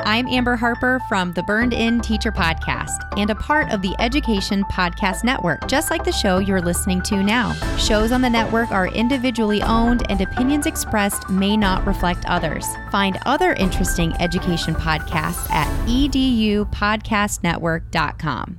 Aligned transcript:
I'm 0.00 0.28
Amber 0.28 0.56
Harper 0.56 1.00
from 1.08 1.32
the 1.32 1.42
Burned 1.42 1.72
In 1.72 2.00
Teacher 2.00 2.30
Podcast 2.30 2.98
and 3.16 3.30
a 3.30 3.34
part 3.34 3.72
of 3.72 3.82
the 3.82 3.94
Education 3.98 4.62
Podcast 4.64 5.24
Network, 5.24 5.66
just 5.66 5.90
like 5.90 6.04
the 6.04 6.12
show 6.12 6.38
you're 6.38 6.62
listening 6.62 7.02
to 7.02 7.22
now. 7.22 7.52
Shows 7.76 8.12
on 8.12 8.22
the 8.22 8.30
network 8.30 8.70
are 8.70 8.86
individually 8.88 9.62
owned 9.62 10.08
and 10.10 10.20
opinions 10.20 10.66
expressed 10.66 11.28
may 11.28 11.56
not 11.56 11.84
reflect 11.86 12.24
others. 12.26 12.66
Find 12.90 13.18
other 13.26 13.54
interesting 13.54 14.12
education 14.20 14.74
podcasts 14.74 15.50
at 15.50 15.66
edupodcastnetwork.com. 15.88 18.58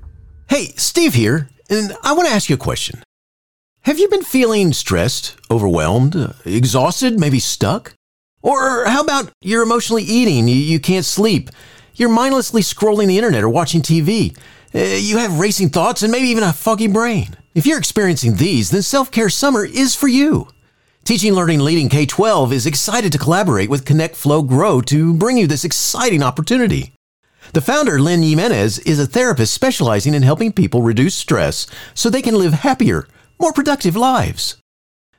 Hey, 0.49 0.65
Steve 0.75 1.13
here, 1.13 1.49
and 1.69 1.93
I 2.03 2.13
want 2.13 2.27
to 2.27 2.33
ask 2.33 2.49
you 2.49 2.55
a 2.55 2.59
question. 2.59 3.01
Have 3.83 3.97
you 3.97 4.09
been 4.09 4.23
feeling 4.23 4.73
stressed, 4.73 5.37
overwhelmed, 5.49 6.33
exhausted, 6.45 7.17
maybe 7.19 7.39
stuck? 7.39 7.93
Or 8.41 8.85
how 8.85 9.01
about 9.01 9.31
you're 9.41 9.63
emotionally 9.63 10.03
eating, 10.03 10.47
you, 10.47 10.55
you 10.55 10.79
can't 10.79 11.05
sleep, 11.05 11.49
you're 11.95 12.09
mindlessly 12.09 12.61
scrolling 12.61 13.07
the 13.07 13.17
internet 13.17 13.43
or 13.43 13.49
watching 13.49 13.81
TV, 13.81 14.37
uh, 14.73 14.79
you 14.79 15.17
have 15.17 15.39
racing 15.39 15.69
thoughts 15.69 16.03
and 16.03 16.11
maybe 16.11 16.27
even 16.29 16.43
a 16.43 16.53
foggy 16.53 16.87
brain? 16.87 17.35
If 17.53 17.65
you're 17.65 17.79
experiencing 17.79 18.35
these, 18.35 18.69
then 18.69 18.81
Self 18.81 19.11
Care 19.11 19.29
Summer 19.29 19.65
is 19.65 19.95
for 19.95 20.07
you. 20.07 20.47
Teaching 21.03 21.33
Learning 21.33 21.59
Leading 21.59 21.89
K 21.89 22.05
12 22.05 22.53
is 22.53 22.65
excited 22.65 23.11
to 23.11 23.17
collaborate 23.17 23.69
with 23.69 23.85
Connect 23.85 24.15
Flow 24.15 24.43
Grow 24.43 24.79
to 24.81 25.13
bring 25.15 25.37
you 25.37 25.47
this 25.47 25.65
exciting 25.65 26.21
opportunity. 26.21 26.93
The 27.53 27.61
founder, 27.61 27.99
Lynn 27.99 28.21
Jimenez, 28.21 28.77
is 28.79 28.99
a 28.99 29.07
therapist 29.07 29.53
specializing 29.53 30.13
in 30.13 30.21
helping 30.21 30.51
people 30.51 30.83
reduce 30.83 31.15
stress 31.15 31.65
so 31.95 32.09
they 32.09 32.21
can 32.21 32.35
live 32.35 32.53
happier, 32.53 33.07
more 33.39 33.51
productive 33.51 33.95
lives. 33.95 34.57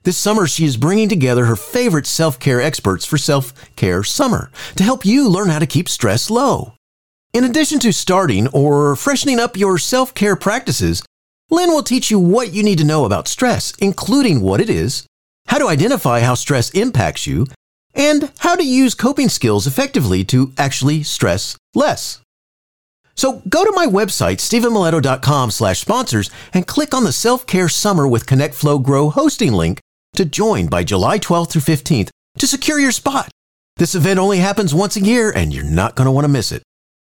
This 0.02 0.16
summer, 0.16 0.46
she 0.46 0.64
is 0.64 0.78
bringing 0.78 1.10
together 1.10 1.45
her 1.45 1.56
favorite 1.56 2.06
self 2.06 2.38
care 2.38 2.59
experts 2.59 3.04
for 3.04 3.18
Self 3.18 3.52
Care 3.77 4.02
Summer 4.02 4.50
to 4.76 4.82
help 4.82 5.04
you 5.04 5.28
learn 5.28 5.50
how 5.50 5.59
to 5.59 5.66
keep 5.66 5.90
stress 5.90 6.30
low. 6.30 6.73
In 7.34 7.45
addition 7.45 7.78
to 7.80 7.92
starting 7.92 8.48
or 8.48 8.96
freshening 8.96 9.38
up 9.38 9.59
your 9.59 9.76
self 9.76 10.15
care 10.15 10.37
practices, 10.37 11.02
Lynn 11.51 11.68
will 11.68 11.82
teach 11.82 12.10
you 12.10 12.18
what 12.18 12.54
you 12.54 12.62
need 12.62 12.78
to 12.78 12.84
know 12.84 13.04
about 13.04 13.28
stress, 13.28 13.74
including 13.78 14.40
what 14.40 14.59
it 14.59 14.71
is, 14.71 15.04
how 15.48 15.59
to 15.59 15.68
identify 15.68 16.21
how 16.21 16.34
stress 16.34 16.71
impacts 16.71 17.26
you, 17.26 17.46
and 17.95 18.32
how 18.38 18.54
to 18.54 18.65
use 18.65 18.95
coping 18.95 19.28
skills 19.28 19.66
effectively 19.66 20.24
to 20.24 20.54
actually 20.56 21.02
stress 21.02 21.59
less. 21.74 22.23
So 23.16 23.43
go 23.51 23.66
to 23.66 23.73
my 23.73 23.87
website, 23.87 24.38
stephenmiletto.com 24.38 25.51
slash 25.51 25.80
sponsors, 25.80 26.30
and 26.54 26.66
click 26.66 26.95
on 26.95 27.04
the 27.04 27.12
Self-Care 27.12 27.68
Summer 27.68 28.09
with 28.09 28.26
Connect 28.26 28.54
Flow 28.54 28.78
Grow 28.78 29.10
hosting 29.10 29.52
link 29.52 29.78
to 30.14 30.24
join 30.24 30.66
by 30.66 30.84
July 30.84 31.18
12th 31.18 31.50
through 31.50 31.62
15th 31.62 32.10
to 32.38 32.46
secure 32.46 32.78
your 32.78 32.92
spot. 32.92 33.30
This 33.76 33.94
event 33.94 34.18
only 34.18 34.38
happens 34.38 34.74
once 34.74 34.96
a 34.96 35.00
year, 35.00 35.30
and 35.30 35.52
you're 35.52 35.64
not 35.64 35.96
going 35.96 36.06
to 36.06 36.10
want 36.12 36.24
to 36.24 36.28
miss 36.28 36.52
it. 36.52 36.62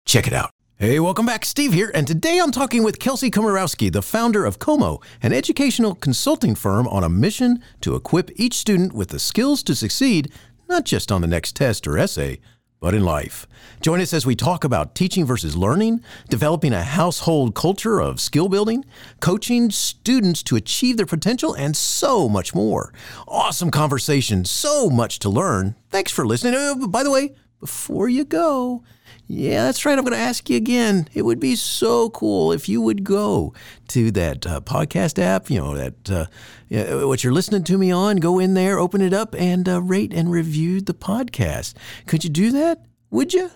Check 0.06 0.28
it 0.28 0.34
out. 0.34 0.52
Hey, 0.78 1.00
welcome 1.00 1.28
back. 1.28 1.46
Steve 1.46 1.74
here, 1.74 1.92
and 1.94 2.08
today 2.08 2.40
I'm 2.40 2.52
talking 2.52 2.84
with 2.84 3.00
Kelsey 3.00 3.30
Komorowski, 3.30 3.92
the 3.92 4.02
founder 4.02 4.46
of 4.46 4.58
Como, 4.58 5.00
an 5.22 5.32
educational 5.32 5.94
consulting 5.94 6.56
firm 6.56 6.88
on 6.88 7.04
a 7.04 7.10
mission 7.10 7.64
to 7.82 7.96
equip 7.96 8.32
each 8.36 8.56
student 8.56 8.94
with 8.94 9.10
the 9.10 9.20
skills 9.20 9.62
to 9.64 9.76
succeed, 9.76 10.32
not 10.68 10.86
just 10.86 11.12
on 11.12 11.22
the 11.22 11.28
next 11.28 11.56
test 11.56 11.88
or 11.88 12.00
essay, 12.00 12.40
but 12.82 12.96
in 12.96 13.06
life. 13.06 13.48
Join 13.80 14.02
us 14.02 14.14
as 14.14 14.26
we 14.26 14.36
talk 14.36 14.64
about 14.66 14.96
teaching 14.96 15.24
versus 15.24 15.56
learning, 15.56 16.04
developing 16.30 16.74
a 16.74 16.84
household 16.84 17.56
culture 17.56 18.02
of 18.02 18.20
skill 18.20 18.50
building, 18.50 18.84
coaching 19.22 19.70
students 19.70 20.44
to 20.44 20.56
achieve 20.58 20.98
their 20.98 21.06
potential, 21.06 21.54
and 21.54 21.78
so 21.78 22.28
much 22.28 22.54
more. 22.54 22.92
Awesome 23.28 23.72
conversation, 23.72 24.44
so 24.44 24.90
much 24.90 25.20
to 25.20 25.30
learn. 25.30 25.76
Thanks 25.90 26.12
for 26.12 26.26
listening. 26.26 26.56
Uh, 26.56 26.88
by 26.88 27.04
the 27.04 27.12
way, 27.12 27.36
before 27.62 28.10
you 28.10 28.26
go, 28.26 28.84
yeah, 29.28 29.64
that's 29.64 29.86
right. 29.86 29.98
I'm 29.98 30.04
going 30.04 30.18
to 30.18 30.20
ask 30.20 30.50
you 30.50 30.58
again. 30.58 31.08
It 31.14 31.22
would 31.22 31.40
be 31.40 31.56
so 31.56 32.10
cool 32.10 32.52
if 32.52 32.68
you 32.68 32.82
would 32.82 33.06
go 33.06 33.54
to 33.90 34.12
that 34.12 34.46
uh, 34.46 34.60
podcast 34.60 35.18
app, 35.20 35.50
you 35.50 35.60
know, 35.60 35.76
that 35.76 36.10
uh, 36.12 37.08
what 37.08 37.24
you're 37.24 37.32
listening 37.32 37.64
to 37.64 37.78
me 37.78 37.92
on, 37.92 38.18
go 38.18 38.40
in 38.40 38.56
there, 38.56 38.78
open 38.78 39.02
it 39.02 39.14
up, 39.14 39.34
and 39.36 39.70
uh, 39.70 39.82
rate 39.82 40.14
and 40.14 40.32
review 40.32 40.82
the 40.82 40.94
podcast. 40.94 41.76
Could 42.08 42.26
you 42.26 42.30
do 42.30 42.52
that? 42.52 42.84
Would 43.10 43.34
you? 43.34 43.52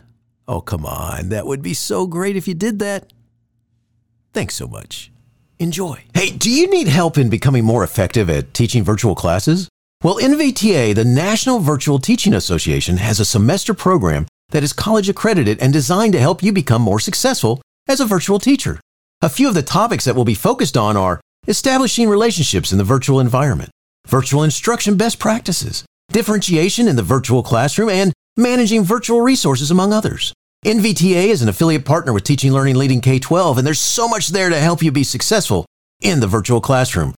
Oh, 0.47 0.61
come 0.61 0.85
on. 0.85 1.29
That 1.29 1.47
would 1.47 1.61
be 1.61 1.73
so 1.73 2.07
great 2.07 2.37
if 2.37 2.47
you 2.47 2.53
did 2.53 2.79
that. 2.79 3.11
Thanks 4.33 4.55
so 4.55 4.67
much. 4.67 5.11
Enjoy. 5.57 6.03
Hey, 6.13 6.29
do 6.29 6.51
you 6.51 6.69
need 6.69 6.87
help 6.87 7.17
in 7.17 7.29
becoming 7.29 7.63
more 7.65 7.83
effective 7.83 8.29
at 8.29 8.53
teaching 8.53 8.83
virtual 8.83 9.15
classes? 9.15 9.67
Well, 10.03 10.17
NVTA, 10.17 10.93
the 10.93 11.05
National 11.05 11.59
Virtual 11.59 11.99
Teaching 11.99 12.33
Association, 12.33 12.97
has 12.97 13.19
a 13.19 13.25
semester 13.25 13.73
program 13.73 14.27
that 14.49 14.63
is 14.63 14.73
college 14.73 15.09
accredited 15.09 15.59
and 15.59 15.73
designed 15.73 16.13
to 16.13 16.19
help 16.19 16.43
you 16.43 16.51
become 16.51 16.81
more 16.81 16.99
successful 16.99 17.61
as 17.87 17.99
a 17.99 18.05
virtual 18.05 18.37
teacher. 18.37 18.79
A 19.21 19.29
few 19.29 19.47
of 19.47 19.55
the 19.55 19.63
topics 19.63 20.05
that 20.05 20.15
will 20.15 20.25
be 20.25 20.35
focused 20.35 20.77
on 20.77 20.97
are 20.97 21.21
establishing 21.47 22.09
relationships 22.09 22.71
in 22.71 22.77
the 22.77 22.83
virtual 22.83 23.19
environment, 23.19 23.71
virtual 24.07 24.43
instruction 24.43 24.97
best 24.97 25.17
practices, 25.17 25.85
differentiation 26.11 26.87
in 26.87 26.95
the 26.95 27.01
virtual 27.01 27.41
classroom, 27.41 27.89
and 27.89 28.13
managing 28.37 28.83
virtual 28.83 29.21
resources, 29.21 29.71
among 29.71 29.93
others. 29.93 30.33
NVTA 30.65 31.27
is 31.27 31.41
an 31.41 31.49
affiliate 31.49 31.85
partner 31.85 32.11
with 32.11 32.23
Teaching 32.23 32.51
Learning 32.51 32.75
Leading 32.75 33.01
K 33.01 33.17
12, 33.19 33.59
and 33.59 33.65
there's 33.65 33.79
so 33.79 34.07
much 34.07 34.29
there 34.29 34.49
to 34.49 34.59
help 34.59 34.83
you 34.83 34.91
be 34.91 35.03
successful 35.03 35.65
in 36.01 36.19
the 36.19 36.27
virtual 36.27 36.59
classroom. 36.59 37.13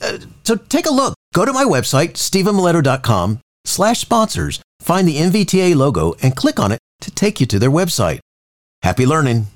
Uh, 0.00 0.18
so 0.44 0.56
take 0.56 0.86
a 0.86 0.90
look. 0.90 1.14
Go 1.32 1.44
to 1.44 1.52
my 1.52 1.62
website, 1.62 2.14
stephenmiletto.com 2.14 3.38
slash 3.64 4.00
sponsors, 4.00 4.60
find 4.80 5.06
the 5.06 5.16
NVTA 5.18 5.76
logo, 5.76 6.14
and 6.22 6.34
click 6.34 6.58
on 6.58 6.72
it 6.72 6.80
to 7.02 7.10
take 7.12 7.38
you 7.38 7.46
to 7.46 7.58
their 7.60 7.70
website. 7.70 8.18
Happy 8.82 9.06
learning! 9.06 9.46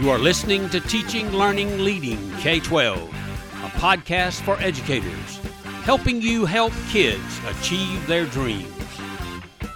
You 0.00 0.08
are 0.08 0.18
listening 0.18 0.68
to 0.70 0.80
Teaching, 0.80 1.32
Learning, 1.32 1.80
Leading 1.80 2.30
K 2.36 2.60
12, 2.60 2.96
a 2.96 3.68
podcast 3.80 4.42
for 4.42 4.56
educators, 4.62 5.40
helping 5.82 6.22
you 6.22 6.44
help 6.44 6.72
kids 6.90 7.40
achieve 7.48 8.06
their 8.06 8.26
dreams. 8.26 8.79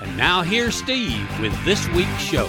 And 0.04 0.18
now 0.18 0.42
here's 0.42 0.74
Steve 0.74 1.26
with 1.40 1.64
this 1.64 1.88
week's 1.88 2.20
show. 2.20 2.46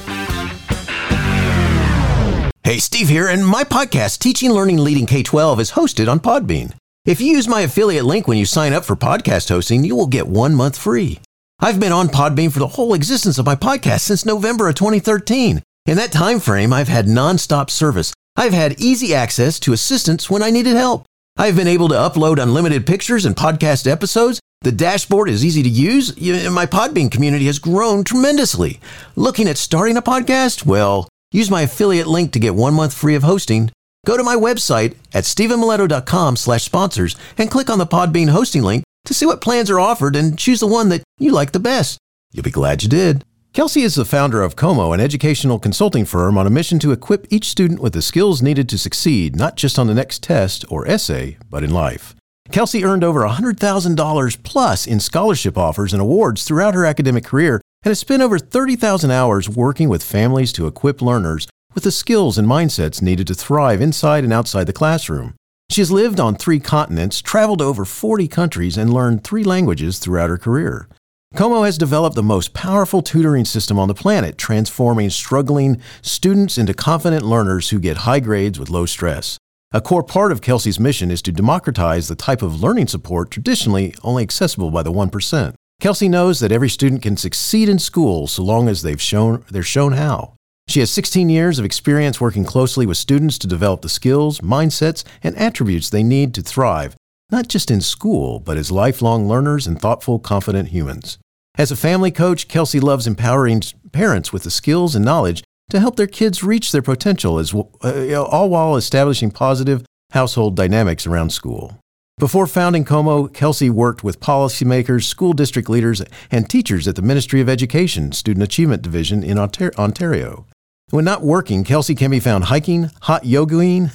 Hey, 2.63 2.79
Steve 2.79 3.07
here, 3.07 3.29
and 3.29 3.47
my 3.47 3.63
podcast, 3.63 4.19
Teaching, 4.19 4.51
Learning, 4.51 4.77
Leading 4.77 5.05
K 5.05 5.23
12, 5.23 5.61
is 5.61 5.71
hosted 5.71 6.11
on 6.11 6.19
Podbean. 6.19 6.73
If 7.05 7.21
you 7.21 7.27
use 7.27 7.47
my 7.47 7.61
affiliate 7.61 8.03
link 8.03 8.27
when 8.27 8.37
you 8.37 8.45
sign 8.45 8.73
up 8.73 8.83
for 8.83 8.97
podcast 8.97 9.47
hosting, 9.47 9.85
you 9.85 9.95
will 9.95 10.07
get 10.07 10.27
one 10.27 10.53
month 10.53 10.77
free. 10.77 11.21
I've 11.59 11.79
been 11.79 11.93
on 11.93 12.09
Podbean 12.09 12.51
for 12.51 12.59
the 12.59 12.67
whole 12.67 12.93
existence 12.93 13.37
of 13.37 13.45
my 13.45 13.55
podcast 13.55 14.01
since 14.01 14.25
November 14.25 14.67
of 14.67 14.75
2013. 14.75 15.63
In 15.85 15.95
that 15.95 16.11
time 16.11 16.41
frame, 16.41 16.73
I've 16.73 16.89
had 16.89 17.05
nonstop 17.05 17.69
service. 17.69 18.11
I've 18.35 18.53
had 18.53 18.81
easy 18.81 19.15
access 19.15 19.61
to 19.61 19.71
assistance 19.71 20.29
when 20.29 20.43
I 20.43 20.49
needed 20.49 20.75
help. 20.75 21.05
I've 21.37 21.55
been 21.55 21.69
able 21.69 21.87
to 21.87 21.95
upload 21.95 22.37
unlimited 22.37 22.85
pictures 22.85 23.23
and 23.23 23.33
podcast 23.33 23.89
episodes. 23.89 24.41
The 24.61 24.71
dashboard 24.71 25.29
is 25.29 25.45
easy 25.45 25.61
to 25.61 25.69
use. 25.69 26.15
My 26.49 26.65
Podbean 26.65 27.11
community 27.11 27.45
has 27.45 27.59
grown 27.59 28.03
tremendously. 28.03 28.79
Looking 29.15 29.47
at 29.47 29.57
starting 29.57 29.95
a 29.95 30.01
podcast? 30.01 30.65
Well, 30.65 31.07
use 31.31 31.51
my 31.51 31.61
affiliate 31.61 32.07
link 32.07 32.31
to 32.31 32.39
get 32.39 32.55
one 32.55 32.73
month 32.73 32.93
free 32.93 33.13
of 33.15 33.21
hosting. 33.23 33.71
Go 34.07 34.17
to 34.17 34.23
my 34.23 34.35
website 34.35 34.95
at 35.13 35.23
stephenmiletto.com 35.23 36.35
slash 36.35 36.63
sponsors 36.63 37.15
and 37.37 37.51
click 37.51 37.69
on 37.69 37.77
the 37.77 37.85
Podbean 37.85 38.29
hosting 38.29 38.63
link 38.63 38.83
to 39.05 39.13
see 39.13 39.25
what 39.25 39.41
plans 39.41 39.69
are 39.69 39.79
offered 39.79 40.15
and 40.15 40.37
choose 40.37 40.59
the 40.59 40.67
one 40.67 40.89
that 40.89 41.03
you 41.19 41.31
like 41.31 41.51
the 41.51 41.59
best. 41.59 41.99
You'll 42.31 42.43
be 42.43 42.51
glad 42.51 42.81
you 42.81 42.89
did. 42.89 43.23
Kelsey 43.53 43.83
is 43.83 43.95
the 43.95 44.03
founder 44.03 44.41
of 44.41 44.55
Como, 44.55 44.91
an 44.91 44.99
educational 44.99 45.59
consulting 45.59 46.05
firm 46.05 46.37
on 46.37 46.45
a 46.45 46.49
mission 46.49 46.77
to 46.79 46.91
equip 46.91 47.25
each 47.31 47.49
student 47.49 47.79
with 47.79 47.93
the 47.93 48.01
skills 48.01 48.41
needed 48.41 48.67
to 48.69 48.77
succeed, 48.77 49.35
not 49.35 49.55
just 49.55 49.79
on 49.79 49.87
the 49.87 49.93
next 49.93 50.21
test 50.23 50.65
or 50.69 50.87
essay, 50.87 51.37
but 51.49 51.63
in 51.63 51.69
life. 51.69 52.15
Kelsey 52.51 52.83
earned 52.85 53.03
over 53.03 53.21
$100,000 53.21 54.43
plus 54.43 54.87
in 54.87 54.99
scholarship 54.99 55.57
offers 55.57 55.93
and 55.93 56.01
awards 56.01 56.43
throughout 56.43 56.73
her 56.73 56.85
academic 56.85 57.23
career 57.23 57.55
and 57.83 57.91
has 57.91 57.99
spent 57.99 58.21
over 58.21 58.39
30,000 58.39 59.11
hours 59.11 59.49
working 59.49 59.89
with 59.89 60.03
families 60.03 60.53
to 60.53 60.67
equip 60.67 61.01
learners 61.01 61.47
with 61.73 61.83
the 61.83 61.91
skills 61.91 62.37
and 62.37 62.47
mindsets 62.47 63.01
needed 63.01 63.27
to 63.27 63.35
thrive 63.35 63.81
inside 63.81 64.23
and 64.23 64.31
outside 64.31 64.65
the 64.65 64.73
classroom. 64.73 65.35
She 65.69 65.81
has 65.81 65.91
lived 65.91 66.19
on 66.19 66.35
three 66.35 66.59
continents, 66.59 67.21
traveled 67.21 67.59
to 67.59 67.65
over 67.65 67.85
40 67.85 68.27
countries, 68.27 68.77
and 68.77 68.93
learned 68.93 69.23
three 69.23 69.43
languages 69.43 69.99
throughout 69.99 70.29
her 70.29 70.37
career. 70.37 70.87
Como 71.35 71.63
has 71.63 71.77
developed 71.77 72.15
the 72.15 72.23
most 72.23 72.53
powerful 72.53 73.01
tutoring 73.01 73.43
system 73.43 73.77
on 73.77 73.89
the 73.89 73.93
planet, 73.93 74.37
transforming 74.37 75.09
struggling 75.09 75.81
students 76.01 76.57
into 76.57 76.73
confident 76.73 77.23
learners 77.23 77.71
who 77.71 77.79
get 77.79 77.97
high 77.97 78.21
grades 78.21 78.57
with 78.57 78.69
low 78.69 78.85
stress. 78.85 79.37
A 79.71 79.81
core 79.81 80.03
part 80.03 80.31
of 80.31 80.41
Kelsey's 80.41 80.79
mission 80.79 81.11
is 81.11 81.21
to 81.23 81.31
democratize 81.31 82.07
the 82.07 82.15
type 82.15 82.41
of 82.41 82.61
learning 82.61 82.87
support 82.87 83.31
traditionally 83.31 83.93
only 84.03 84.23
accessible 84.23 84.71
by 84.71 84.83
the 84.83 84.91
1%. 84.91 85.53
Kelsey 85.81 86.07
knows 86.07 86.39
that 86.39 86.51
every 86.51 86.69
student 86.69 87.01
can 87.01 87.17
succeed 87.17 87.67
in 87.67 87.79
school 87.79 88.27
so 88.27 88.43
long 88.43 88.69
as 88.69 88.81
they've 88.81 89.01
shown, 89.01 89.43
they're 89.51 89.63
shown 89.63 89.93
how. 89.93 90.35
She 90.67 90.79
has 90.79 90.91
16 90.91 91.29
years 91.29 91.59
of 91.59 91.65
experience 91.65 92.21
working 92.21 92.45
closely 92.45 92.85
with 92.85 92.97
students 92.97 93.37
to 93.39 93.47
develop 93.47 93.81
the 93.81 93.89
skills, 93.89 94.39
mindsets, 94.39 95.03
and 95.21 95.35
attributes 95.35 95.89
they 95.89 96.03
need 96.03 96.33
to 96.35 96.41
thrive, 96.41 96.95
not 97.31 97.47
just 97.47 97.69
in 97.69 97.81
school, 97.81 98.39
but 98.39 98.57
as 98.57 98.71
lifelong 98.71 99.27
learners 99.27 99.67
and 99.67 99.79
thoughtful, 99.79 100.19
confident 100.19 100.69
humans. 100.69 101.17
As 101.57 101.71
a 101.71 101.75
family 101.75 102.11
coach, 102.11 102.47
Kelsey 102.47 102.79
loves 102.79 103.07
empowering 103.07 103.61
parents 103.91 104.33
with 104.33 104.43
the 104.43 104.51
skills 104.51 104.95
and 104.95 105.05
knowledge 105.05 105.43
to 105.69 105.79
help 105.79 105.95
their 105.95 106.07
kids 106.07 106.43
reach 106.43 106.71
their 106.71 106.81
potential, 106.81 107.39
as, 107.39 107.53
uh, 107.53 108.23
all 108.23 108.49
while 108.49 108.75
establishing 108.75 109.31
positive 109.31 109.83
household 110.11 110.55
dynamics 110.55 111.07
around 111.07 111.31
school. 111.31 111.77
Before 112.17 112.47
founding 112.47 112.85
Como, 112.85 113.27
Kelsey 113.27 113.69
worked 113.69 114.01
with 114.01 114.21
policymakers, 114.21 115.03
school 115.03 115.33
district 115.33 115.67
leaders, 115.67 116.01
and 116.31 116.49
teachers 116.49 116.87
at 116.87 116.95
the 116.95 117.01
Ministry 117.01 117.41
of 117.41 117.49
Education 117.49 118.13
Student 118.13 118.43
Achievement 118.43 118.81
Division 118.81 119.21
in 119.21 119.37
Ontario. 119.37 120.45
When 120.91 121.03
not 121.03 121.23
working, 121.23 121.65
Kelsey 121.65 121.93
can 121.93 122.11
be 122.11 122.21
found 122.21 122.45
hiking, 122.45 122.89
hot 123.01 123.23
yogaing, 123.23 123.91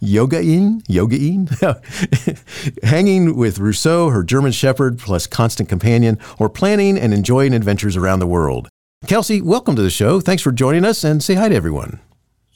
yogaing, 0.00 0.82
yogaing, 0.86 2.84
hanging 2.84 3.34
with 3.34 3.58
Rousseau, 3.58 4.10
her 4.10 4.22
German 4.22 4.52
Shepherd, 4.52 4.98
plus 4.98 5.26
constant 5.26 5.68
companion, 5.68 6.18
or 6.38 6.48
planning 6.48 6.96
and 6.96 7.12
enjoying 7.12 7.52
adventures 7.52 7.96
around 7.96 8.20
the 8.20 8.26
world. 8.28 8.68
Kelsey, 9.06 9.40
welcome 9.40 9.76
to 9.76 9.82
the 9.82 9.90
show. 9.90 10.20
Thanks 10.20 10.42
for 10.42 10.50
joining 10.52 10.84
us 10.84 11.04
and 11.04 11.22
say 11.22 11.34
hi 11.34 11.48
to 11.48 11.54
everyone. 11.54 12.00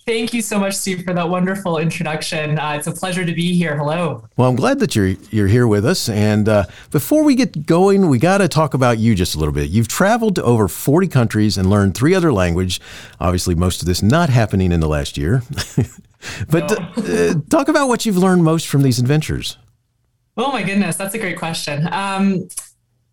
Thank 0.06 0.35
you 0.35 0.43
so 0.43 0.58
much, 0.58 0.75
Steve, 0.75 1.05
for 1.05 1.14
that 1.14 1.29
wonderful 1.29 1.79
introduction. 1.79 2.58
Uh, 2.58 2.73
it's 2.73 2.88
a 2.88 2.93
pleasure 2.93 3.25
to 3.25 3.32
be 3.32 3.55
here. 3.55 3.76
Hello. 3.76 4.26
Well, 4.37 4.49
I'm 4.49 4.56
glad 4.56 4.81
that 4.81 4.97
you're 4.97 5.14
you're 5.31 5.47
here 5.47 5.69
with 5.69 5.87
us. 5.87 6.08
And 6.08 6.49
uh, 6.49 6.64
before 6.91 7.23
we 7.23 7.37
get 7.37 7.67
going, 7.67 8.08
we 8.08 8.19
got 8.19 8.38
to 8.38 8.49
talk 8.49 8.75
about 8.75 8.99
you 8.99 9.14
just 9.14 9.37
a 9.37 9.38
little 9.38 9.55
bit. 9.55 9.70
You've 9.70 9.87
traveled 9.87 10.35
to 10.37 10.43
over 10.43 10.67
40 10.67 11.06
countries 11.06 11.56
and 11.56 11.70
learned 11.70 11.94
three 11.94 12.14
other 12.14 12.32
language. 12.32 12.81
Obviously, 13.20 13.55
most 13.55 13.82
of 13.82 13.87
this 13.87 14.02
not 14.02 14.31
happening 14.31 14.73
in 14.73 14.81
the 14.81 14.88
last 14.88 15.17
year. 15.17 15.43
but 16.50 16.73
uh, 16.99 17.35
talk 17.49 17.69
about 17.69 17.87
what 17.87 18.05
you've 18.05 18.19
learned 18.19 18.43
most 18.43 18.67
from 18.67 18.82
these 18.82 18.99
adventures. 18.99 19.58
Oh 20.37 20.50
my 20.50 20.62
goodness, 20.62 20.97
that's 20.97 21.14
a 21.14 21.19
great 21.19 21.38
question. 21.38 21.87
Um, 21.93 22.49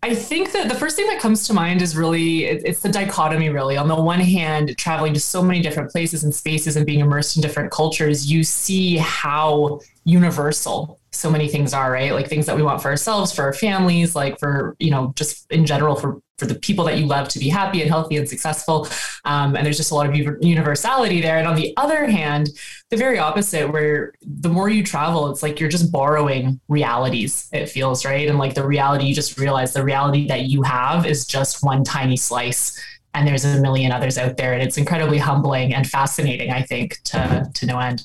I 0.02 0.14
think 0.14 0.52
that 0.52 0.68
the 0.68 0.74
first 0.76 0.94
thing 0.94 1.08
that 1.08 1.20
comes 1.20 1.46
to 1.48 1.54
mind 1.54 1.82
is 1.82 1.96
really 1.96 2.44
it's 2.44 2.82
the 2.82 2.88
dichotomy 2.88 3.48
really. 3.48 3.76
On 3.76 3.88
the 3.88 4.00
one 4.00 4.20
hand, 4.20 4.76
traveling 4.78 5.12
to 5.14 5.20
so 5.20 5.42
many 5.42 5.60
different 5.60 5.90
places 5.90 6.22
and 6.22 6.32
spaces 6.32 6.76
and 6.76 6.86
being 6.86 7.00
immersed 7.00 7.36
in 7.36 7.42
different 7.42 7.72
cultures, 7.72 8.30
you 8.30 8.44
see 8.44 8.96
how 8.98 9.80
universal 10.08 10.98
so 11.10 11.30
many 11.30 11.48
things 11.48 11.72
are, 11.72 11.90
right? 11.90 12.12
Like 12.12 12.28
things 12.28 12.46
that 12.46 12.56
we 12.56 12.62
want 12.62 12.82
for 12.82 12.88
ourselves, 12.88 13.32
for 13.32 13.42
our 13.42 13.52
families, 13.52 14.14
like 14.14 14.38
for, 14.38 14.76
you 14.78 14.90
know, 14.90 15.12
just 15.16 15.50
in 15.50 15.66
general 15.66 15.96
for 15.96 16.20
for 16.36 16.46
the 16.46 16.54
people 16.54 16.84
that 16.84 16.96
you 16.96 17.06
love 17.06 17.26
to 17.26 17.40
be 17.40 17.48
happy 17.48 17.80
and 17.80 17.90
healthy 17.90 18.16
and 18.16 18.28
successful. 18.28 18.86
Um, 19.24 19.56
and 19.56 19.66
there's 19.66 19.76
just 19.76 19.90
a 19.90 19.94
lot 19.96 20.08
of 20.08 20.14
universality 20.14 21.20
there. 21.20 21.36
And 21.36 21.48
on 21.48 21.56
the 21.56 21.74
other 21.76 22.06
hand, 22.06 22.50
the 22.90 22.96
very 22.96 23.18
opposite, 23.18 23.72
where 23.72 24.14
the 24.22 24.48
more 24.48 24.68
you 24.68 24.84
travel, 24.84 25.32
it's 25.32 25.42
like 25.42 25.58
you're 25.58 25.68
just 25.68 25.90
borrowing 25.90 26.60
realities, 26.68 27.48
it 27.52 27.66
feels, 27.68 28.04
right? 28.04 28.28
And 28.28 28.38
like 28.38 28.54
the 28.54 28.64
reality, 28.64 29.06
you 29.06 29.14
just 29.16 29.36
realize 29.36 29.72
the 29.72 29.82
reality 29.82 30.28
that 30.28 30.42
you 30.42 30.62
have 30.62 31.06
is 31.06 31.26
just 31.26 31.64
one 31.64 31.82
tiny 31.82 32.16
slice. 32.16 32.80
And 33.14 33.26
there's 33.26 33.44
a 33.44 33.60
million 33.60 33.90
others 33.90 34.16
out 34.16 34.36
there. 34.36 34.52
And 34.52 34.62
it's 34.62 34.78
incredibly 34.78 35.18
humbling 35.18 35.74
and 35.74 35.88
fascinating, 35.88 36.52
I 36.52 36.62
think, 36.62 37.02
to, 37.06 37.50
to 37.52 37.66
no 37.66 37.80
end. 37.80 38.04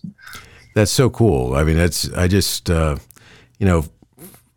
That's 0.73 0.91
so 0.91 1.09
cool. 1.09 1.55
I 1.55 1.63
mean, 1.63 1.77
that's, 1.77 2.11
I 2.13 2.27
just, 2.27 2.69
uh, 2.69 2.97
you 3.59 3.65
know, 3.65 3.85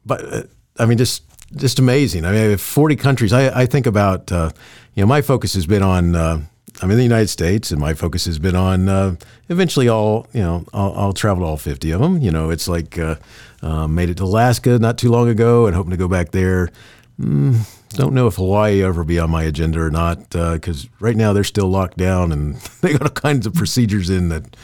but 0.04 0.32
uh, 0.32 0.42
I 0.78 0.86
mean, 0.86 0.98
just 0.98 1.22
just 1.54 1.78
amazing. 1.78 2.24
I 2.24 2.32
mean, 2.32 2.56
40 2.56 2.96
countries. 2.96 3.32
I, 3.32 3.62
I 3.62 3.66
think 3.66 3.86
about, 3.86 4.32
uh, 4.32 4.50
you 4.94 5.02
know, 5.02 5.06
my 5.06 5.22
focus 5.22 5.54
has 5.54 5.66
been 5.66 5.82
on, 5.82 6.16
uh, 6.16 6.42
I'm 6.82 6.90
in 6.90 6.96
the 6.96 7.02
United 7.02 7.28
States, 7.28 7.70
and 7.70 7.80
my 7.80 7.94
focus 7.94 8.26
has 8.26 8.38
been 8.38 8.56
on 8.56 8.88
uh, 8.88 9.16
eventually 9.48 9.88
all, 9.88 10.26
you 10.32 10.42
know, 10.42 10.64
I'll, 10.74 10.92
I'll, 10.96 11.12
travel 11.12 11.44
to 11.44 11.48
all 11.48 11.56
50 11.56 11.90
of 11.92 12.00
them. 12.00 12.20
You 12.20 12.30
know, 12.30 12.50
it's 12.50 12.68
like 12.68 12.98
uh, 12.98 13.16
uh, 13.62 13.86
made 13.86 14.10
it 14.10 14.16
to 14.18 14.24
Alaska 14.24 14.78
not 14.78 14.98
too 14.98 15.10
long 15.10 15.28
ago 15.28 15.66
and 15.66 15.74
hoping 15.74 15.92
to 15.92 15.96
go 15.96 16.08
back 16.08 16.32
there. 16.32 16.70
Mm, 17.18 17.66
don't 17.90 18.12
know 18.12 18.26
if 18.26 18.34
Hawaii 18.34 18.82
ever 18.82 19.04
be 19.04 19.18
on 19.18 19.30
my 19.30 19.44
agenda 19.44 19.80
or 19.80 19.90
not 19.90 20.28
because 20.28 20.86
right 21.00 21.16
now 21.16 21.32
they're 21.32 21.44
still 21.44 21.68
locked 21.68 21.96
down 21.96 22.32
and 22.32 22.56
they 22.82 22.92
got 22.92 23.02
all 23.02 23.08
kinds 23.08 23.46
of 23.46 23.54
procedures 23.54 24.10
in 24.10 24.28
that 24.28 24.56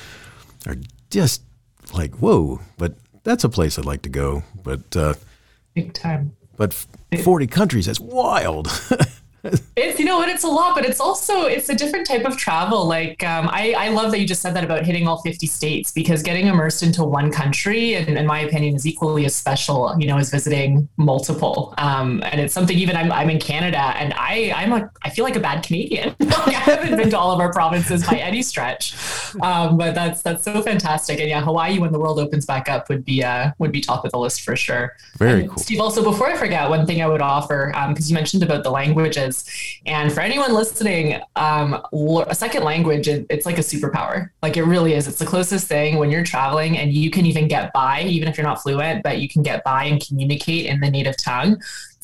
are 0.67 0.77
just 1.13 1.43
like, 1.95 2.15
whoa, 2.17 2.61
but 2.77 2.97
that's 3.23 3.45
a 3.45 3.49
place 3.49 3.79
I'd 3.79 3.85
like 3.85 4.03
to 4.03 4.09
go. 4.09 4.43
But 4.65 4.97
uh, 4.97 5.15
big 5.75 5.93
time 5.93 6.37
but 6.57 6.75
40 7.23 7.47
countries, 7.47 7.87
that's 7.87 8.01
wild. 8.01 8.69
it's 9.45 9.99
you 9.99 10.05
know 10.05 10.19
what 10.19 10.29
it's 10.29 10.45
a 10.45 10.49
lot 10.49 10.75
but 10.75 10.85
it's 10.85 11.01
also 11.01 11.43
it's 11.47 11.69
a 11.69 11.75
different 11.75 12.07
type 12.07 12.25
of 12.25 12.37
travel. 12.37 12.87
Like 12.87 13.23
um, 13.25 13.49
I, 13.51 13.75
I 13.77 13.89
love 13.89 14.13
that 14.13 14.21
you 14.21 14.27
just 14.27 14.41
said 14.41 14.55
that 14.55 14.65
about 14.65 14.85
hitting 14.85 15.09
all 15.09 15.21
50 15.23 15.47
states 15.47 15.91
because 15.91 16.23
getting 16.23 16.47
immersed 16.47 16.83
into 16.83 17.03
one 17.05 17.33
country 17.33 17.95
and 17.95 18.17
in 18.17 18.27
my 18.27 18.41
opinion 18.41 18.77
is 18.77 18.87
equally 18.87 19.25
as 19.25 19.35
special 19.35 19.95
you 19.99 20.07
know 20.07 20.19
as 20.19 20.31
visiting 20.31 20.89
multiple. 20.97 21.75
Um, 21.79 22.23
and 22.27 22.41
it's 22.41 22.55
something 22.55 22.77
even 22.79 22.97
I'm, 22.97 23.11
I'm 23.11 23.31
in 23.31 23.41
canada 23.41 23.79
and 23.79 24.15
i 24.17 24.53
i'm 24.55 24.73
a 24.73 24.91
i 25.03 25.11
feel 25.11 25.25
like 25.25 25.37
a 25.37 25.41
bad 25.41 25.65
canadian. 25.65 26.15
I 26.21 26.51
haven't 26.51 26.97
been 26.97 27.11
to 27.11 27.19
all 27.19 27.33
of 27.33 27.41
our 27.41 27.53
provinces 27.53 28.07
by 28.07 28.17
any 28.17 28.43
stretch. 28.43 28.95
Um, 29.41 29.77
but 29.77 29.95
that's 29.95 30.23
that's 30.23 30.45
so 30.45 30.63
fantastic. 30.63 31.19
And 31.19 31.29
yeah 31.29 31.41
hawaii 31.41 31.79
when 31.79 31.93
the 31.93 31.99
world 31.99 32.19
opens 32.19 32.47
back 32.47 32.69
up 32.69 32.89
would 32.89 33.05
be 33.05 33.25
uh 33.25 33.51
would 33.59 33.73
be 33.73 33.81
top 33.81 34.05
of 34.05 34.13
the 34.13 34.19
list 34.19 34.43
for 34.43 34.55
sure. 34.55 34.97
Very 35.19 35.43
and 35.43 35.51
cool. 35.51 35.59
Steve 35.59 35.81
also 35.81 36.03
before 36.03 36.29
i 36.29 36.37
forget 36.37 36.69
one 36.69 36.87
thing 36.87 37.03
i 37.03 37.07
would 37.07 37.23
offer 37.23 37.73
because 37.89 38.07
um, 38.07 38.11
you 38.11 38.15
mentioned 38.15 38.43
about 38.43 38.63
the 38.63 38.71
languages 38.71 39.32
And 39.87 40.13
for 40.13 40.21
anyone 40.21 40.55
listening, 40.55 41.21
um, 41.37 41.81
a 42.27 42.35
second 42.35 42.65
language, 42.65 43.09
it's 43.09 43.47
like 43.47 43.59
a 43.59 43.63
superpower. 43.63 44.31
Like 44.43 44.57
it 44.57 44.65
really 44.65 44.95
is. 44.95 45.09
It's 45.09 45.19
the 45.19 45.27
closest 45.27 45.67
thing 45.67 45.97
when 45.97 46.11
you're 46.11 46.25
traveling 46.25 46.79
and 46.79 46.93
you 46.93 47.11
can 47.11 47.27
even 47.27 47.49
get 47.49 47.73
by, 47.73 48.03
even 48.03 48.29
if 48.29 48.37
you're 48.37 48.47
not 48.47 48.63
fluent, 48.63 49.03
but 49.03 49.19
you 49.19 49.29
can 49.29 49.43
get 49.43 49.65
by 49.65 49.85
and 49.85 50.05
communicate 50.07 50.67
in 50.67 50.81
the 50.81 50.91
native 50.91 51.17
tongue 51.17 51.61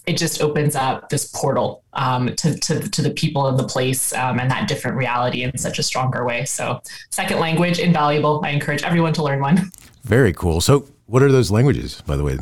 it 0.09 0.17
just 0.17 0.41
opens 0.41 0.75
up 0.75 1.11
this 1.11 1.27
portal 1.27 1.83
um, 1.93 2.35
to, 2.37 2.57
to, 2.57 2.81
to, 2.89 3.03
the 3.03 3.11
people 3.11 3.47
in 3.49 3.57
the 3.57 3.67
place 3.67 4.15
um, 4.15 4.41
and 4.41 4.51
that 4.51 4.67
different 4.67 4.97
reality 4.97 5.43
in 5.43 5.57
such 5.59 5.79
a 5.79 5.83
stronger 5.83 6.25
way. 6.25 6.47
So, 6.47 6.81
second 7.11 7.41
language, 7.41 7.79
invaluable. 7.79 8.41
I 8.43 8.51
encourage 8.51 8.83
everyone 8.83 9.13
to 9.15 9.23
learn 9.23 9.41
one. 9.41 9.71
Very 10.05 10.33
cool. 10.33 10.63
So, 10.63 10.89
what 11.07 11.23
are 11.23 11.31
those 11.31 11.51
languages, 11.51 12.01
by 12.07 12.17
the 12.17 12.25
way? 12.25 12.39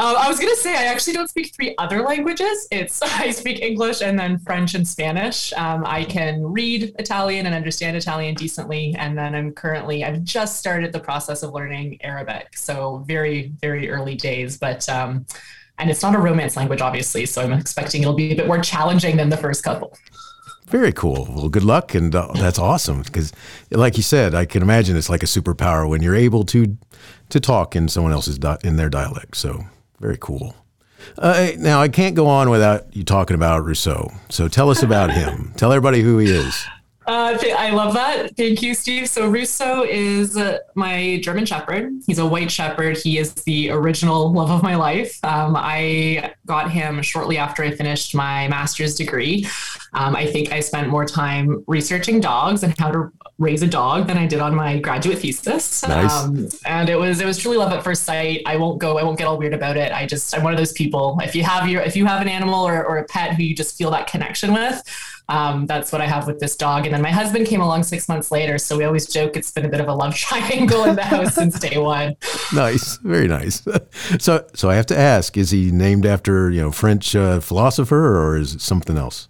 Uh, 0.00 0.14
I 0.16 0.28
was 0.28 0.38
gonna 0.38 0.54
say 0.54 0.76
I 0.76 0.84
actually 0.84 1.14
don't 1.14 1.28
speak 1.28 1.52
three 1.52 1.74
other 1.76 2.02
languages. 2.02 2.68
It's 2.70 3.02
I 3.02 3.32
speak 3.32 3.60
English 3.60 4.00
and 4.00 4.16
then 4.16 4.38
French 4.38 4.74
and 4.74 4.86
Spanish. 4.86 5.52
Um, 5.54 5.84
I 5.84 6.04
can 6.04 6.44
read 6.44 6.94
Italian 7.00 7.46
and 7.46 7.54
understand 7.54 7.96
Italian 7.96 8.36
decently, 8.36 8.94
and 8.96 9.18
then 9.18 9.34
I'm 9.34 9.52
currently 9.52 10.04
I've 10.04 10.22
just 10.22 10.58
started 10.58 10.92
the 10.92 11.00
process 11.00 11.42
of 11.42 11.52
learning 11.52 11.98
Arabic. 12.02 12.56
So 12.56 12.98
very 13.08 13.52
very 13.60 13.90
early 13.90 14.14
days, 14.14 14.56
but 14.56 14.88
um, 14.88 15.26
and 15.78 15.90
it's 15.90 16.02
not 16.02 16.14
a 16.14 16.18
Romance 16.18 16.56
language, 16.56 16.80
obviously. 16.80 17.26
So 17.26 17.42
I'm 17.42 17.52
expecting 17.52 18.02
it'll 18.02 18.14
be 18.14 18.32
a 18.32 18.36
bit 18.36 18.46
more 18.46 18.60
challenging 18.60 19.16
than 19.16 19.30
the 19.30 19.36
first 19.36 19.64
couple. 19.64 19.96
Very 20.66 20.92
cool. 20.92 21.26
Well, 21.28 21.48
good 21.48 21.64
luck, 21.64 21.94
and 21.96 22.14
uh, 22.14 22.30
that's 22.34 22.58
awesome 22.58 23.02
because, 23.02 23.32
like 23.70 23.96
you 23.96 24.02
said, 24.04 24.32
I 24.34 24.44
can 24.44 24.62
imagine 24.62 24.96
it's 24.96 25.08
like 25.08 25.24
a 25.24 25.26
superpower 25.26 25.88
when 25.88 26.02
you're 26.04 26.14
able 26.14 26.44
to 26.44 26.76
to 27.30 27.40
talk 27.40 27.74
in 27.74 27.88
someone 27.88 28.12
else's 28.12 28.38
di- 28.38 28.58
in 28.62 28.76
their 28.76 28.90
dialect. 28.90 29.36
So 29.36 29.64
very 30.00 30.18
cool. 30.18 30.54
Uh, 31.16 31.50
now, 31.58 31.80
I 31.80 31.88
can't 31.88 32.14
go 32.14 32.26
on 32.26 32.50
without 32.50 32.94
you 32.94 33.04
talking 33.04 33.34
about 33.34 33.64
Rousseau. 33.64 34.10
So 34.28 34.48
tell 34.48 34.70
us 34.70 34.82
about 34.82 35.10
him. 35.10 35.52
tell 35.56 35.72
everybody 35.72 36.02
who 36.02 36.18
he 36.18 36.30
is. 36.30 36.66
Uh, 37.08 37.38
I 37.56 37.70
love 37.70 37.94
that. 37.94 38.36
Thank 38.36 38.60
you, 38.60 38.74
Steve. 38.74 39.08
So 39.08 39.30
Rousseau 39.30 39.82
is 39.82 40.36
uh, 40.36 40.58
my 40.74 41.18
German 41.22 41.46
Shepherd. 41.46 41.90
He's 42.06 42.18
a 42.18 42.26
white 42.26 42.50
Shepherd. 42.50 42.98
He 42.98 43.16
is 43.16 43.32
the 43.32 43.70
original 43.70 44.30
love 44.30 44.50
of 44.50 44.62
my 44.62 44.76
life. 44.76 45.18
Um, 45.24 45.56
I 45.56 46.34
got 46.44 46.70
him 46.70 47.00
shortly 47.00 47.38
after 47.38 47.62
I 47.62 47.70
finished 47.70 48.14
my 48.14 48.46
master's 48.48 48.94
degree. 48.94 49.46
Um, 49.98 50.14
I 50.14 50.26
think 50.26 50.52
I 50.52 50.60
spent 50.60 50.88
more 50.88 51.04
time 51.04 51.64
researching 51.66 52.20
dogs 52.20 52.62
and 52.62 52.72
how 52.78 52.92
to 52.92 53.10
raise 53.38 53.62
a 53.62 53.66
dog 53.66 54.06
than 54.06 54.16
I 54.16 54.26
did 54.26 54.38
on 54.38 54.54
my 54.54 54.78
graduate 54.78 55.18
thesis. 55.18 55.82
Nice. 55.82 56.14
Um, 56.14 56.48
and 56.64 56.88
it 56.88 56.94
was 56.94 57.20
it 57.20 57.26
was 57.26 57.36
truly 57.36 57.56
love 57.56 57.72
at 57.72 57.82
first 57.82 58.04
sight. 58.04 58.42
I 58.46 58.56
won't 58.58 58.78
go. 58.78 58.96
I 58.96 59.02
won't 59.02 59.18
get 59.18 59.26
all 59.26 59.36
weird 59.36 59.54
about 59.54 59.76
it. 59.76 59.90
I 59.92 60.06
just 60.06 60.36
I'm 60.36 60.44
one 60.44 60.52
of 60.52 60.58
those 60.58 60.70
people. 60.70 61.18
If 61.24 61.34
you 61.34 61.42
have 61.42 61.68
your 61.68 61.82
if 61.82 61.96
you 61.96 62.06
have 62.06 62.22
an 62.22 62.28
animal 62.28 62.64
or, 62.64 62.84
or 62.84 62.98
a 62.98 63.04
pet 63.06 63.34
who 63.34 63.42
you 63.42 63.56
just 63.56 63.76
feel 63.76 63.90
that 63.90 64.06
connection 64.06 64.52
with. 64.52 64.80
Um, 65.30 65.66
that's 65.66 65.92
what 65.92 66.00
I 66.00 66.06
have 66.06 66.26
with 66.26 66.38
this 66.38 66.56
dog. 66.56 66.86
And 66.86 66.94
then 66.94 67.02
my 67.02 67.10
husband 67.10 67.46
came 67.48 67.60
along 67.60 67.82
six 67.82 68.08
months 68.08 68.30
later. 68.30 68.56
So 68.56 68.78
we 68.78 68.84
always 68.84 69.06
joke 69.06 69.36
it's 69.36 69.50
been 69.50 69.66
a 69.66 69.68
bit 69.68 69.80
of 69.80 69.88
a 69.88 69.92
love 69.94 70.14
triangle 70.14 70.84
in 70.84 70.96
the 70.96 71.02
house 71.02 71.34
since 71.34 71.58
day 71.58 71.76
one. 71.76 72.16
Nice, 72.54 72.98
very 72.98 73.26
nice. 73.26 73.62
so, 74.20 74.46
so 74.54 74.70
I 74.70 74.76
have 74.76 74.86
to 74.86 74.96
ask: 74.96 75.36
Is 75.36 75.50
he 75.50 75.72
named 75.72 76.06
after 76.06 76.52
you 76.52 76.62
know 76.62 76.70
French 76.70 77.16
uh, 77.16 77.40
philosopher, 77.40 78.16
or 78.16 78.36
is 78.36 78.54
it 78.54 78.60
something 78.60 78.96
else? 78.96 79.28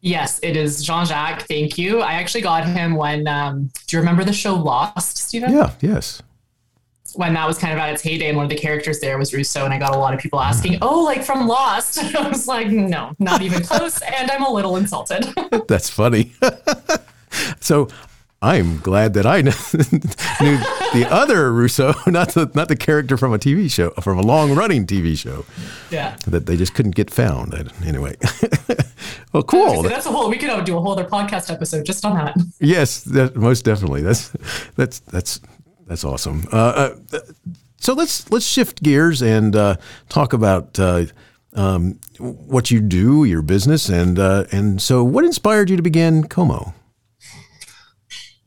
Yes, 0.00 0.40
it 0.42 0.56
is 0.56 0.82
Jean 0.82 1.04
Jacques. 1.04 1.42
Thank 1.42 1.76
you. 1.76 2.00
I 2.00 2.14
actually 2.14 2.40
got 2.40 2.66
him 2.66 2.94
when. 2.94 3.28
Um, 3.28 3.70
do 3.86 3.96
you 3.96 4.00
remember 4.00 4.24
the 4.24 4.32
show 4.32 4.54
Lost, 4.54 5.18
Stephen? 5.18 5.52
Yeah. 5.52 5.72
Yes. 5.80 6.22
When 7.14 7.34
that 7.34 7.46
was 7.46 7.58
kind 7.58 7.72
of 7.72 7.78
at 7.80 7.92
its 7.92 8.02
heyday, 8.02 8.28
and 8.28 8.36
one 8.36 8.44
of 8.44 8.50
the 8.50 8.56
characters 8.56 9.00
there 9.00 9.18
was 9.18 9.34
Rousseau, 9.34 9.64
and 9.64 9.74
I 9.74 9.78
got 9.78 9.94
a 9.94 9.98
lot 9.98 10.14
of 10.14 10.20
people 10.20 10.40
asking, 10.40 10.78
"Oh, 10.80 11.02
like 11.02 11.24
from 11.24 11.46
Lost?" 11.48 11.98
I 12.14 12.28
was 12.28 12.46
like, 12.46 12.68
"No, 12.68 13.14
not 13.18 13.42
even 13.42 13.62
close," 13.62 14.00
and 14.00 14.30
I'm 14.30 14.44
a 14.44 14.50
little 14.50 14.76
insulted. 14.76 15.26
That's 15.68 15.90
funny. 15.90 16.32
so 17.60 17.88
I'm 18.42 18.78
glad 18.78 19.12
that 19.14 19.26
I 19.26 19.42
knew 19.42 19.50
the 19.50 21.06
other 21.10 21.52
Rousseau, 21.52 21.92
not 22.06 22.30
the 22.30 22.50
not 22.54 22.68
the 22.68 22.76
character 22.76 23.18
from 23.18 23.34
a 23.34 23.38
TV 23.38 23.70
show, 23.70 23.90
from 24.00 24.18
a 24.18 24.22
long 24.22 24.54
running 24.54 24.86
TV 24.86 25.16
show. 25.18 25.44
Yeah. 25.90 26.16
That 26.26 26.46
they 26.46 26.56
just 26.56 26.72
couldn't 26.72 26.94
get 26.94 27.10
found. 27.10 27.54
Anyway. 27.84 28.16
well, 29.34 29.42
cool. 29.42 29.82
That's 29.82 30.06
a 30.06 30.10
whole. 30.10 30.30
We 30.30 30.38
could 30.38 30.64
do 30.64 30.78
a 30.78 30.80
whole 30.80 30.92
other 30.92 31.04
podcast 31.04 31.52
episode 31.52 31.84
just 31.84 32.02
on 32.06 32.16
that. 32.16 32.34
Yes, 32.60 33.04
that, 33.04 33.36
most 33.36 33.66
definitely. 33.66 34.00
That's 34.00 34.30
that's 34.74 35.00
that's 35.00 35.40
that's 35.86 36.04
awesome. 36.04 36.46
Uh, 36.50 36.96
uh, 37.12 37.20
so 37.76 37.92
let's 37.92 38.30
let's 38.30 38.46
shift 38.46 38.82
gears 38.82 39.20
and 39.20 39.54
uh, 39.54 39.76
talk 40.08 40.32
about. 40.32 40.78
Uh, 40.78 41.06
um, 41.52 41.98
what 42.18 42.70
you 42.70 42.80
do, 42.80 43.24
your 43.24 43.42
business, 43.42 43.88
and 43.88 44.20
uh, 44.20 44.44
and 44.52 44.80
so 44.80 45.02
what 45.02 45.24
inspired 45.24 45.68
you 45.68 45.76
to 45.76 45.82
begin 45.82 46.28
Como? 46.28 46.74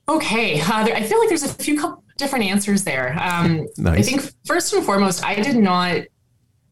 Okay, 0.10 0.60
uh, 0.60 0.84
I 0.84 1.04
feel 1.04 1.20
like 1.20 1.30
there's 1.30 1.44
a 1.44 1.54
few 1.54 2.02
different 2.18 2.46
answers 2.46 2.84
there. 2.84 3.18
Um, 3.20 3.68
nice. 3.78 4.00
I 4.00 4.02
think 4.02 4.34
first 4.46 4.74
and 4.74 4.86
foremost, 4.86 5.24
I 5.26 5.36
did 5.36 5.56
not 5.56 6.04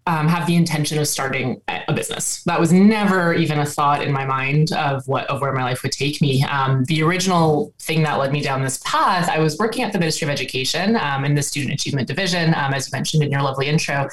um, 0.08 0.28
have 0.28 0.48
the 0.48 0.56
intention 0.56 0.98
of 0.98 1.08
starting 1.08 1.62
a 1.68 1.94
business. 1.94 2.44
That 2.44 2.60
was 2.60 2.74
never 2.74 3.34
even 3.34 3.60
a 3.60 3.66
thought 3.66 4.02
in 4.02 4.12
my 4.12 4.26
mind 4.26 4.74
of 4.74 5.08
what 5.08 5.28
of 5.28 5.42
where 5.42 5.54
my 5.54 5.64
life 5.64 5.84
would 5.84 5.92
take 5.92 6.22
me. 6.22 6.44
Um, 6.44 6.84
the 6.86 7.04
original 7.04 7.74
thing 7.80 8.04
that 8.04 8.16
led 8.16 8.34
me 8.34 8.42
down 8.42 8.62
this 8.62 8.82
path, 8.84 9.30
I 9.30 9.40
was 9.40 9.58
working 9.58 9.84
at 9.84 9.94
the 9.94 10.00
Ministry 10.00 10.26
of 10.26 10.32
Education 10.32 10.98
um, 10.98 11.24
in 11.24 11.36
the 11.36 11.44
Student 11.44 11.74
Achievement 11.74 12.08
Division, 12.08 12.54
um, 12.56 12.74
as 12.74 12.88
you 12.88 12.92
mentioned 12.94 13.24
in 13.24 13.32
your 13.32 13.42
lovely 13.42 13.68
intro, 13.68 14.10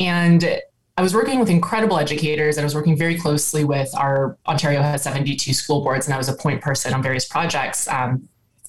and 0.00 0.60
I 0.98 1.02
was 1.02 1.14
working 1.14 1.38
with 1.38 1.50
incredible 1.50 1.98
educators 1.98 2.56
and 2.56 2.64
I 2.64 2.66
was 2.66 2.74
working 2.74 2.96
very 2.96 3.18
closely 3.18 3.64
with 3.64 3.94
our 3.94 4.38
Ontario 4.46 4.80
has 4.80 5.02
72 5.02 5.52
school 5.52 5.82
boards 5.82 6.06
and 6.06 6.14
I 6.14 6.16
was 6.16 6.30
a 6.30 6.32
point 6.32 6.62
person 6.62 6.94
on 6.94 7.02
various 7.02 7.26
projects. 7.26 7.86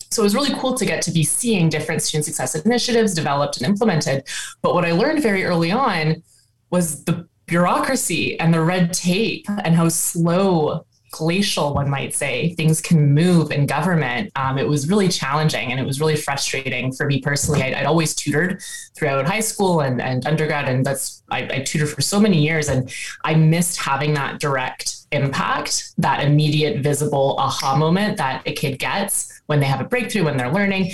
So 0.09 0.21
it 0.21 0.25
was 0.25 0.35
really 0.35 0.53
cool 0.59 0.73
to 0.75 0.85
get 0.85 1.01
to 1.03 1.11
be 1.11 1.23
seeing 1.23 1.69
different 1.69 2.01
student 2.01 2.25
success 2.25 2.55
initiatives 2.55 3.13
developed 3.13 3.57
and 3.57 3.65
implemented. 3.65 4.23
But 4.61 4.73
what 4.73 4.85
I 4.85 4.91
learned 4.91 5.21
very 5.21 5.43
early 5.43 5.71
on 5.71 6.23
was 6.69 7.03
the 7.05 7.27
bureaucracy 7.45 8.39
and 8.39 8.53
the 8.53 8.61
red 8.61 8.93
tape 8.93 9.45
and 9.63 9.75
how 9.75 9.89
slow 9.89 10.85
glacial, 11.11 11.73
one 11.73 11.89
might 11.89 12.13
say, 12.13 12.53
things 12.55 12.81
can 12.81 13.13
move 13.13 13.51
in 13.51 13.65
government. 13.65 14.31
Um, 14.35 14.57
it 14.57 14.67
was 14.67 14.89
really 14.89 15.07
challenging 15.07 15.71
and 15.71 15.79
it 15.79 15.85
was 15.85 15.99
really 15.99 16.17
frustrating 16.17 16.91
for 16.91 17.05
me 17.05 17.21
personally. 17.21 17.63
I'd, 17.63 17.73
I'd 17.73 17.85
always 17.85 18.13
tutored 18.13 18.61
throughout 18.95 19.25
high 19.25 19.39
school 19.39 19.79
and, 19.79 20.01
and 20.01 20.27
undergrad, 20.27 20.67
and 20.67 20.85
that's 20.85 21.23
I, 21.29 21.43
I 21.51 21.59
tutored 21.61 21.89
for 21.89 22.01
so 22.01 22.19
many 22.19 22.41
years, 22.41 22.67
and 22.67 22.91
I 23.23 23.35
missed 23.35 23.77
having 23.77 24.13
that 24.15 24.39
direct 24.39 24.97
impact, 25.11 25.93
that 25.97 26.23
immediate 26.23 26.83
visible 26.83 27.35
aha 27.39 27.75
moment 27.77 28.17
that 28.17 28.43
a 28.45 28.51
kid 28.53 28.77
gets 28.77 29.36
when 29.47 29.59
they 29.59 29.65
have 29.65 29.81
a 29.81 29.85
breakthrough 29.85 30.23
when 30.23 30.37
they're 30.37 30.51
learning 30.51 30.91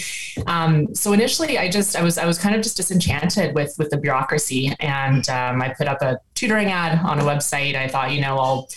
um, 0.47 0.93
so 0.95 1.13
initially 1.13 1.57
i 1.57 1.69
just 1.69 1.95
i 1.95 2.01
was 2.01 2.17
i 2.17 2.25
was 2.25 2.37
kind 2.37 2.55
of 2.55 2.61
just 2.61 2.77
disenchanted 2.77 3.53
with 3.53 3.75
with 3.77 3.89
the 3.89 3.97
bureaucracy 3.97 4.73
and 4.79 5.29
um, 5.29 5.61
i 5.61 5.73
put 5.77 5.87
up 5.87 6.01
a 6.01 6.17
tutoring 6.33 6.71
ad 6.71 6.99
on 7.05 7.19
a 7.19 7.23
website 7.23 7.75
i 7.75 7.87
thought 7.87 8.11
you 8.11 8.21
know 8.21 8.37
i'll 8.37 8.67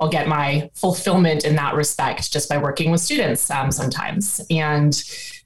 I'll 0.00 0.08
get 0.08 0.26
my 0.26 0.70
fulfillment 0.74 1.44
in 1.44 1.54
that 1.56 1.74
respect 1.74 2.32
just 2.32 2.48
by 2.48 2.56
working 2.56 2.90
with 2.90 3.02
students 3.02 3.50
um, 3.50 3.70
sometimes. 3.70 4.40
And 4.50 5.00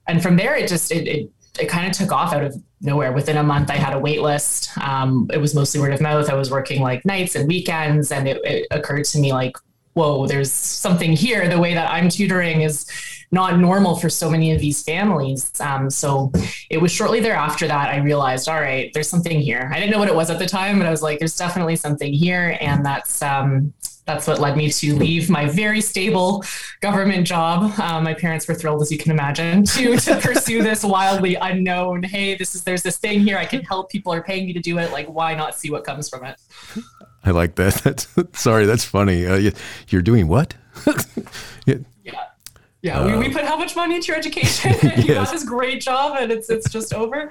and 0.07 0.23
from 0.23 0.37
there, 0.37 0.55
it 0.55 0.69
just 0.69 0.93
it, 0.93 1.09
it, 1.09 1.31
it 1.59 1.69
kind 1.69 1.87
of 1.87 1.93
took 1.93 2.13
off 2.13 2.33
out 2.33 2.45
of 2.45 2.55
nowhere. 2.81 3.13
Within 3.13 3.37
a 3.37 3.43
month, 3.43 3.71
I 3.71 3.77
had 3.77 3.95
a 3.95 3.99
wait 3.99 4.23
list. 4.23 4.77
Um, 4.79 5.29
it 5.33 5.39
was 5.39 5.55
mostly 5.55 5.81
word 5.81 5.93
of 5.93 6.01
mouth. 6.01 6.31
I 6.31 6.35
was 6.35 6.51
working 6.51 6.83
like 6.83 7.05
nights 7.05 7.35
and 7.35 7.49
weekends, 7.49 8.13
and 8.13 8.29
it, 8.29 8.41
it 8.45 8.67
occurred 8.71 9.05
to 9.07 9.19
me 9.19 9.33
like, 9.33 9.57
whoa, 9.95 10.27
there's 10.27 10.53
something 10.53 11.13
here. 11.13 11.49
The 11.49 11.59
way 11.59 11.75
that 11.75 11.91
I'm 11.91 12.09
tutoring 12.09 12.61
is 12.61 12.87
not 13.35 13.59
normal 13.59 13.97
for 13.97 14.09
so 14.09 14.31
many 14.31 14.53
of 14.53 14.61
these 14.61 14.83
families. 14.83 15.51
Um, 15.61 15.91
so 15.91 16.33
it 16.71 16.81
was 16.81 16.91
shortly 16.91 17.21
thereafter 17.21 17.67
that 17.69 17.91
I 17.93 17.99
realized, 17.99 18.49
all 18.49 18.61
right, 18.61 18.91
there's 18.95 19.09
something 19.09 19.41
here. 19.41 19.71
I 19.75 19.79
didn't 19.79 19.91
know 19.91 19.99
what 19.99 20.09
it 20.09 20.15
was 20.15 20.31
at 20.31 20.39
the 20.39 20.47
time, 20.47 20.79
but 20.79 20.87
I 20.87 20.91
was 20.91 21.03
like, 21.03 21.19
there's 21.19 21.37
definitely 21.37 21.77
something 21.77 22.13
here, 22.13 22.57
and 22.61 22.87
that's 22.87 23.21
um, 23.21 23.75
that's 24.07 24.27
what 24.27 24.39
led 24.39 24.57
me 24.57 24.71
to 24.71 24.97
leave 24.97 25.31
my 25.31 25.47
very 25.47 25.81
stable 25.81 26.45
government 26.81 27.27
job. 27.27 27.79
Um, 27.81 28.05
my 28.05 28.15
parents 28.15 28.47
were 28.47 28.55
thrilled, 28.55 28.83
as 28.83 28.93
you 28.93 28.99
can 28.99 29.11
imagine, 29.11 29.65
to 29.65 29.97
to 29.97 30.17
pursue 30.23 30.63
this 30.63 30.85
wildly 30.85 31.35
unknown. 31.37 32.03
Hey, 32.03 32.37
this 32.37 32.55
is 32.55 32.63
there's 32.65 32.83
this 32.83 32.99
thing 32.99 33.21
here. 33.21 33.39
I 33.39 33.47
can 33.47 33.63
help. 33.63 33.91
People 33.91 34.13
are 34.13 34.23
paying 34.23 34.47
me 34.47 34.53
to 34.53 34.61
do 34.61 34.79
it. 34.79 34.93
Like, 34.93 35.07
why 35.09 35.35
not 35.35 35.55
see 35.55 35.71
what 35.71 35.85
comes 35.85 36.09
from 36.09 36.25
it? 36.25 36.39
I 37.25 37.31
like 37.31 37.55
that. 37.57 37.75
That's 38.17 38.41
sorry. 38.41 38.67
That's 38.67 38.85
funny. 38.85 39.27
Uh, 39.27 39.51
you're 39.89 40.03
doing 40.03 40.29
what? 40.29 40.55
yeah. 41.67 41.77
Yeah, 42.03 42.25
uh, 42.91 43.07
we, 43.07 43.17
we 43.17 43.27
uh, 43.29 43.33
put 43.33 43.45
how 43.45 43.57
much 43.57 43.75
money 43.77 43.97
into 43.97 44.09
your 44.09 44.17
education? 44.17 44.73
you 44.83 45.05
yes. 45.05 45.07
got 45.15 45.33
this 45.33 45.45
great 45.45 45.81
job, 45.81 46.17
and 46.19 46.31
it's 46.31 46.51
it's 46.51 46.71
just 46.71 46.93
over. 46.93 47.31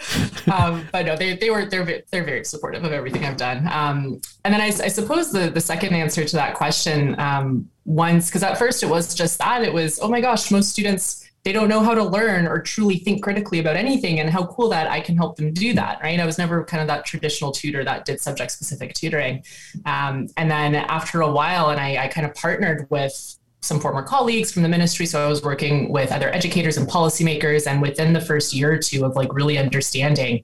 Um, 0.52 0.88
but 0.92 1.06
no, 1.06 1.16
they, 1.16 1.36
they 1.36 1.50
were 1.50 1.66
they're 1.66 2.04
they're 2.12 2.24
very 2.24 2.44
supportive 2.44 2.84
of 2.84 2.92
everything 2.92 3.24
I've 3.24 3.38
done. 3.38 3.68
Um, 3.72 4.22
and 4.44 4.54
then 4.54 4.62
I, 4.62 4.68
I, 4.68 4.88
suppose 4.88 5.32
the 5.32 5.50
the 5.50 5.62
second 5.62 5.94
answer 5.94 6.26
to 6.26 6.36
that 6.38 6.56
question, 6.56 7.20
um, 7.20 7.70
once 7.86 8.30
because 8.30 8.42
at 8.44 8.58
first 8.58 8.82
it 8.82 8.90
was 8.90 9.14
just 9.14 9.38
that 9.40 9.64
it 9.64 9.72
was 9.72 10.00
oh 10.02 10.10
my 10.10 10.22
gosh, 10.22 10.50
most 10.50 10.70
students 10.70 11.30
they 11.44 11.52
don't 11.52 11.68
know 11.68 11.82
how 11.82 11.94
to 11.94 12.04
learn 12.04 12.48
or 12.48 12.62
truly 12.62 12.98
think 12.98 13.22
critically 13.22 13.60
about 13.60 13.76
anything, 13.76 14.20
and 14.20 14.30
how 14.30 14.46
cool 14.48 14.70
that 14.70 14.90
I 14.90 15.02
can 15.02 15.16
help 15.18 15.36
them 15.36 15.54
do 15.54 15.74
that. 15.74 16.02
Right? 16.02 16.20
I 16.20 16.26
was 16.26 16.38
never 16.38 16.64
kind 16.64 16.82
of 16.82 16.88
that 16.88 17.06
traditional 17.06 17.52
tutor 17.52 17.84
that 17.84 18.06
did 18.06 18.20
subject 18.22 18.52
specific 18.52 18.94
tutoring. 18.94 19.44
Um, 19.86 20.30
and 20.38 20.50
then 20.50 20.74
after 20.74 21.22
a 21.22 21.32
while, 21.32 21.70
and 21.70 21.80
I, 21.80 22.06
I 22.06 22.08
kind 22.08 22.26
of 22.26 22.34
partnered 22.34 22.88
with 22.90 23.38
some 23.64 23.80
former 23.80 24.04
colleagues 24.04 24.52
from 24.52 24.62
the 24.62 24.70
ministry. 24.70 25.06
So 25.06 25.24
I 25.24 25.28
was 25.28 25.42
working 25.42 25.90
with 25.90 26.12
other 26.12 26.34
educators 26.36 26.78
and 26.78 26.88
policymakers. 26.88 27.66
And 27.66 27.82
within 27.82 28.12
the 28.12 28.20
first 28.20 28.54
year 28.54 28.74
or 28.74 28.78
two 28.78 29.06
of 29.06 29.16
like 29.16 29.34
really 29.34 29.58
understanding, 29.58 30.44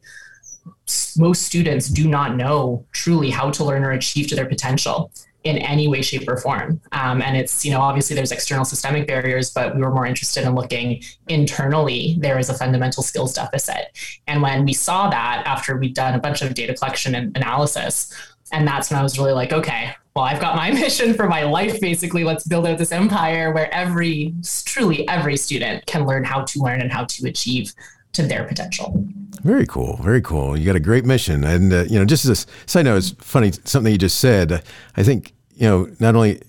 most 1.17 1.43
students 1.43 1.89
do 1.89 2.07
not 2.07 2.37
know 2.37 2.85
truly 2.93 3.29
how 3.29 3.51
to 3.51 3.63
learn 3.63 3.83
or 3.83 3.91
achieve 3.91 4.27
to 4.27 4.35
their 4.35 4.45
potential 4.45 5.11
in 5.43 5.57
any 5.57 5.87
way, 5.87 6.01
shape, 6.01 6.27
or 6.27 6.37
form. 6.37 6.81
Um, 6.91 7.21
and 7.21 7.35
it's, 7.35 7.63
you 7.65 7.71
know, 7.71 7.81
obviously 7.81 8.15
there's 8.15 8.31
external 8.31 8.65
systemic 8.65 9.07
barriers, 9.07 9.51
but 9.51 9.75
we 9.75 9.81
were 9.81 9.93
more 9.93 10.05
interested 10.05 10.45
in 10.45 10.55
looking 10.55 11.01
internally. 11.27 12.17
There 12.19 12.39
is 12.39 12.49
a 12.49 12.53
fundamental 12.53 13.03
skills 13.03 13.33
deficit. 13.33 13.97
And 14.27 14.41
when 14.41 14.65
we 14.65 14.73
saw 14.73 15.09
that 15.09 15.43
after 15.45 15.77
we'd 15.77 15.93
done 15.93 16.13
a 16.15 16.19
bunch 16.19 16.41
of 16.41 16.53
data 16.53 16.73
collection 16.73 17.15
and 17.15 17.35
analysis, 17.37 18.13
and 18.51 18.67
that's 18.67 18.89
when 18.89 18.99
I 18.99 19.03
was 19.03 19.17
really 19.17 19.33
like, 19.33 19.53
okay, 19.53 19.93
well, 20.15 20.25
I've 20.25 20.39
got 20.39 20.55
my 20.55 20.71
mission 20.83 21.13
for 21.13 21.27
my 21.27 21.43
life 21.43 21.79
basically. 21.79 22.23
Let's 22.23 22.47
build 22.47 22.67
out 22.67 22.77
this 22.77 22.91
empire 22.91 23.51
where 23.51 23.73
every, 23.73 24.33
truly 24.65 25.07
every 25.07 25.37
student 25.37 25.85
can 25.85 26.05
learn 26.05 26.23
how 26.23 26.43
to 26.43 26.59
learn 26.59 26.81
and 26.81 26.91
how 26.91 27.05
to 27.05 27.27
achieve 27.27 27.73
to 28.13 28.23
their 28.23 28.43
potential. 28.43 29.05
Very 29.43 29.65
cool. 29.65 29.97
Very 29.97 30.21
cool. 30.21 30.57
You 30.57 30.65
got 30.65 30.75
a 30.75 30.81
great 30.81 31.05
mission. 31.05 31.43
And, 31.43 31.71
uh, 31.71 31.83
you 31.83 31.97
know, 31.97 32.05
just 32.05 32.25
as 32.25 32.45
a 32.45 32.69
side 32.69 32.85
note, 32.85 32.97
it's 32.97 33.11
funny, 33.11 33.51
something 33.63 33.91
you 33.91 33.97
just 33.97 34.19
said. 34.19 34.63
I 34.97 35.03
think, 35.03 35.33
you 35.55 35.67
know, 35.67 35.89
not 35.99 36.15
only 36.15 36.41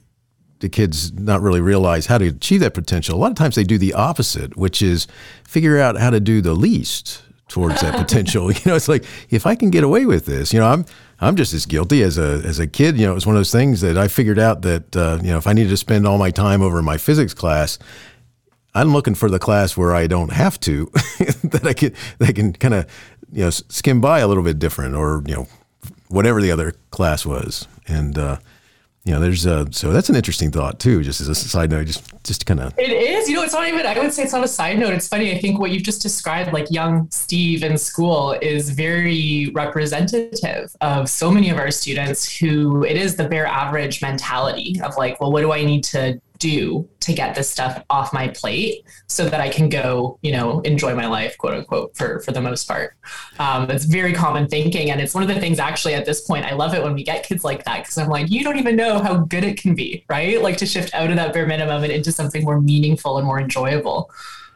do 0.58 0.68
kids 0.68 1.12
not 1.12 1.40
really 1.40 1.60
realize 1.60 2.06
how 2.06 2.18
to 2.18 2.26
achieve 2.26 2.60
that 2.60 2.74
potential, 2.74 3.16
a 3.16 3.20
lot 3.20 3.30
of 3.30 3.36
times 3.36 3.54
they 3.54 3.64
do 3.64 3.78
the 3.78 3.94
opposite, 3.94 4.56
which 4.56 4.82
is 4.82 5.06
figure 5.46 5.78
out 5.78 5.96
how 5.98 6.10
to 6.10 6.20
do 6.20 6.40
the 6.40 6.54
least 6.54 7.22
towards 7.48 7.80
that 7.82 7.94
potential. 7.98 8.50
you 8.52 8.60
know, 8.66 8.74
it's 8.74 8.88
like, 8.88 9.04
if 9.28 9.46
I 9.46 9.54
can 9.54 9.70
get 9.70 9.84
away 9.84 10.06
with 10.06 10.26
this, 10.26 10.52
you 10.52 10.58
know, 10.58 10.66
I'm, 10.66 10.84
I'm 11.20 11.36
just 11.36 11.52
as 11.52 11.66
guilty 11.66 12.02
as 12.02 12.18
a 12.18 12.42
as 12.44 12.58
a 12.58 12.66
kid. 12.66 12.98
You 12.98 13.06
know, 13.06 13.12
it 13.12 13.14
was 13.14 13.26
one 13.26 13.36
of 13.36 13.40
those 13.40 13.52
things 13.52 13.82
that 13.82 13.98
I 13.98 14.08
figured 14.08 14.38
out 14.38 14.62
that 14.62 14.96
uh, 14.96 15.18
you 15.22 15.30
know 15.30 15.38
if 15.38 15.46
I 15.46 15.52
needed 15.52 15.70
to 15.70 15.76
spend 15.76 16.06
all 16.06 16.18
my 16.18 16.30
time 16.30 16.62
over 16.62 16.78
in 16.78 16.84
my 16.84 16.96
physics 16.96 17.34
class, 17.34 17.78
I'm 18.74 18.92
looking 18.92 19.14
for 19.14 19.28
the 19.28 19.38
class 19.38 19.76
where 19.76 19.94
I 19.94 20.06
don't 20.06 20.32
have 20.32 20.58
to, 20.60 20.86
that 21.44 21.62
I 21.64 21.74
can 21.74 21.94
that 22.18 22.28
I 22.28 22.32
can 22.32 22.52
kind 22.52 22.74
of 22.74 22.86
you 23.32 23.44
know 23.44 23.50
skim 23.50 24.00
by 24.00 24.20
a 24.20 24.28
little 24.28 24.42
bit 24.42 24.58
different, 24.58 24.94
or 24.94 25.22
you 25.26 25.34
know 25.34 25.46
whatever 26.08 26.40
the 26.40 26.50
other 26.50 26.72
class 26.90 27.26
was, 27.26 27.68
and 27.86 28.16
uh, 28.16 28.38
you 29.10 29.16
know, 29.16 29.22
there's 29.22 29.44
a 29.44 29.66
so 29.72 29.92
that's 29.92 30.08
an 30.08 30.14
interesting 30.14 30.52
thought 30.52 30.78
too. 30.78 31.02
Just 31.02 31.20
as 31.20 31.28
a 31.28 31.34
side 31.34 31.68
note, 31.68 31.84
just 31.84 32.22
just 32.22 32.46
kind 32.46 32.60
of 32.60 32.72
it 32.78 32.92
is. 32.92 33.28
You 33.28 33.34
know, 33.34 33.42
it's 33.42 33.52
not 33.52 33.66
even. 33.66 33.84
I 33.84 33.98
would 33.98 34.12
say 34.12 34.22
it's 34.22 34.32
not 34.32 34.44
a 34.44 34.48
side 34.48 34.78
note. 34.78 34.94
It's 34.94 35.08
funny. 35.08 35.34
I 35.34 35.38
think 35.40 35.58
what 35.58 35.72
you've 35.72 35.82
just 35.82 36.00
described, 36.00 36.52
like 36.52 36.70
young 36.70 37.10
Steve 37.10 37.64
in 37.64 37.76
school, 37.76 38.38
is 38.40 38.70
very 38.70 39.50
representative 39.52 40.70
of 40.80 41.08
so 41.08 41.28
many 41.28 41.50
of 41.50 41.58
our 41.58 41.72
students 41.72 42.38
who 42.38 42.84
it 42.84 42.96
is 42.96 43.16
the 43.16 43.28
bare 43.28 43.48
average 43.48 44.00
mentality 44.00 44.80
of 44.80 44.96
like, 44.96 45.20
well, 45.20 45.32
what 45.32 45.40
do 45.40 45.50
I 45.50 45.64
need 45.64 45.82
to 45.84 46.20
do 46.40 46.88
to 47.00 47.12
get 47.12 47.36
this 47.36 47.48
stuff 47.48 47.84
off 47.88 48.12
my 48.12 48.26
plate 48.28 48.84
so 49.06 49.28
that 49.28 49.40
I 49.40 49.48
can 49.48 49.68
go, 49.68 50.18
you 50.22 50.32
know, 50.32 50.60
enjoy 50.62 50.96
my 50.96 51.06
life, 51.06 51.38
quote 51.38 51.54
unquote, 51.54 51.96
for 51.96 52.18
for 52.20 52.32
the 52.32 52.40
most 52.40 52.66
part. 52.66 52.96
Um, 53.38 53.70
it's 53.70 53.84
very 53.84 54.12
common 54.12 54.48
thinking, 54.48 54.90
and 54.90 55.00
it's 55.00 55.14
one 55.14 55.22
of 55.22 55.28
the 55.28 55.38
things 55.38 55.60
actually 55.60 55.94
at 55.94 56.04
this 56.04 56.22
point 56.22 56.44
I 56.44 56.54
love 56.54 56.74
it 56.74 56.82
when 56.82 56.94
we 56.94 57.04
get 57.04 57.22
kids 57.22 57.44
like 57.44 57.64
that 57.64 57.82
because 57.82 57.96
I'm 57.96 58.08
like, 58.08 58.30
you 58.30 58.42
don't 58.42 58.58
even 58.58 58.74
know 58.74 58.98
how 58.98 59.18
good 59.18 59.44
it 59.44 59.56
can 59.56 59.76
be, 59.76 60.04
right? 60.08 60.42
Like 60.42 60.56
to 60.56 60.66
shift 60.66 60.92
out 60.94 61.10
of 61.10 61.16
that 61.16 61.32
bare 61.32 61.46
minimum 61.46 61.84
and 61.84 61.92
into 61.92 62.10
something 62.10 62.42
more 62.42 62.60
meaningful 62.60 63.18
and 63.18 63.26
more 63.26 63.38
enjoyable. 63.38 64.10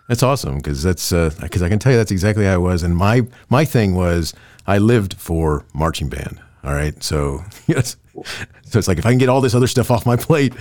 That's 0.09 0.23
awesome 0.23 0.57
because 0.57 0.83
that's 0.83 1.11
because 1.11 1.62
uh, 1.62 1.67
I 1.67 1.69
can 1.69 1.79
tell 1.79 1.93
you 1.93 1.99
that's 1.99 2.11
exactly 2.11 2.45
how 2.45 2.55
it 2.55 2.61
was. 2.61 2.83
And 2.83 2.97
my 2.97 3.23
my 3.49 3.64
thing 3.64 3.95
was 3.95 4.35
I 4.67 4.79
lived 4.79 5.14
for 5.14 5.64
marching 5.73 6.09
band. 6.09 6.41
All 6.64 6.73
right, 6.73 7.00
so 7.03 7.45
yes, 7.67 7.97
so 8.62 8.79
it's 8.79 8.88
like 8.88 8.99
if 8.99 9.07
I 9.07 9.11
can 9.11 9.19
get 9.19 9.29
all 9.29 9.41
this 9.41 9.55
other 9.55 9.67
stuff 9.67 9.91
off 9.91 10.07
my 10.07 10.17
plate, 10.17 10.55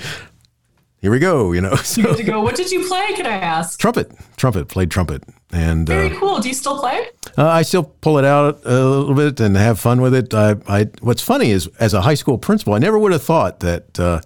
here 1.03 1.11
we 1.11 1.19
go. 1.19 1.51
You 1.51 1.59
know, 1.59 1.75
so, 1.83 1.99
you 2.01 2.07
get 2.07 2.17
to 2.17 2.23
go. 2.23 2.41
What 2.41 2.55
did 2.55 2.71
you 2.71 2.87
play? 2.87 3.13
Can 3.13 3.25
I 3.25 3.35
ask? 3.35 3.77
Trumpet, 3.77 4.09
trumpet. 4.37 4.69
Played 4.69 4.89
trumpet, 4.89 5.21
and 5.51 5.85
very 5.85 6.15
uh, 6.15 6.19
cool. 6.19 6.39
Do 6.39 6.47
you 6.47 6.53
still 6.53 6.79
play? 6.79 7.09
Uh, 7.37 7.45
I 7.45 7.61
still 7.61 7.83
pull 7.83 8.17
it 8.17 8.25
out 8.25 8.61
a 8.65 8.83
little 8.83 9.13
bit 9.13 9.41
and 9.41 9.57
have 9.57 9.79
fun 9.79 9.99
with 9.99 10.15
it. 10.15 10.33
I, 10.33 10.55
I 10.65 10.89
what's 11.01 11.21
funny 11.21 11.51
is, 11.51 11.67
as 11.77 11.93
a 11.93 12.01
high 12.01 12.13
school 12.13 12.37
principal, 12.37 12.73
I 12.73 12.79
never 12.79 12.97
would 12.97 13.11
have 13.11 13.21
thought 13.21 13.59
that. 13.59 13.99
Uh, 13.99 14.21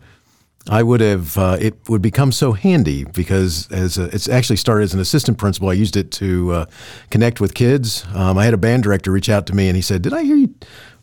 I 0.69 0.84
would 0.84 1.00
have 1.00 1.38
uh, 1.38 1.57
it 1.62 1.75
would 1.88 2.01
become 2.01 2.34
so 2.34 2.51
handy 2.51 3.05
because 3.05 3.72
as 3.72 3.98
a, 3.98 4.13
it's 4.13 4.27
actually 4.27 4.57
started 4.57 4.84
as 4.84 4.93
an 4.93 5.00
assistant 5.00 5.38
principal. 5.38 5.69
I 5.69 5.74
used 5.74 5.96
it 5.96 6.12
to 6.12 6.51
uh, 6.51 6.65
connect 7.10 7.39
with 7.39 7.53
kids. 7.53 8.05
Um, 8.13 8.38
I 8.38 8.43
had 8.43 8.53
a 8.53 8.57
band 8.57 8.84
director 8.84 9.10
reach 9.10 9.29
out 9.29 9.48
to 9.48 9.55
me 9.55 9.69
and 9.69 9.77
he 9.77 9.81
said, 9.81 10.01
"Did 10.01 10.13
I 10.13 10.24
hear 10.24 10.36
you 10.36 10.53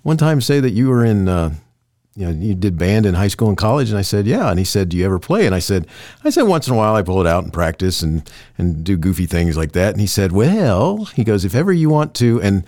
one 0.03 0.19
time 0.19 0.43
say 0.43 0.61
that 0.61 0.73
you 0.73 0.91
were 0.91 1.03
in?" 1.03 1.57
Uh, 2.17 2.21
you 2.21 2.27
know, 2.27 2.33
you 2.33 2.55
did 2.55 2.79
band 2.79 3.07
in 3.07 3.15
high 3.15 3.29
school 3.29 3.49
and 3.49 3.57
college, 3.57 3.91
and 3.91 3.99
I 3.99 4.03
said, 4.03 4.27
yeah. 4.27 4.51
And 4.51 4.59
he 4.59 4.65
said, 4.65 4.89
do 4.89 4.97
you 4.97 5.05
ever 5.05 5.19
play? 5.19 5.47
And 5.47 5.55
I 5.55 5.59
said, 5.59 5.87
I 6.25 6.31
said 6.31 6.43
once 6.43 6.69
in 6.69 6.75
a 6.75 6.77
while 6.77 6.95
I 6.95 7.03
pull 7.03 7.21
it 7.21 7.27
out 7.27 7.45
and 7.45 7.53
practice 7.53 8.03
and 8.03 8.29
and 8.57 8.85
do 8.85 8.97
goofy 8.97 9.27
things 9.27 9.57
like 9.57 9.73
that. 9.73 9.93
And 9.93 10.01
he 10.01 10.07
said, 10.07 10.33
well, 10.33 11.07
he 11.07 11.25
goes, 11.25 11.45
if 11.45 11.55
ever 11.55 11.73
you 11.73 11.89
want 11.89 12.15
to, 12.15 12.41
and 12.41 12.65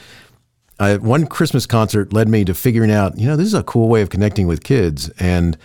I, 0.78 0.96
one 0.96 1.26
Christmas 1.26 1.66
concert 1.66 2.12
led 2.12 2.28
me 2.28 2.44
to 2.44 2.54
figuring 2.54 2.90
out, 2.90 3.18
you 3.18 3.26
know, 3.26 3.36
this 3.36 3.46
is 3.46 3.54
a 3.54 3.62
cool 3.62 3.88
way 3.88 4.02
of 4.02 4.10
connecting 4.10 4.46
with 4.46 4.64
kids, 4.64 5.08
and 5.18 5.56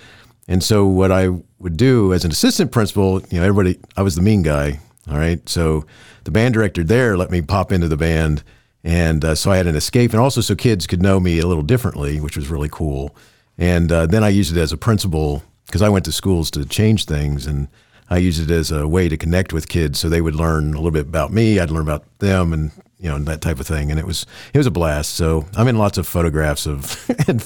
and 0.47 0.63
so 0.63 0.85
what 0.85 1.11
I 1.11 1.29
would 1.59 1.77
do 1.77 2.13
as 2.13 2.25
an 2.25 2.31
assistant 2.31 2.71
principal, 2.71 3.21
you 3.29 3.39
know, 3.39 3.45
everybody, 3.45 3.79
I 3.95 4.01
was 4.01 4.15
the 4.15 4.21
mean 4.21 4.41
guy. 4.41 4.79
All 5.09 5.17
right. 5.17 5.47
So 5.47 5.85
the 6.23 6.31
band 6.31 6.53
director 6.53 6.83
there 6.83 7.17
let 7.17 7.31
me 7.31 7.41
pop 7.41 7.71
into 7.71 7.87
the 7.87 7.97
band. 7.97 8.43
And 8.83 9.23
uh, 9.23 9.35
so 9.35 9.51
I 9.51 9.57
had 9.57 9.67
an 9.67 9.75
escape, 9.75 10.11
and 10.11 10.19
also 10.19 10.41
so 10.41 10.55
kids 10.55 10.87
could 10.87 11.03
know 11.03 11.19
me 11.19 11.37
a 11.37 11.45
little 11.45 11.63
differently, 11.63 12.19
which 12.19 12.35
was 12.35 12.49
really 12.49 12.69
cool. 12.69 13.15
And 13.57 13.91
uh, 13.91 14.05
then 14.07 14.23
I 14.23 14.29
used 14.29 14.55
it 14.55 14.59
as 14.59 14.71
a 14.71 14.77
principal 14.77 15.43
because 15.65 15.81
I 15.81 15.89
went 15.89 16.05
to 16.05 16.11
schools 16.11 16.51
to 16.51 16.65
change 16.65 17.05
things, 17.05 17.45
and 17.47 17.67
I 18.09 18.17
used 18.17 18.41
it 18.41 18.53
as 18.53 18.71
a 18.71 18.87
way 18.87 19.07
to 19.07 19.15
connect 19.15 19.53
with 19.53 19.69
kids, 19.69 19.99
so 19.99 20.09
they 20.09 20.21
would 20.21 20.35
learn 20.35 20.73
a 20.73 20.77
little 20.77 20.91
bit 20.91 21.07
about 21.07 21.31
me. 21.31 21.59
I'd 21.59 21.71
learn 21.71 21.83
about 21.83 22.03
them, 22.19 22.51
and 22.51 22.71
you 22.97 23.09
know 23.09 23.17
that 23.19 23.41
type 23.41 23.59
of 23.59 23.67
thing. 23.67 23.89
And 23.89 23.99
it 23.99 24.05
was 24.05 24.25
it 24.53 24.57
was 24.57 24.67
a 24.67 24.71
blast. 24.71 25.15
So 25.15 25.45
I'm 25.55 25.67
in 25.67 25.77
lots 25.77 25.97
of 25.97 26.07
photographs 26.07 26.67
of 26.67 27.09
and, 27.27 27.43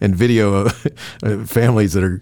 and 0.00 0.16
video 0.16 0.66
of 1.22 1.50
families 1.50 1.92
that 1.92 2.04
are 2.04 2.20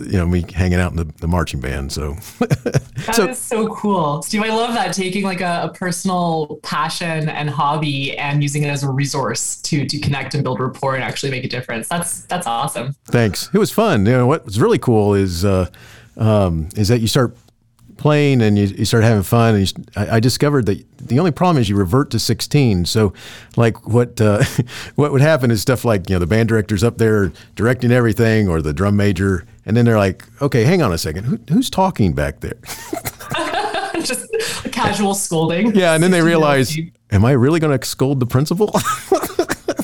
you 0.00 0.18
know 0.18 0.26
me 0.26 0.44
hanging 0.54 0.78
out 0.78 0.90
in 0.90 0.96
the, 0.96 1.04
the 1.20 1.28
marching 1.28 1.60
band. 1.60 1.92
So 1.92 2.14
that 2.38 3.14
so, 3.14 3.28
is 3.28 3.38
so 3.38 3.68
cool, 3.68 4.22
Steve. 4.22 4.42
I 4.42 4.48
love 4.48 4.74
that 4.74 4.94
taking 4.94 5.24
like 5.24 5.40
a, 5.40 5.62
a, 5.64 5.74
personal 5.74 6.58
passion 6.62 7.28
and 7.28 7.50
hobby 7.50 8.16
and 8.18 8.42
using 8.42 8.62
it 8.62 8.68
as 8.68 8.82
a 8.82 8.90
resource 8.90 9.56
to 9.62 9.86
to 9.86 9.98
connect 9.98 10.34
and 10.34 10.42
build 10.42 10.60
rapport 10.60 10.94
and 10.94 11.04
actually 11.04 11.30
make 11.30 11.44
a 11.44 11.48
difference. 11.48 11.88
That's 11.88 12.24
that's 12.24 12.46
awesome. 12.46 12.94
Thanks. 13.06 13.50
It 13.52 13.58
was 13.58 13.70
fun. 13.70 14.06
You 14.06 14.12
know 14.12 14.26
what's 14.26 14.58
really 14.58 14.78
cool 14.78 15.14
is 15.14 15.44
uh, 15.44 15.68
um, 16.16 16.68
is 16.76 16.88
that 16.88 17.00
you 17.00 17.08
start 17.08 17.36
playing 18.02 18.42
and 18.42 18.58
you, 18.58 18.66
you 18.66 18.84
start 18.84 19.04
having 19.04 19.22
fun. 19.22 19.54
And 19.54 19.66
you, 19.66 19.84
I, 19.96 20.16
I, 20.16 20.20
discovered 20.20 20.66
that 20.66 20.84
the 20.98 21.18
only 21.18 21.30
problem 21.30 21.60
is 21.60 21.68
you 21.68 21.76
revert 21.76 22.10
to 22.10 22.18
16. 22.18 22.84
So, 22.84 23.14
like 23.56 23.86
what 23.86 24.20
uh, 24.20 24.44
what 24.96 25.12
would 25.12 25.22
happen 25.22 25.50
is 25.50 25.62
stuff 25.62 25.84
like 25.84 26.10
you 26.10 26.16
know 26.16 26.20
the 26.20 26.26
band 26.26 26.48
director's 26.48 26.84
up 26.84 26.98
there 26.98 27.32
directing 27.54 27.92
everything, 27.92 28.48
or 28.48 28.60
the 28.60 28.72
drum 28.72 28.96
major, 28.96 29.46
and 29.64 29.76
then 29.76 29.84
they're 29.84 29.98
like, 29.98 30.24
"Okay, 30.42 30.64
hang 30.64 30.82
on 30.82 30.92
a 30.92 30.98
second, 30.98 31.24
Who, 31.24 31.38
who's 31.48 31.70
talking 31.70 32.12
back 32.12 32.40
there?" 32.40 32.58
Just 34.02 34.34
a 34.64 34.68
casual 34.68 35.14
scolding. 35.14 35.74
Yeah, 35.74 35.94
and 35.94 36.02
then 36.02 36.10
they 36.10 36.22
realize, 36.22 36.76
"Am 37.10 37.24
I 37.24 37.32
really 37.32 37.60
going 37.60 37.78
to 37.78 37.86
scold 37.86 38.20
the 38.20 38.26
principal?" 38.26 38.74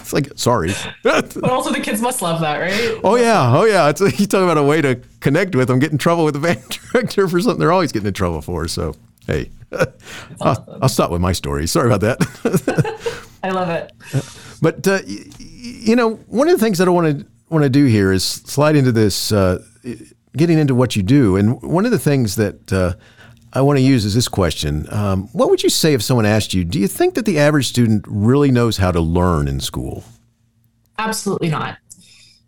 It's 0.08 0.12
like 0.14 0.38
sorry. 0.38 0.72
but 1.02 1.44
also 1.44 1.70
the 1.70 1.80
kids 1.80 2.00
must 2.00 2.22
love 2.22 2.40
that, 2.40 2.58
right? 2.58 3.00
Oh 3.04 3.16
yeah, 3.16 3.54
oh 3.54 3.64
yeah. 3.64 3.88
It's 3.88 4.00
you 4.00 4.26
talk 4.26 4.42
about 4.42 4.56
a 4.56 4.62
way 4.62 4.80
to 4.80 5.00
connect 5.20 5.54
with 5.54 5.68
them. 5.68 5.78
Get 5.78 5.92
in 5.92 5.98
trouble 5.98 6.24
with 6.24 6.34
the 6.34 6.40
band 6.40 6.62
director 6.92 7.28
for 7.28 7.40
something 7.40 7.58
they're 7.58 7.72
always 7.72 7.92
getting 7.92 8.06
in 8.08 8.14
trouble 8.14 8.40
for. 8.40 8.66
So 8.68 8.94
hey, 9.26 9.50
I'll, 10.40 10.78
I'll, 10.82 10.88
stop 10.88 11.10
with 11.10 11.20
my 11.20 11.32
story. 11.32 11.66
Sorry 11.66 11.92
about 11.92 12.00
that. 12.00 13.28
I 13.42 13.50
love 13.50 13.68
it. 13.68 13.92
But 14.62 14.88
uh, 14.88 15.00
you 15.38 15.94
know, 15.94 16.14
one 16.28 16.48
of 16.48 16.58
the 16.58 16.64
things 16.64 16.78
that 16.78 16.88
I 16.88 16.90
want 16.90 17.20
to 17.20 17.26
want 17.50 17.64
to 17.64 17.70
do 17.70 17.84
here 17.84 18.10
is 18.10 18.24
slide 18.24 18.76
into 18.76 18.92
this, 18.92 19.30
uh, 19.30 19.62
getting 20.36 20.58
into 20.58 20.74
what 20.74 20.96
you 20.96 21.02
do, 21.02 21.36
and 21.36 21.60
one 21.60 21.84
of 21.84 21.90
the 21.90 21.98
things 21.98 22.36
that. 22.36 22.72
Uh, 22.72 22.94
I 23.52 23.62
want 23.62 23.78
to 23.78 23.82
use 23.82 24.04
is 24.04 24.14
this 24.14 24.28
question. 24.28 24.86
Um, 24.90 25.28
what 25.32 25.48
would 25.50 25.62
you 25.62 25.70
say 25.70 25.94
if 25.94 26.02
someone 26.02 26.26
asked 26.26 26.52
you, 26.52 26.64
do 26.64 26.78
you 26.78 26.86
think 26.86 27.14
that 27.14 27.24
the 27.24 27.38
average 27.38 27.68
student 27.68 28.04
really 28.06 28.50
knows 28.50 28.76
how 28.76 28.92
to 28.92 29.00
learn 29.00 29.48
in 29.48 29.60
school? 29.60 30.04
Absolutely 30.98 31.48
not. 31.48 31.78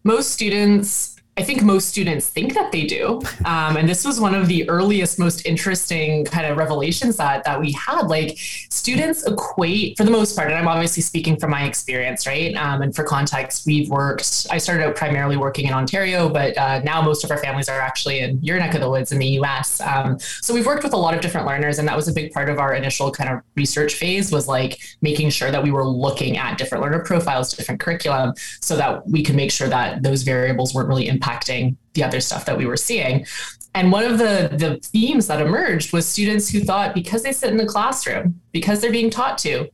Most 0.04 0.30
students 0.30 1.09
I 1.36 1.42
think 1.42 1.62
most 1.62 1.88
students 1.88 2.28
think 2.28 2.54
that 2.54 2.70
they 2.70 2.84
do. 2.84 3.22
Um, 3.46 3.76
and 3.76 3.88
this 3.88 4.04
was 4.04 4.20
one 4.20 4.34
of 4.34 4.46
the 4.48 4.68
earliest, 4.68 5.18
most 5.18 5.46
interesting 5.46 6.24
kind 6.26 6.46
of 6.46 6.58
revelations 6.58 7.16
that, 7.16 7.44
that 7.44 7.58
we 7.58 7.72
had. 7.72 8.08
Like 8.08 8.36
students 8.38 9.26
equate, 9.26 9.96
for 9.96 10.04
the 10.04 10.10
most 10.10 10.36
part, 10.36 10.50
and 10.50 10.58
I'm 10.58 10.68
obviously 10.68 11.02
speaking 11.02 11.38
from 11.38 11.50
my 11.50 11.64
experience, 11.64 12.26
right? 12.26 12.54
Um, 12.56 12.82
and 12.82 12.94
for 12.94 13.04
context, 13.04 13.64
we've 13.64 13.88
worked, 13.88 14.48
I 14.50 14.58
started 14.58 14.84
out 14.84 14.96
primarily 14.96 15.36
working 15.36 15.66
in 15.66 15.72
Ontario, 15.72 16.28
but 16.28 16.58
uh, 16.58 16.80
now 16.80 17.00
most 17.00 17.24
of 17.24 17.30
our 17.30 17.38
families 17.38 17.68
are 17.68 17.80
actually 17.80 18.18
in 18.18 18.42
your 18.42 18.58
neck 18.58 18.74
of 18.74 18.80
the 18.80 18.90
woods 18.90 19.12
in 19.12 19.18
the 19.18 19.28
US. 19.40 19.80
Um, 19.80 20.18
so 20.18 20.52
we've 20.52 20.66
worked 20.66 20.82
with 20.82 20.92
a 20.92 20.98
lot 20.98 21.14
of 21.14 21.20
different 21.20 21.46
learners. 21.46 21.78
And 21.78 21.88
that 21.88 21.96
was 21.96 22.08
a 22.08 22.12
big 22.12 22.32
part 22.32 22.50
of 22.50 22.58
our 22.58 22.74
initial 22.74 23.10
kind 23.10 23.30
of 23.30 23.40
research 23.56 23.94
phase 23.94 24.30
was 24.30 24.46
like 24.46 24.80
making 25.00 25.30
sure 25.30 25.50
that 25.50 25.62
we 25.62 25.70
were 25.70 25.86
looking 25.86 26.36
at 26.36 26.58
different 26.58 26.82
learner 26.82 27.02
profiles, 27.02 27.52
different 27.52 27.80
curriculum, 27.80 28.34
so 28.60 28.76
that 28.76 29.08
we 29.08 29.22
could 29.22 29.36
make 29.36 29.50
sure 29.50 29.68
that 29.68 30.02
those 30.02 30.22
variables 30.22 30.74
weren't 30.74 30.88
really 30.88 31.06
impacted 31.06 31.19
impacting 31.20 31.76
the 31.94 32.02
other 32.02 32.20
stuff 32.20 32.44
that 32.46 32.56
we 32.56 32.66
were 32.66 32.76
seeing. 32.76 33.26
And 33.74 33.92
one 33.92 34.04
of 34.04 34.18
the, 34.18 34.50
the 34.52 34.80
themes 34.82 35.28
that 35.28 35.40
emerged 35.40 35.92
was 35.92 36.06
students 36.06 36.48
who 36.48 36.60
thought 36.60 36.94
because 36.94 37.22
they 37.22 37.32
sit 37.32 37.50
in 37.50 37.56
the 37.56 37.66
classroom, 37.66 38.40
because 38.52 38.80
they're 38.80 38.90
being 38.90 39.10
taught 39.10 39.38
to, 39.38 39.68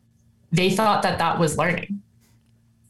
they 0.52 0.70
thought 0.70 1.02
that 1.02 1.18
that 1.18 1.38
was 1.38 1.56
learning. 1.56 2.02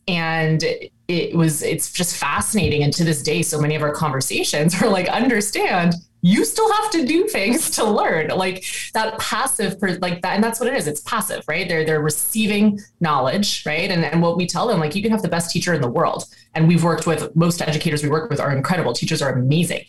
And 0.09 0.63
it 1.09 1.37
was, 1.37 1.63
it's 1.63 1.93
just 1.93 2.17
fascinating. 2.17 2.83
And 2.83 2.93
to 2.95 3.05
this 3.05 3.23
day, 3.23 3.43
so 3.43 3.61
many 3.61 3.77
of 3.77 3.83
our 3.83 3.93
conversations 3.93 4.81
are 4.83 4.89
like, 4.89 5.09
understand 5.09 5.95
you 6.27 6.45
still 6.45 6.71
have 6.73 6.91
to 6.91 7.07
do 7.07 7.29
things 7.29 7.71
to 7.71 7.85
learn. 7.85 8.29
Like 8.29 8.65
that 8.95 9.17
passive 9.21 9.77
like 10.01 10.23
that 10.23 10.35
and 10.35 10.43
that's 10.43 10.59
what 10.59 10.69
it 10.69 10.75
is. 10.75 10.89
It's 10.89 11.01
passive 11.03 11.45
right? 11.47 11.69
They're 11.69 11.85
they're 11.85 12.03
receiving 12.03 12.81
knowledge 12.99 13.65
right? 13.65 13.89
And, 13.89 14.05
and 14.05 14.21
what 14.21 14.37
we 14.37 14.45
tell 14.45 14.67
them 14.67 14.81
like 14.81 14.97
you 14.97 15.03
can 15.03 15.13
have 15.13 15.23
the 15.23 15.29
best 15.29 15.53
teacher 15.53 15.73
in 15.73 15.81
the 15.81 15.91
world. 15.91 16.25
And 16.55 16.67
we've 16.67 16.83
worked 16.83 17.07
with 17.07 17.35
most 17.37 17.63
educators 17.63 18.03
we 18.03 18.09
work 18.09 18.29
with 18.29 18.41
are 18.41 18.55
incredible. 18.57 18.93
Teachers 18.93 19.23
are 19.23 19.33
amazing. 19.33 19.85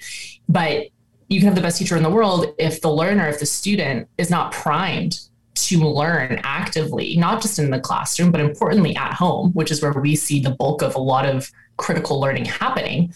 But 0.47 0.87
you 1.27 1.39
can 1.39 1.47
have 1.47 1.55
the 1.55 1.61
best 1.61 1.79
teacher 1.79 1.97
in 1.97 2.03
the 2.03 2.09
world 2.09 2.53
if 2.59 2.81
the 2.81 2.91
learner 2.91 3.27
if 3.27 3.39
the 3.39 3.47
student 3.47 4.07
is 4.19 4.29
not 4.29 4.51
primed 4.51 5.21
to 5.55 5.79
learn 5.79 6.39
actively 6.43 7.17
not 7.17 7.41
just 7.41 7.57
in 7.57 7.71
the 7.71 7.79
classroom 7.79 8.31
but 8.31 8.39
importantly 8.39 8.95
at 8.95 9.11
home 9.11 9.51
which 9.53 9.71
is 9.71 9.81
where 9.81 9.91
we 9.91 10.15
see 10.15 10.39
the 10.39 10.51
bulk 10.51 10.83
of 10.83 10.93
a 10.93 10.99
lot 10.99 11.25
of 11.25 11.51
critical 11.77 12.21
learning 12.21 12.45
happening 12.45 13.11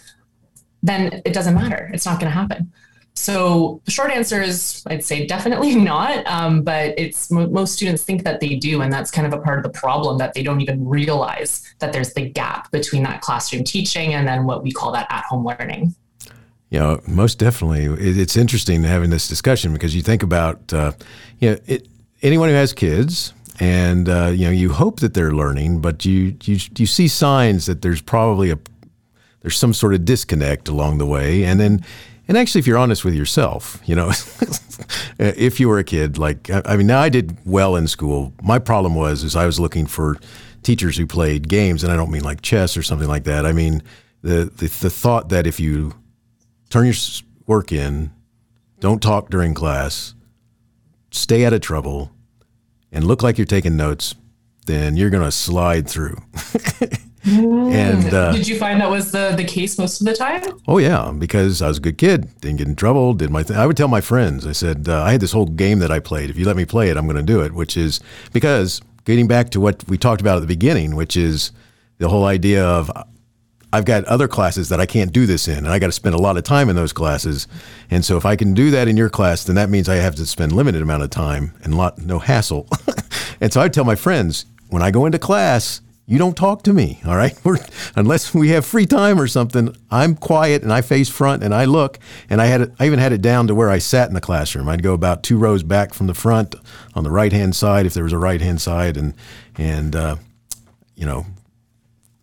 then 0.81 1.21
it 1.25 1.34
doesn't 1.34 1.53
matter. 1.53 1.91
It's 1.93 2.07
not 2.07 2.19
going 2.19 2.31
to 2.31 2.36
happen 2.36 2.71
so 3.13 3.82
the 3.86 3.91
short 3.91 4.12
answer 4.12 4.41
is 4.41 4.84
I'd 4.88 5.04
say 5.04 5.26
definitely 5.26 5.76
not. 5.91 6.26
Um, 6.28 6.63
but 6.63 6.93
it's 6.97 7.30
most 7.32 7.74
students 7.74 8.04
think 8.04 8.24
that 8.24 8.39
they 8.39 8.56
do, 8.56 8.82
and 8.82 8.91
that's 8.91 9.12
kind 9.12 9.28
of 9.28 9.34
a 9.34 9.41
part 9.41 9.58
of 9.60 9.63
the 9.63 9.78
problem 9.78 10.17
that 10.19 10.34
they 10.34 10.43
don't 10.43 10.62
even 10.62 10.88
realize 10.88 11.63
that 11.80 11.93
there's 11.93 12.13
the 12.13 12.30
gap 12.30 12.71
between 12.71 13.04
that 13.04 13.21
classroom 13.21 13.63
teaching 13.63 14.13
and 14.13 14.28
then 14.28 14.45
what 14.45 14.63
we 14.63 14.71
call 14.71 14.91
that 14.91 15.08
at-home 15.10 15.45
learning. 15.45 15.93
You 16.69 16.80
know, 16.80 17.02
most 17.06 17.38
definitely, 17.38 17.86
it's 17.86 18.38
interesting 18.38 18.84
having 18.84 19.10
this 19.10 19.28
discussion 19.28 19.74
because 19.74 19.93
you 19.93 20.02
think 20.02 20.24
about, 20.24 20.71
uh, 20.71 20.93
you 21.39 21.52
know, 21.52 21.58
it, 21.65 21.89
anyone 22.21 22.47
who 22.47 22.56
has 22.56 22.71
kids, 22.71 23.34
and 23.60 24.08
uh, 24.08 24.28
you 24.28 24.45
know, 24.45 24.52
you 24.52 24.71
hope 24.71 25.02
that 25.02 25.13
they're 25.13 25.34
learning, 25.34 25.82
but 25.82 26.06
you 26.06 26.36
you 26.43 26.58
you 26.78 26.86
see 26.86 27.10
signs 27.10 27.65
that 27.65 27.82
there's 27.82 28.02
probably 28.02 28.52
a 28.52 28.58
there's 29.41 29.58
some 29.58 29.74
sort 29.74 29.93
of 29.93 30.06
disconnect 30.06 30.69
along 30.69 30.97
the 30.97 31.06
way, 31.06 31.43
and 31.43 31.60
then 31.60 31.84
and 32.31 32.37
actually, 32.37 32.59
if 32.59 32.67
you're 32.67 32.77
honest 32.77 33.03
with 33.03 33.13
yourself, 33.13 33.81
you 33.83 33.93
know, 33.93 34.07
if 35.19 35.59
you 35.59 35.67
were 35.67 35.79
a 35.79 35.83
kid, 35.83 36.17
like 36.17 36.49
I 36.49 36.77
mean, 36.77 36.87
now 36.87 37.01
I 37.01 37.09
did 37.09 37.37
well 37.45 37.75
in 37.75 37.89
school. 37.89 38.31
My 38.41 38.57
problem 38.57 38.95
was 38.95 39.25
is 39.25 39.35
I 39.35 39.45
was 39.45 39.59
looking 39.59 39.85
for 39.85 40.15
teachers 40.63 40.95
who 40.95 41.05
played 41.05 41.49
games, 41.49 41.83
and 41.83 41.91
I 41.91 41.97
don't 41.97 42.09
mean 42.09 42.23
like 42.23 42.41
chess 42.41 42.77
or 42.77 42.83
something 42.83 43.09
like 43.09 43.25
that. 43.25 43.45
I 43.45 43.51
mean 43.51 43.83
the 44.21 44.45
the, 44.45 44.67
the 44.67 44.89
thought 44.89 45.27
that 45.27 45.45
if 45.45 45.59
you 45.59 45.93
turn 46.69 46.85
your 46.85 46.95
work 47.47 47.73
in, 47.73 48.11
don't 48.79 49.03
talk 49.03 49.29
during 49.29 49.53
class, 49.53 50.15
stay 51.11 51.43
out 51.43 51.51
of 51.51 51.59
trouble, 51.59 52.13
and 52.93 53.05
look 53.05 53.21
like 53.21 53.37
you're 53.37 53.43
taking 53.43 53.75
notes, 53.75 54.15
then 54.67 54.95
you're 54.95 55.09
going 55.09 55.25
to 55.25 55.33
slide 55.33 55.85
through. 55.89 56.15
And 57.23 58.13
uh, 58.13 58.31
did 58.31 58.47
you 58.47 58.57
find 58.57 58.81
that 58.81 58.89
was 58.89 59.12
the 59.12 59.34
the 59.38 59.43
case 59.43 59.77
most 59.77 60.01
of 60.01 60.07
the 60.07 60.15
time? 60.15 60.43
Oh 60.67 60.79
yeah, 60.79 61.12
because 61.12 61.62
I 61.62 61.67
was 61.67 61.77
a 61.77 61.81
good 61.81 61.97
kid, 61.97 62.29
didn't 62.41 62.57
get 62.57 62.67
in 62.67 62.75
trouble, 62.75 63.13
did 63.13 63.29
my 63.29 63.43
thing. 63.43 63.57
I 63.57 63.67
would 63.67 63.77
tell 63.77 63.88
my 63.88 64.01
friends. 64.01 64.47
I 64.47 64.53
said 64.53 64.89
uh, 64.89 65.03
I 65.03 65.12
had 65.12 65.21
this 65.21 65.31
whole 65.31 65.45
game 65.45 65.79
that 65.79 65.91
I 65.91 65.99
played. 65.99 66.29
If 66.29 66.38
you 66.38 66.45
let 66.45 66.55
me 66.55 66.65
play 66.65 66.89
it, 66.89 66.97
I'm 66.97 67.05
going 67.05 67.17
to 67.17 67.23
do 67.23 67.41
it. 67.41 67.53
Which 67.53 67.77
is 67.77 67.99
because 68.34 68.81
getting 69.05 69.27
back 69.27 69.51
to 69.51 69.60
what 69.60 69.88
we 69.88 69.97
talked 69.97 70.21
about 70.21 70.38
at 70.38 70.41
the 70.41 70.47
beginning, 70.47 70.95
which 70.95 71.15
is 71.15 71.51
the 71.99 72.10
whole 72.10 72.25
idea 72.25 72.65
of 72.65 72.89
I've 73.73 73.86
got 73.86 74.03
other 74.05 74.27
classes 74.27 74.69
that 74.69 74.81
I 74.81 74.86
can't 74.86 75.13
do 75.13 75.25
this 75.25 75.47
in, 75.47 75.60
and 75.60 75.69
I 75.69 75.79
got 75.79 75.88
to 75.88 75.93
spend 75.93 76.15
a 76.15 76.17
lot 76.17 76.38
of 76.38 76.43
time 76.43 76.69
in 76.69 76.75
those 76.75 76.91
classes. 76.91 77.47
And 77.89 78.03
so 78.03 78.17
if 78.17 78.25
I 78.25 78.36
can 78.36 78.53
do 78.53 78.71
that 78.71 78.88
in 78.88 78.97
your 78.97 79.10
class, 79.10 79.45
then 79.45 79.55
that 79.55 79.69
means 79.69 79.88
I 79.88 79.95
have 79.95 80.15
to 80.15 80.25
spend 80.25 80.51
limited 80.51 80.81
amount 80.81 81.03
of 81.03 81.10
time 81.10 81.53
and 81.63 81.77
lot 81.77 81.97
no 81.99 82.19
hassle. 82.19 82.67
and 83.41 83.53
so 83.53 83.62
I 83.62 83.69
tell 83.69 83.86
my 83.86 83.95
friends 83.95 84.45
when 84.69 84.81
I 84.81 84.91
go 84.91 85.05
into 85.05 85.19
class, 85.19 85.81
you 86.12 86.17
don't 86.17 86.36
talk 86.36 86.63
to 86.63 86.74
me, 86.74 87.00
all 87.06 87.15
right? 87.15 87.34
We're, 87.45 87.58
unless 87.95 88.34
we 88.34 88.50
have 88.50 88.65
free 88.65 88.86
time 88.86 89.17
or 89.17 89.28
something, 89.28 89.74
I'm 89.89 90.15
quiet 90.15 90.62
and 90.62 90.74
I 90.74 90.82
face 90.82 91.08
front 91.08 91.41
and 91.41 91.56
I 91.56 91.63
look. 91.63 92.00
And 92.30 92.41
I 92.41 92.47
had 92.47 92.60
it, 92.60 92.74
I 92.82 92.86
even 92.86 93.00
had 93.00 93.13
it 93.13 93.21
down 93.21 93.47
to 93.47 93.56
where 93.56 93.69
I 93.69 93.78
sat 93.78 94.10
in 94.10 94.13
the 94.13 94.19
classroom. 94.19 94.67
I'd 94.67 94.84
go 94.84 94.93
about 94.93 95.24
two 95.24 95.38
rows 95.38 95.63
back 95.63 95.93
from 95.93 96.08
the 96.08 96.13
front 96.13 96.54
on 96.95 97.06
the 97.06 97.12
right 97.12 97.32
hand 97.32 97.56
side 97.56 97.86
if 97.86 97.93
there 97.93 98.04
was 98.04 98.12
a 98.12 98.17
right 98.17 98.41
hand 98.41 98.60
side, 98.60 98.97
and 98.97 99.13
and 99.58 99.95
uh, 99.95 100.17
you 100.95 101.06
know 101.06 101.26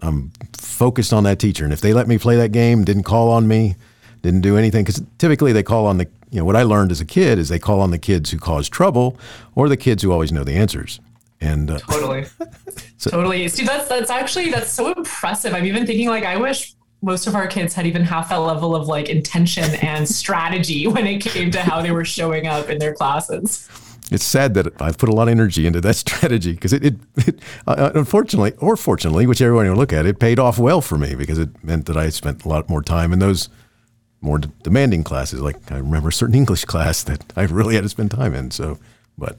I'm 0.02 0.32
focused 0.52 1.14
on 1.14 1.24
that 1.24 1.38
teacher. 1.38 1.64
And 1.64 1.72
if 1.72 1.80
they 1.80 1.94
let 1.94 2.08
me 2.08 2.18
play 2.18 2.36
that 2.36 2.52
game, 2.52 2.84
didn't 2.84 3.04
call 3.04 3.30
on 3.30 3.48
me, 3.48 3.76
didn't 4.20 4.42
do 4.42 4.58
anything, 4.58 4.84
because 4.84 5.02
typically 5.16 5.52
they 5.52 5.62
call 5.62 5.86
on 5.86 5.96
the, 5.96 6.06
you 6.30 6.38
know, 6.38 6.44
what 6.44 6.56
I 6.56 6.62
learned 6.62 6.92
as 6.92 7.00
a 7.00 7.06
kid 7.06 7.38
is 7.38 7.48
they 7.48 7.58
call 7.58 7.80
on 7.80 7.90
the 7.90 7.98
kids 7.98 8.30
who 8.30 8.38
cause 8.38 8.68
trouble 8.68 9.18
or 9.54 9.70
the 9.70 9.78
kids 9.78 10.02
who 10.02 10.12
always 10.12 10.30
know 10.30 10.44
the 10.44 10.56
answers. 10.56 11.00
And 11.40 11.70
uh, 11.70 11.78
totally, 11.78 12.26
so, 12.96 13.10
totally. 13.10 13.48
See, 13.48 13.64
that's 13.64 13.88
that's 13.88 14.10
actually 14.10 14.50
that's 14.50 14.72
so 14.72 14.92
impressive. 14.92 15.54
I'm 15.54 15.66
even 15.66 15.86
thinking 15.86 16.08
like 16.08 16.24
I 16.24 16.36
wish 16.36 16.74
most 17.00 17.28
of 17.28 17.36
our 17.36 17.46
kids 17.46 17.74
had 17.74 17.86
even 17.86 18.02
half 18.02 18.30
that 18.30 18.36
level 18.36 18.74
of 18.74 18.88
like 18.88 19.08
intention 19.08 19.74
and 19.76 20.08
strategy 20.22 20.88
when 20.88 21.06
it 21.06 21.20
came 21.20 21.50
to 21.52 21.60
how 21.60 21.80
they 21.80 21.92
were 21.92 22.04
showing 22.04 22.48
up 22.48 22.68
in 22.68 22.78
their 22.78 22.92
classes 22.92 23.68
it's 24.10 24.24
sad 24.24 24.54
that 24.54 24.80
I've 24.80 24.98
put 24.98 25.08
a 25.08 25.12
lot 25.12 25.28
of 25.28 25.32
energy 25.32 25.66
into 25.66 25.80
that 25.80 25.94
strategy 25.96 26.52
because 26.52 26.72
it, 26.72 26.84
it, 26.84 26.94
it 27.16 27.40
uh, 27.66 27.90
unfortunately 27.94 28.52
or 28.58 28.76
fortunately, 28.76 29.26
whichever 29.26 29.54
way 29.54 29.66
you 29.66 29.74
look 29.74 29.92
at 29.92 30.06
it, 30.06 30.10
it 30.10 30.20
paid 30.20 30.38
off 30.38 30.58
well 30.58 30.80
for 30.80 30.98
me 30.98 31.14
because 31.14 31.38
it 31.38 31.62
meant 31.62 31.86
that 31.86 31.96
I 31.96 32.08
spent 32.10 32.44
a 32.44 32.48
lot 32.48 32.68
more 32.68 32.82
time 32.82 33.12
in 33.12 33.18
those 33.18 33.48
more 34.20 34.38
d- 34.38 34.50
demanding 34.62 35.04
classes. 35.04 35.40
Like 35.40 35.70
I 35.70 35.76
remember 35.76 36.08
a 36.08 36.12
certain 36.12 36.34
English 36.34 36.64
class 36.64 37.02
that 37.04 37.32
I 37.36 37.42
really 37.44 37.74
had 37.74 37.84
to 37.84 37.88
spend 37.88 38.10
time 38.10 38.34
in. 38.34 38.50
So, 38.50 38.78
but 39.16 39.36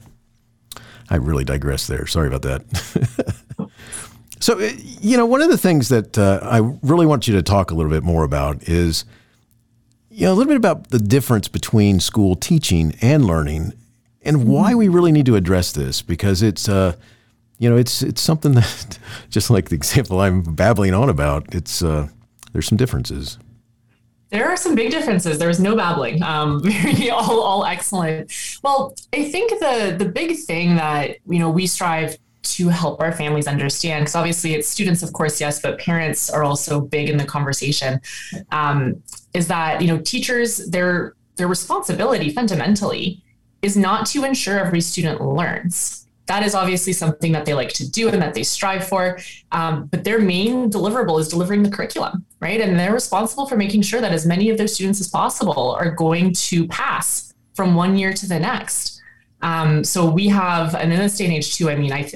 I 1.10 1.16
really 1.16 1.44
digress 1.44 1.86
there. 1.86 2.06
Sorry 2.06 2.28
about 2.28 2.42
that. 2.42 3.70
so, 4.40 4.58
you 4.58 5.16
know, 5.16 5.26
one 5.26 5.42
of 5.42 5.50
the 5.50 5.58
things 5.58 5.88
that 5.88 6.16
uh, 6.16 6.38
I 6.42 6.58
really 6.82 7.06
want 7.06 7.26
you 7.26 7.34
to 7.34 7.42
talk 7.42 7.70
a 7.70 7.74
little 7.74 7.90
bit 7.90 8.04
more 8.04 8.22
about 8.22 8.62
is, 8.68 9.04
you 10.08 10.26
know, 10.26 10.32
a 10.32 10.34
little 10.34 10.50
bit 10.50 10.56
about 10.56 10.90
the 10.90 10.98
difference 11.00 11.48
between 11.48 12.00
school 12.00 12.36
teaching 12.36 12.94
and 13.02 13.24
learning 13.24 13.72
and 14.22 14.46
why 14.46 14.74
we 14.74 14.88
really 14.88 15.12
need 15.12 15.26
to 15.26 15.36
address 15.36 15.72
this 15.72 16.02
because 16.02 16.42
it's 16.42 16.68
uh, 16.68 16.94
you 17.58 17.68
know 17.68 17.76
it's 17.76 18.02
it's 18.02 18.20
something 18.20 18.52
that 18.54 18.98
just 19.28 19.50
like 19.50 19.68
the 19.68 19.76
example 19.76 20.20
I'm 20.20 20.42
babbling 20.42 20.94
on 20.94 21.08
about 21.08 21.54
it's 21.54 21.82
uh, 21.82 22.08
there's 22.52 22.66
some 22.66 22.78
differences. 22.78 23.38
There 24.30 24.48
are 24.48 24.56
some 24.56 24.76
big 24.76 24.92
differences. 24.92 25.38
There 25.38 25.48
was 25.48 25.58
no 25.58 25.74
babbling. 25.74 26.22
Um, 26.22 26.62
all 27.12 27.40
all 27.40 27.64
excellent. 27.64 28.30
Well, 28.62 28.94
I 29.12 29.24
think 29.24 29.50
the 29.58 29.96
the 29.98 30.06
big 30.06 30.36
thing 30.36 30.76
that 30.76 31.16
you 31.26 31.38
know 31.38 31.50
we 31.50 31.66
strive 31.66 32.16
to 32.42 32.68
help 32.68 33.00
our 33.00 33.12
families 33.12 33.46
understand 33.46 34.02
because 34.02 34.14
obviously 34.14 34.54
it's 34.54 34.66
students 34.66 35.02
of 35.02 35.12
course 35.12 35.38
yes 35.42 35.60
but 35.60 35.78
parents 35.78 36.30
are 36.30 36.42
also 36.42 36.80
big 36.80 37.10
in 37.10 37.18
the 37.18 37.24
conversation 37.24 38.00
um, 38.50 39.02
is 39.34 39.46
that 39.48 39.82
you 39.82 39.86
know 39.86 39.98
teachers 39.98 40.56
their 40.70 41.14
their 41.36 41.48
responsibility 41.48 42.30
fundamentally 42.30 43.22
is 43.62 43.76
not 43.76 44.06
to 44.06 44.24
ensure 44.24 44.58
every 44.58 44.80
student 44.80 45.20
learns. 45.20 46.06
That 46.26 46.44
is 46.44 46.54
obviously 46.54 46.92
something 46.92 47.32
that 47.32 47.44
they 47.44 47.54
like 47.54 47.72
to 47.74 47.90
do 47.90 48.08
and 48.08 48.22
that 48.22 48.34
they 48.34 48.44
strive 48.44 48.86
for. 48.86 49.18
Um, 49.50 49.86
but 49.86 50.04
their 50.04 50.20
main 50.20 50.70
deliverable 50.70 51.18
is 51.18 51.28
delivering 51.28 51.62
the 51.62 51.70
curriculum, 51.70 52.24
right? 52.40 52.60
And 52.60 52.78
they're 52.78 52.92
responsible 52.92 53.46
for 53.46 53.56
making 53.56 53.82
sure 53.82 54.00
that 54.00 54.12
as 54.12 54.26
many 54.26 54.48
of 54.48 54.56
their 54.56 54.68
students 54.68 55.00
as 55.00 55.08
possible 55.08 55.72
are 55.72 55.90
going 55.90 56.32
to 56.34 56.68
pass 56.68 57.29
from 57.54 57.74
one 57.74 57.96
year 57.96 58.12
to 58.12 58.28
the 58.28 58.38
next. 58.38 59.02
Um, 59.42 59.84
so 59.84 60.08
we 60.08 60.28
have, 60.28 60.74
and 60.74 60.92
in 60.92 60.98
this 60.98 61.16
day 61.16 61.24
and 61.24 61.34
age 61.34 61.56
too, 61.56 61.70
I 61.70 61.76
mean, 61.76 61.92
I 61.92 62.10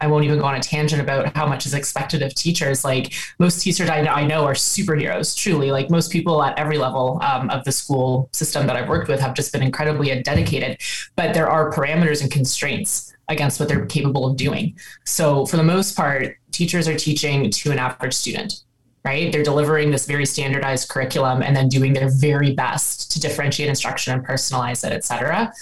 I 0.00 0.06
won't 0.06 0.24
even 0.24 0.38
go 0.38 0.46
on 0.46 0.54
a 0.54 0.60
tangent 0.60 1.00
about 1.00 1.36
how 1.36 1.46
much 1.46 1.66
is 1.66 1.74
expected 1.74 2.22
of 2.22 2.34
teachers. 2.34 2.84
Like 2.84 3.12
most 3.38 3.62
teachers 3.62 3.90
I 3.90 4.00
know, 4.00 4.12
I 4.12 4.26
know 4.26 4.44
are 4.44 4.54
superheroes, 4.54 5.36
truly. 5.36 5.70
Like 5.70 5.90
most 5.90 6.10
people 6.10 6.42
at 6.42 6.58
every 6.58 6.78
level 6.78 7.18
um, 7.22 7.50
of 7.50 7.64
the 7.64 7.72
school 7.72 8.30
system 8.32 8.66
that 8.66 8.76
I've 8.76 8.88
worked 8.88 9.08
with 9.08 9.20
have 9.20 9.34
just 9.34 9.52
been 9.52 9.62
incredibly 9.62 10.22
dedicated. 10.22 10.80
But 11.16 11.34
there 11.34 11.50
are 11.50 11.70
parameters 11.70 12.22
and 12.22 12.30
constraints 12.30 13.14
against 13.28 13.60
what 13.60 13.68
they're 13.68 13.86
capable 13.86 14.26
of 14.26 14.36
doing. 14.36 14.78
So 15.04 15.44
for 15.44 15.56
the 15.56 15.62
most 15.62 15.96
part, 15.96 16.36
teachers 16.50 16.88
are 16.88 16.96
teaching 16.96 17.50
to 17.50 17.70
an 17.70 17.78
average 17.78 18.14
student 18.14 18.62
right? 19.04 19.32
They're 19.32 19.42
delivering 19.42 19.90
this 19.90 20.06
very 20.06 20.26
standardized 20.26 20.88
curriculum 20.88 21.42
and 21.42 21.56
then 21.56 21.68
doing 21.68 21.92
their 21.92 22.10
very 22.10 22.54
best 22.54 23.10
to 23.12 23.20
differentiate 23.20 23.68
instruction 23.68 24.12
and 24.12 24.26
personalize 24.26 24.84
it, 24.86 24.92
et 24.92 25.04
cetera. 25.04 25.52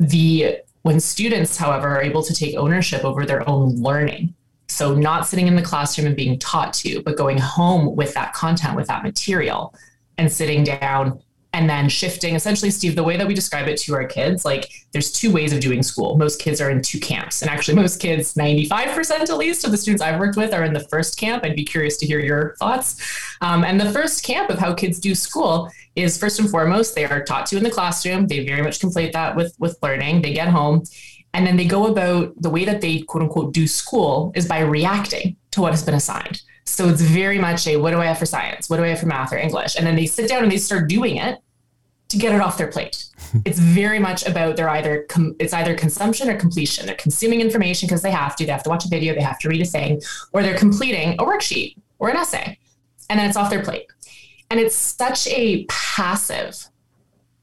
The 0.00 0.58
when 0.82 1.00
students, 1.00 1.56
however, 1.56 1.88
are 1.88 2.02
able 2.02 2.22
to 2.22 2.34
take 2.34 2.56
ownership 2.56 3.04
over 3.04 3.24
their 3.24 3.48
own 3.48 3.76
learning, 3.76 4.34
so 4.68 4.94
not 4.94 5.26
sitting 5.26 5.46
in 5.46 5.56
the 5.56 5.62
classroom 5.62 6.06
and 6.06 6.16
being 6.16 6.38
taught 6.38 6.74
to, 6.74 7.02
but 7.02 7.16
going 7.16 7.38
home 7.38 7.96
with 7.96 8.12
that 8.14 8.34
content, 8.34 8.76
with 8.76 8.86
that 8.88 9.02
material, 9.02 9.74
and 10.18 10.30
sitting 10.30 10.62
down 10.62 11.20
and 11.54 11.70
then 11.70 11.88
shifting. 11.88 12.34
Essentially 12.34 12.70
steve 12.70 12.96
the 12.96 13.02
way 13.04 13.16
that 13.16 13.26
we 13.26 13.32
describe 13.32 13.68
it 13.68 13.78
to 13.78 13.94
our 13.94 14.04
kids 14.04 14.44
like 14.44 14.70
there's 14.92 15.12
two 15.12 15.32
ways 15.32 15.52
of 15.52 15.60
doing 15.60 15.82
school. 15.82 16.18
Most 16.18 16.40
kids 16.40 16.60
are 16.60 16.68
in 16.68 16.82
two 16.82 16.98
camps. 16.98 17.40
And 17.40 17.50
actually 17.50 17.76
most 17.76 18.00
kids 18.00 18.34
95% 18.34 19.10
at 19.10 19.36
least 19.38 19.64
of 19.64 19.70
the 19.70 19.78
students 19.78 20.02
i've 20.02 20.18
worked 20.18 20.36
with 20.36 20.52
are 20.52 20.64
in 20.64 20.72
the 20.72 20.86
first 20.90 21.16
camp. 21.16 21.44
I'd 21.44 21.56
be 21.56 21.64
curious 21.64 21.96
to 21.98 22.06
hear 22.06 22.18
your 22.18 22.56
thoughts. 22.58 23.00
Um, 23.40 23.64
and 23.64 23.80
the 23.80 23.90
first 23.92 24.24
camp 24.24 24.50
of 24.50 24.58
how 24.58 24.74
kids 24.74 24.98
do 24.98 25.14
school 25.14 25.70
is 25.94 26.18
first 26.18 26.40
and 26.40 26.50
foremost 26.50 26.96
they 26.96 27.04
are 27.04 27.22
taught 27.22 27.46
to 27.46 27.56
in 27.56 27.62
the 27.62 27.70
classroom. 27.70 28.26
They 28.26 28.44
very 28.44 28.62
much 28.62 28.80
conflate 28.80 29.12
that 29.12 29.36
with 29.36 29.54
with 29.60 29.78
learning. 29.80 30.22
They 30.22 30.34
get 30.34 30.48
home 30.48 30.82
and 31.34 31.46
then 31.46 31.56
they 31.56 31.66
go 31.66 31.86
about 31.86 32.34
the 32.42 32.50
way 32.50 32.64
that 32.64 32.80
they 32.80 33.02
quote 33.02 33.22
unquote 33.22 33.54
do 33.54 33.68
school 33.68 34.32
is 34.34 34.48
by 34.48 34.60
reacting 34.60 35.36
to 35.52 35.60
what 35.60 35.72
has 35.72 35.84
been 35.84 35.94
assigned. 35.94 36.42
So 36.66 36.88
it's 36.88 37.02
very 37.02 37.38
much 37.38 37.66
a 37.68 37.76
what 37.76 37.92
do 37.92 38.00
I 38.00 38.06
have 38.06 38.18
for 38.18 38.26
science? 38.26 38.68
What 38.68 38.78
do 38.78 38.84
I 38.84 38.88
have 38.88 39.00
for 39.00 39.06
math 39.06 39.32
or 39.32 39.36
English? 39.36 39.76
And 39.76 39.86
then 39.86 39.96
they 39.96 40.06
sit 40.06 40.28
down 40.28 40.42
and 40.42 40.50
they 40.50 40.56
start 40.56 40.88
doing 40.88 41.16
it 41.16 41.38
to 42.14 42.20
get 42.20 42.34
it 42.34 42.40
off 42.40 42.56
their 42.56 42.68
plate. 42.68 43.04
it's 43.44 43.58
very 43.58 43.98
much 43.98 44.26
about 44.26 44.56
their 44.56 44.68
either 44.68 45.04
com- 45.08 45.36
it's 45.38 45.52
either 45.52 45.74
consumption 45.74 46.30
or 46.30 46.36
completion. 46.36 46.86
They're 46.86 46.94
consuming 46.94 47.40
information 47.40 47.86
because 47.86 48.02
they 48.02 48.10
have 48.10 48.36
to. 48.36 48.46
They 48.46 48.52
have 48.52 48.62
to 48.62 48.70
watch 48.70 48.84
a 48.84 48.88
video. 48.88 49.14
They 49.14 49.20
have 49.20 49.38
to 49.40 49.48
read 49.48 49.60
a 49.60 49.66
thing, 49.66 50.00
or 50.32 50.42
they're 50.42 50.56
completing 50.56 51.14
a 51.14 51.24
worksheet 51.24 51.76
or 51.98 52.08
an 52.08 52.16
essay, 52.16 52.58
and 53.10 53.18
then 53.18 53.28
it's 53.28 53.36
off 53.36 53.50
their 53.50 53.62
plate. 53.62 53.86
And 54.50 54.60
it's 54.60 54.74
such 54.74 55.26
a 55.28 55.64
passive 55.66 56.68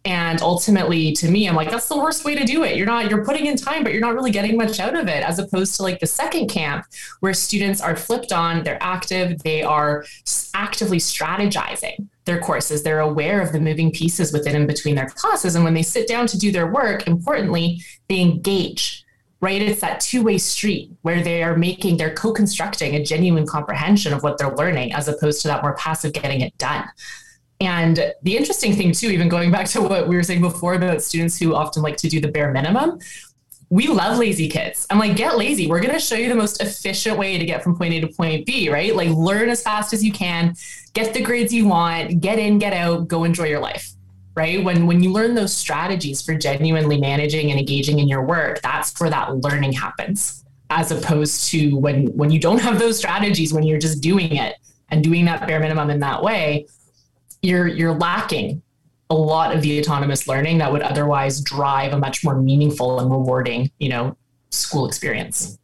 and 0.06 0.42
ultimately 0.42 1.12
to 1.12 1.30
me 1.30 1.48
i'm 1.48 1.56
like 1.56 1.70
that's 1.70 1.88
the 1.88 1.98
worst 1.98 2.26
way 2.26 2.34
to 2.36 2.44
do 2.44 2.64
it. 2.64 2.76
You're 2.76 2.88
not 2.88 3.10
you're 3.10 3.24
putting 3.24 3.46
in 3.46 3.56
time 3.56 3.84
but 3.84 3.92
you're 3.92 4.02
not 4.02 4.16
really 4.16 4.32
getting 4.32 4.58
much 4.58 4.80
out 4.80 4.96
of 4.96 5.08
it 5.08 5.24
as 5.24 5.38
opposed 5.38 5.76
to 5.76 5.84
like 5.84 6.00
the 6.00 6.08
second 6.08 6.48
camp 6.50 6.86
where 7.20 7.34
students 7.34 7.82
are 7.82 7.96
flipped 7.96 8.32
on 8.32 8.64
they're 8.64 8.82
active 8.82 9.42
they 9.44 9.62
are 9.62 10.04
actively 10.54 10.98
strategizing 10.98 12.08
their 12.26 12.40
courses. 12.40 12.84
They're 12.84 13.00
aware 13.00 13.42
of 13.42 13.52
the 13.52 13.60
moving 13.60 13.92
pieces 13.92 14.32
within 14.32 14.56
and 14.56 14.68
between 14.68 14.94
their 14.96 15.10
classes. 15.10 15.56
And 15.56 15.64
when 15.64 15.74
they 15.74 15.82
sit 15.82 16.08
down 16.08 16.28
to 16.28 16.38
do 16.38 16.52
their 16.52 16.68
work 16.68 17.08
importantly 17.08 17.82
they 18.10 18.20
engage 18.20 19.06
right? 19.42 19.60
It's 19.60 19.82
that 19.82 20.00
two-way 20.00 20.38
street 20.38 20.92
where 21.02 21.24
they 21.24 21.42
are 21.42 21.58
making 21.58 21.98
they're 21.98 22.14
co-constructing 22.14 22.96
a 22.96 23.04
genuine 23.04 23.48
comprehension 23.48 24.14
of 24.14 24.22
what 24.22 24.38
they're 24.38 24.56
learning 24.56 24.94
as 24.94 25.08
opposed 25.08 25.42
to 25.42 25.48
that 25.48 25.64
more 25.64 25.76
passive 25.76 26.14
getting 26.14 26.42
it 26.42 26.56
done 26.60 26.88
and 27.62 28.14
the 28.24 28.36
interesting 28.36 28.74
thing, 28.74 28.92
too, 28.92 29.08
even 29.08 29.30
going 29.30 29.52
back 29.52 29.68
to 29.68 29.82
what 29.82 30.08
we 30.08 30.16
were 30.16 30.24
saying 30.24 30.42
before 30.42 30.74
about 30.74 31.04
students 31.04 31.38
who 31.38 31.54
often 31.54 31.84
like 31.84 31.96
to 31.98 32.10
do 32.10 32.20
the 32.20 32.28
bare 32.28 32.52
minimum, 32.52 33.00
we 33.70 33.88
love 33.88 34.18
lazy 34.18 34.50
kids. 34.50 34.88
I'm 34.90 34.98
like, 34.98 35.16
get 35.16 35.38
lazy. 35.38 35.68
We're 35.68 35.80
going 35.80 35.94
to 35.94 36.00
show 36.00 36.16
you 36.16 36.28
the 36.28 36.36
most 36.36 36.60
efficient 36.60 37.20
way 37.20 37.38
to 37.38 37.46
get 37.46 37.64
from 37.64 37.78
point 37.78 37.94
A 37.94 38.02
to 38.02 38.08
point 38.08 38.48
B, 38.48 38.70
right? 38.70 38.96
Like, 38.96 39.10
learn 39.10 39.50
as 39.50 39.62
fast 39.62 39.94
as 39.94 40.04
you 40.04 40.12
can, 40.12 40.56
get 40.94 41.14
the 41.14 41.22
grades 41.22 41.54
you 41.54 41.68
want, 41.68 42.20
get 42.20 42.40
in, 42.40 42.58
get 42.58 42.74
out, 42.74 43.08
go 43.08 43.24
enjoy 43.24 43.46
your 43.46 43.62
life. 43.62 43.92
Right. 44.34 44.64
When 44.64 44.88
when 44.88 45.04
you 45.04 45.12
learn 45.12 45.36
those 45.36 45.54
strategies 45.54 46.22
for 46.22 46.36
genuinely 46.36 46.98
managing 46.98 47.52
and 47.52 47.60
engaging 47.60 48.00
in 48.00 48.08
your 48.08 48.24
work, 48.24 48.62
that's 48.62 48.98
where 48.98 49.10
that 49.10 49.36
learning 49.40 49.74
happens. 49.74 50.46
As 50.70 50.90
opposed 50.90 51.50
to 51.50 51.76
when 51.76 52.08
when 52.16 52.32
you 52.32 52.40
don't 52.40 52.62
have 52.62 52.80
those 52.80 52.98
strategies, 52.98 53.54
when 53.54 53.64
you're 53.64 53.78
just 53.78 54.00
doing 54.00 54.38
it 54.38 54.56
and 54.88 55.04
doing 55.04 55.26
that 55.26 55.46
bare 55.48 55.60
minimum 55.60 55.90
in 55.90 56.00
that 56.00 56.24
way, 56.24 56.66
you're 57.42 57.68
you're 57.68 57.94
lacking 57.94 58.62
a 59.10 59.16
lot 59.16 59.54
of 59.54 59.62
the 59.62 59.80
autonomous 59.80 60.28
learning 60.28 60.60
that 60.60 60.72
would 60.72 60.82
otherwise 60.82 61.42
drive 61.42 61.92
a 61.94 61.98
much 61.98 62.24
more 62.24 62.36
meaningful 62.42 63.00
and 63.00 63.12
rewarding, 63.12 63.70
you 63.78 63.90
know, 63.90 64.16
school 64.52 64.86
experience. 64.86 65.58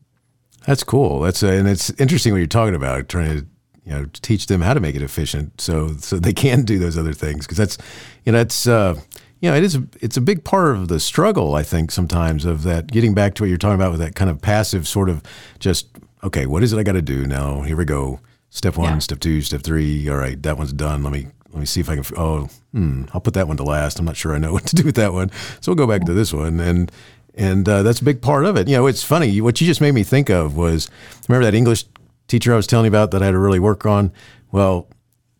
That's 0.66 0.84
cool. 0.84 1.22
That's 1.22 1.44
uh, 1.44 1.48
and 1.48 1.68
it's 1.68 1.90
interesting 1.92 2.34
what 2.34 2.40
you're 2.40 2.48
talking 2.48 2.76
about, 2.76 3.08
trying 3.08 3.40
to 3.40 3.46
you 3.86 3.92
know 3.94 4.06
teach 4.14 4.48
them 4.48 4.62
how 4.62 4.74
to 4.74 4.80
make 4.82 4.96
it 4.96 5.02
efficient, 5.02 5.62
so 5.62 5.96
so 5.98 6.20
they 6.20 6.34
can 6.34 6.64
do 6.64 6.78
those 6.78 6.98
other 6.98 7.14
things 7.14 7.46
because 7.46 7.58
that's 7.58 7.78
you 8.26 8.34
know 8.34 8.40
it's 8.40 8.68
uh, 8.68 9.00
you 9.40 9.50
know 9.50 9.56
it 9.56 9.64
is 9.64 9.76
a, 9.76 9.88
it's 10.02 10.18
a 10.18 10.22
big 10.22 10.44
part 10.44 10.76
of 10.76 10.90
the 10.90 11.00
struggle 11.00 11.56
I 11.56 11.64
think 11.64 11.92
sometimes 11.92 12.44
of 12.44 12.64
that 12.64 12.88
getting 12.88 13.14
back 13.14 13.36
to 13.36 13.44
what 13.44 13.48
you're 13.50 13.58
talking 13.58 13.76
about 13.76 13.92
with 13.92 14.02
that 14.02 14.16
kind 14.16 14.30
of 14.30 14.42
passive 14.42 14.88
sort 14.90 15.08
of 15.08 15.24
just 15.60 15.88
okay 16.22 16.46
what 16.46 16.64
is 16.64 16.74
it 16.74 16.80
I 16.80 16.84
got 16.84 16.94
to 16.94 17.02
do 17.02 17.26
now 17.26 17.62
here 17.62 17.78
we 17.78 17.86
go 17.86 18.20
Step 18.50 18.78
one, 18.78 18.94
Yeah. 18.94 19.00
step 19.00 19.20
two, 19.20 19.42
step 19.42 19.62
three. 19.62 20.08
All 20.10 20.16
right, 20.16 20.42
that 20.44 20.58
one's 20.58 20.72
done. 20.72 21.04
Let 21.04 21.12
me 21.12 21.28
let 21.52 21.60
me 21.60 21.66
see 21.66 21.80
if 21.80 21.90
I 21.90 21.96
can. 21.96 22.06
Oh, 22.18 22.50
hmm, 22.72 23.06
I'll 23.14 23.22
put 23.22 23.34
that 23.36 23.48
one 23.48 23.58
to 23.58 23.64
last. 23.64 24.00
I'm 24.00 24.06
not 24.06 24.18
sure 24.18 24.34
I 24.34 24.38
know 24.38 24.54
what 24.56 24.66
to 24.68 24.76
do 24.76 24.84
with 24.84 24.96
that 24.96 25.14
one, 25.14 25.32
so 25.62 25.72
we'll 25.72 25.76
go 25.76 25.88
back 25.88 26.06
to 26.06 26.14
this 26.14 26.34
one, 26.34 26.60
and 26.60 26.92
and 27.36 27.68
uh, 27.68 27.84
that's 27.84 28.02
a 28.02 28.04
big 28.04 28.22
part 28.22 28.46
of 28.46 28.58
it. 28.58 28.68
You 28.68 28.78
know, 28.78 28.88
it's 28.88 29.04
funny. 29.04 29.42
What 29.42 29.60
you 29.62 29.68
just 29.68 29.82
made 29.82 29.94
me 29.94 30.04
think 30.04 30.30
of 30.30 30.58
was 30.58 30.90
remember 31.28 31.46
that 31.46 31.56
English 31.56 31.86
teacher 32.28 32.54
I 32.54 32.58
was 32.58 32.68
telling 32.68 32.86
you 32.86 32.92
about 32.92 33.12
that 33.12 33.22
I 33.22 33.26
had 33.26 33.32
to 33.32 33.40
really 33.40 33.60
work 33.60 33.86
on. 33.86 34.12
Well, 34.52 34.88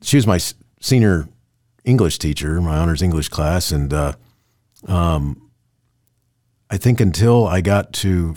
she 0.02 0.18
was 0.18 0.28
my 0.28 0.40
senior 0.80 1.28
English 1.84 2.20
teacher, 2.20 2.62
my 2.62 2.78
honors 2.78 3.02
English 3.02 3.30
class, 3.30 3.72
and 3.72 3.94
uh, 3.94 4.14
I 6.70 6.78
think 6.78 7.00
until 7.00 7.48
I 7.48 7.62
got 7.62 7.94
to 7.94 8.36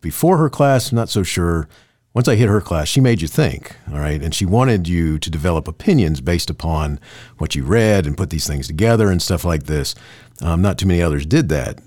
before 0.00 0.38
her 0.38 0.50
class, 0.50 0.90
I'm 0.90 0.96
not 0.96 1.08
so 1.08 1.22
sure. 1.22 1.68
Once 2.12 2.26
I 2.26 2.34
hit 2.34 2.48
her 2.48 2.60
class, 2.60 2.88
she 2.88 3.00
made 3.00 3.22
you 3.22 3.28
think, 3.28 3.76
all 3.90 3.98
right, 3.98 4.20
and 4.20 4.34
she 4.34 4.44
wanted 4.44 4.88
you 4.88 5.18
to 5.18 5.30
develop 5.30 5.68
opinions 5.68 6.20
based 6.20 6.50
upon 6.50 6.98
what 7.38 7.54
you 7.54 7.62
read 7.62 8.04
and 8.04 8.16
put 8.16 8.30
these 8.30 8.48
things 8.48 8.66
together 8.66 9.10
and 9.10 9.22
stuff 9.22 9.44
like 9.44 9.64
this. 9.64 9.94
Um, 10.42 10.60
not 10.60 10.76
too 10.76 10.86
many 10.86 11.02
others 11.02 11.24
did 11.24 11.48
that. 11.50 11.78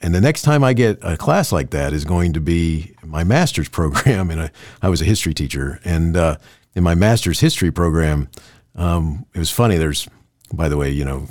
And 0.00 0.14
the 0.14 0.20
next 0.20 0.42
time 0.42 0.64
I 0.64 0.72
get 0.72 0.98
a 1.02 1.16
class 1.16 1.52
like 1.52 1.70
that 1.70 1.92
is 1.92 2.04
going 2.04 2.32
to 2.34 2.40
be 2.40 2.94
my 3.02 3.24
master's 3.24 3.68
program. 3.68 4.30
And 4.30 4.50
I, 4.80 4.88
was 4.88 5.02
a 5.02 5.04
history 5.04 5.34
teacher, 5.34 5.80
and 5.84 6.16
uh, 6.16 6.36
in 6.74 6.82
my 6.82 6.94
master's 6.94 7.40
history 7.40 7.70
program, 7.70 8.28
um, 8.76 9.26
it 9.34 9.38
was 9.38 9.50
funny. 9.50 9.76
There's, 9.76 10.08
by 10.52 10.68
the 10.68 10.76
way, 10.76 10.90
you 10.90 11.04
know, 11.04 11.26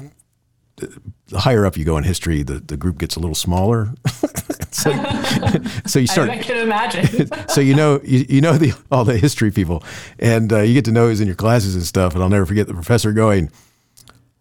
the 0.76 1.40
higher 1.40 1.66
up 1.66 1.78
you 1.78 1.86
go 1.86 1.98
in 1.98 2.04
history, 2.04 2.44
the, 2.44 2.60
the 2.60 2.78
group 2.78 2.98
gets 2.98 3.16
a 3.16 3.20
little 3.20 3.36
smaller. 3.36 3.94
so, 4.76 4.92
so 5.86 6.00
you 6.00 6.08
start 6.08 6.30
I, 6.30 6.38
can 6.40 6.58
imagine. 6.58 7.30
so 7.50 7.62
you 7.62 7.76
know 7.76 8.02
you, 8.04 8.26
you 8.28 8.42
know 8.42 8.54
the 8.54 8.74
all 8.92 9.06
the 9.06 9.18
history 9.18 9.50
people, 9.50 9.84
and 10.20 10.52
uh, 10.52 10.62
you 10.62 10.74
get 10.74 10.86
to 10.86 10.92
know 10.92 11.08
who's 11.08 11.22
in 11.22 11.28
your 11.28 11.36
classes 11.36 11.76
and 11.76 11.84
stuff. 11.84 12.14
And 12.14 12.22
I'll 12.22 12.30
never 12.30 12.46
forget 12.46 12.68
the 12.68 12.74
professor 12.74 13.14
going, 13.14 13.50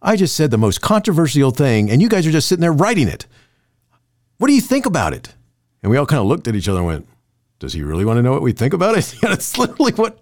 "I 0.03 0.17
just 0.17 0.35
said 0.35 0.51
the 0.51 0.59
most 0.59 0.81
controversial 0.81 1.53
thing, 1.53 1.89
and 1.89 2.03
you 2.03 2.09
guys 2.09 2.27
are 2.27 2.33
just 2.33 2.49
sitting 2.49 2.63
there 2.63 2.73
writing 2.73 3.07
it. 3.07 3.27
What 4.39 4.49
do 4.49 4.55
you 4.55 4.61
think 4.61 4.87
about 4.87 5.13
it?" 5.13 5.35
And 5.83 5.91
we 5.91 5.97
all 5.97 6.07
kind 6.07 6.21
of 6.21 6.27
looked 6.27 6.49
at 6.49 6.57
each 6.57 6.69
other 6.69 6.79
and 6.79 6.87
went, 6.87 7.09
"Does 7.61 7.73
he 7.73 7.83
really 7.83 8.05
want 8.05 8.19
to 8.19 8.23
know 8.23 8.33
what 8.33 8.43
we 8.43 8.53
think 8.53 8.75
about 8.75 8.99
it?" 8.99 9.15
It's 9.23 9.57
literally 9.57 9.93
what. 9.93 10.19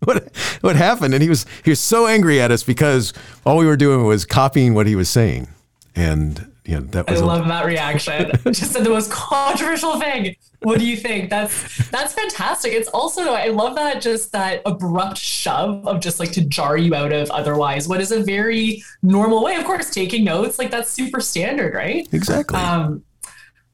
What, 0.00 0.36
what 0.60 0.76
happened? 0.76 1.14
And 1.14 1.22
he 1.22 1.30
was 1.30 1.46
he 1.64 1.70
was 1.70 1.80
so 1.80 2.06
angry 2.06 2.38
at 2.38 2.50
us 2.50 2.62
because 2.62 3.14
all 3.46 3.56
we 3.56 3.64
were 3.64 3.76
doing 3.76 4.04
was 4.04 4.26
copying 4.26 4.74
what 4.74 4.86
he 4.86 4.94
was 4.94 5.08
saying, 5.08 5.48
and 5.96 6.52
know 6.66 6.80
that 6.80 7.08
I 7.08 7.12
was 7.12 7.20
a- 7.20 7.26
love 7.26 7.46
that 7.48 7.66
reaction. 7.66 8.30
Just 8.46 8.72
said 8.72 8.84
the 8.84 8.90
most 8.90 9.10
controversial 9.10 9.98
thing. 10.00 10.36
What 10.60 10.78
do 10.78 10.86
you 10.86 10.96
think? 10.96 11.28
That's 11.28 11.88
that's 11.90 12.14
fantastic. 12.14 12.72
It's 12.72 12.88
also 12.88 13.32
I 13.32 13.48
love 13.48 13.74
that 13.74 14.00
just 14.00 14.32
that 14.32 14.62
abrupt 14.64 15.18
shove 15.18 15.86
of 15.86 16.00
just 16.00 16.18
like 16.18 16.32
to 16.32 16.44
jar 16.46 16.78
you 16.78 16.94
out 16.94 17.12
of 17.12 17.30
otherwise 17.30 17.86
what 17.86 18.00
is 18.00 18.12
a 18.12 18.22
very 18.22 18.82
normal 19.02 19.44
way. 19.44 19.56
Of 19.56 19.64
course, 19.64 19.90
taking 19.90 20.24
notes 20.24 20.58
like 20.58 20.70
that's 20.70 20.90
super 20.90 21.20
standard, 21.20 21.74
right? 21.74 22.08
exactly. 22.12 22.58
Um, 22.58 23.04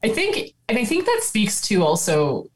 I 0.03 0.09
think, 0.09 0.53
and 0.67 0.77
I 0.77 0.83
think 0.83 1.05
that 1.05 1.19
speaks 1.23 1.61
to 1.67 1.83
also, 1.83 2.49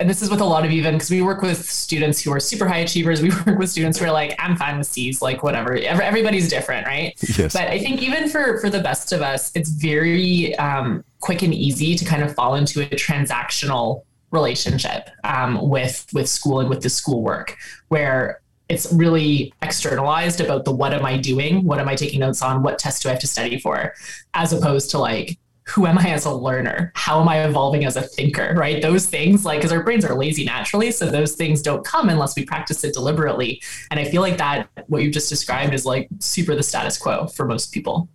and 0.00 0.08
this 0.08 0.22
is 0.22 0.30
with 0.30 0.40
a 0.40 0.44
lot 0.44 0.64
of 0.64 0.70
even 0.70 0.94
because 0.94 1.10
we 1.10 1.22
work 1.22 1.42
with 1.42 1.68
students 1.68 2.22
who 2.22 2.32
are 2.32 2.38
super 2.38 2.68
high 2.68 2.78
achievers. 2.78 3.20
We 3.20 3.30
work 3.46 3.58
with 3.58 3.68
students 3.68 3.98
who 3.98 4.06
are 4.06 4.12
like, 4.12 4.34
I'm 4.38 4.56
fine 4.56 4.78
with 4.78 4.86
C's, 4.86 5.20
like 5.20 5.42
whatever. 5.42 5.76
Everybody's 5.76 6.48
different, 6.48 6.86
right? 6.86 7.14
yes. 7.38 7.52
But 7.52 7.68
I 7.68 7.78
think 7.80 8.02
even 8.02 8.28
for 8.28 8.60
for 8.60 8.70
the 8.70 8.80
best 8.80 9.12
of 9.12 9.22
us, 9.22 9.50
it's 9.56 9.70
very 9.70 10.56
um, 10.56 11.04
quick 11.20 11.42
and 11.42 11.52
easy 11.52 11.96
to 11.96 12.04
kind 12.04 12.22
of 12.22 12.34
fall 12.34 12.54
into 12.54 12.80
a 12.80 12.88
transactional 12.90 14.04
relationship 14.30 15.10
um, 15.24 15.68
with 15.68 16.06
with 16.12 16.28
school 16.28 16.60
and 16.60 16.70
with 16.70 16.82
the 16.82 16.90
schoolwork, 16.90 17.56
where 17.88 18.40
it's 18.68 18.92
really 18.92 19.52
externalized 19.62 20.40
about 20.40 20.64
the 20.64 20.70
what 20.70 20.92
am 20.92 21.04
I 21.04 21.16
doing, 21.16 21.64
what 21.64 21.80
am 21.80 21.88
I 21.88 21.96
taking 21.96 22.20
notes 22.20 22.42
on, 22.42 22.62
what 22.62 22.78
test 22.78 23.02
do 23.02 23.08
I 23.08 23.12
have 23.12 23.20
to 23.20 23.26
study 23.26 23.58
for, 23.58 23.94
as 24.34 24.52
opposed 24.52 24.90
to 24.90 24.98
like 24.98 25.38
who 25.68 25.86
am 25.86 25.98
I 25.98 26.10
as 26.10 26.24
a 26.24 26.32
learner? 26.32 26.92
How 26.94 27.20
am 27.20 27.28
I 27.28 27.44
evolving 27.44 27.84
as 27.84 27.96
a 27.96 28.02
thinker? 28.02 28.54
Right? 28.56 28.80
Those 28.80 29.06
things, 29.06 29.44
like, 29.44 29.58
because 29.58 29.72
our 29.72 29.82
brains 29.82 30.04
are 30.04 30.14
lazy 30.14 30.44
naturally. 30.44 30.90
So 30.90 31.06
those 31.06 31.34
things 31.34 31.62
don't 31.62 31.84
come 31.84 32.08
unless 32.08 32.36
we 32.36 32.44
practice 32.44 32.82
it 32.84 32.94
deliberately. 32.94 33.62
And 33.90 34.00
I 34.00 34.04
feel 34.04 34.22
like 34.22 34.38
that, 34.38 34.68
what 34.86 35.02
you've 35.02 35.12
just 35.12 35.28
described, 35.28 35.74
is 35.74 35.84
like 35.84 36.08
super 36.20 36.54
the 36.54 36.62
status 36.62 36.96
quo 36.96 37.26
for 37.26 37.44
most 37.44 37.72
people. 37.72 38.08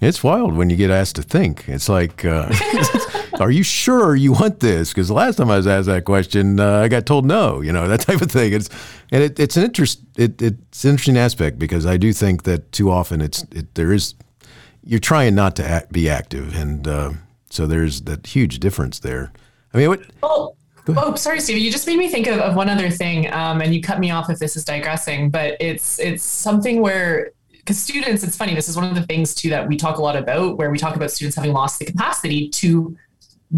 It's 0.00 0.22
wild 0.22 0.54
when 0.54 0.68
you 0.68 0.76
get 0.76 0.90
asked 0.90 1.16
to 1.16 1.22
think. 1.22 1.66
It's 1.68 1.88
like, 1.88 2.24
uh, 2.24 2.52
are 3.40 3.50
you 3.50 3.62
sure 3.62 4.14
you 4.14 4.32
want 4.32 4.60
this? 4.60 4.90
Because 4.90 5.08
the 5.08 5.14
last 5.14 5.36
time 5.36 5.50
I 5.50 5.56
was 5.56 5.66
asked 5.66 5.86
that 5.86 6.04
question, 6.04 6.60
uh, 6.60 6.80
I 6.80 6.88
got 6.88 7.06
told 7.06 7.24
no. 7.24 7.62
You 7.62 7.72
know 7.72 7.88
that 7.88 8.00
type 8.00 8.20
of 8.20 8.30
thing. 8.30 8.52
It's 8.52 8.68
and 9.10 9.22
it, 9.22 9.40
it's 9.40 9.56
an 9.56 9.64
interest. 9.64 10.00
It, 10.16 10.42
it's 10.42 10.84
an 10.84 10.90
interesting 10.90 11.16
aspect 11.16 11.58
because 11.58 11.86
I 11.86 11.96
do 11.96 12.12
think 12.12 12.42
that 12.42 12.72
too 12.72 12.90
often 12.90 13.22
it's 13.22 13.44
it, 13.52 13.74
there 13.74 13.92
is 13.92 14.14
you're 14.86 15.00
trying 15.00 15.34
not 15.34 15.56
to 15.56 15.64
act, 15.68 15.92
be 15.92 16.08
active, 16.08 16.54
and 16.54 16.86
uh, 16.86 17.12
so 17.50 17.66
there's 17.66 18.02
that 18.02 18.26
huge 18.26 18.60
difference 18.60 19.00
there. 19.00 19.32
I 19.74 19.78
mean, 19.78 19.88
what? 19.88 20.02
Oh, 20.22 20.54
oh, 20.88 21.14
sorry, 21.16 21.40
Stevie. 21.40 21.60
You 21.60 21.70
just 21.70 21.86
made 21.86 21.98
me 21.98 22.08
think 22.08 22.28
of, 22.28 22.38
of 22.38 22.54
one 22.54 22.68
other 22.68 22.88
thing, 22.88 23.32
um, 23.32 23.60
and 23.60 23.74
you 23.74 23.82
cut 23.82 23.98
me 23.98 24.10
off 24.12 24.30
if 24.30 24.38
this 24.38 24.56
is 24.56 24.64
digressing. 24.64 25.30
But 25.30 25.56
it's 25.60 25.98
it's 25.98 26.22
something 26.22 26.80
where 26.80 27.32
because 27.50 27.78
students, 27.78 28.22
it's 28.22 28.36
funny. 28.36 28.54
This 28.54 28.68
is 28.68 28.76
one 28.76 28.84
of 28.84 28.94
the 28.94 29.02
things 29.02 29.34
too 29.34 29.50
that 29.50 29.66
we 29.66 29.76
talk 29.76 29.98
a 29.98 30.02
lot 30.02 30.14
about, 30.14 30.56
where 30.56 30.70
we 30.70 30.78
talk 30.78 30.94
about 30.94 31.10
students 31.10 31.36
having 31.36 31.52
lost 31.52 31.80
the 31.80 31.84
capacity 31.84 32.48
to 32.50 32.96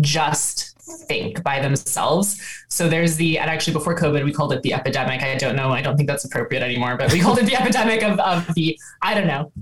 just 0.00 0.78
think 1.06 1.42
by 1.42 1.60
themselves. 1.60 2.40
So 2.68 2.88
there's 2.88 3.16
the 3.16 3.38
and 3.38 3.50
actually 3.50 3.74
before 3.74 3.94
COVID 3.94 4.24
we 4.24 4.32
called 4.32 4.54
it 4.54 4.62
the 4.62 4.72
epidemic. 4.72 5.22
I 5.22 5.36
don't 5.36 5.56
know. 5.56 5.68
I 5.68 5.82
don't 5.82 5.96
think 5.96 6.08
that's 6.08 6.24
appropriate 6.24 6.62
anymore, 6.62 6.96
but 6.96 7.12
we 7.12 7.20
called 7.20 7.38
it 7.38 7.44
the 7.44 7.56
epidemic 7.60 8.02
of, 8.02 8.18
of 8.18 8.54
the 8.54 8.78
I 9.02 9.12
don't 9.12 9.26
know. 9.26 9.52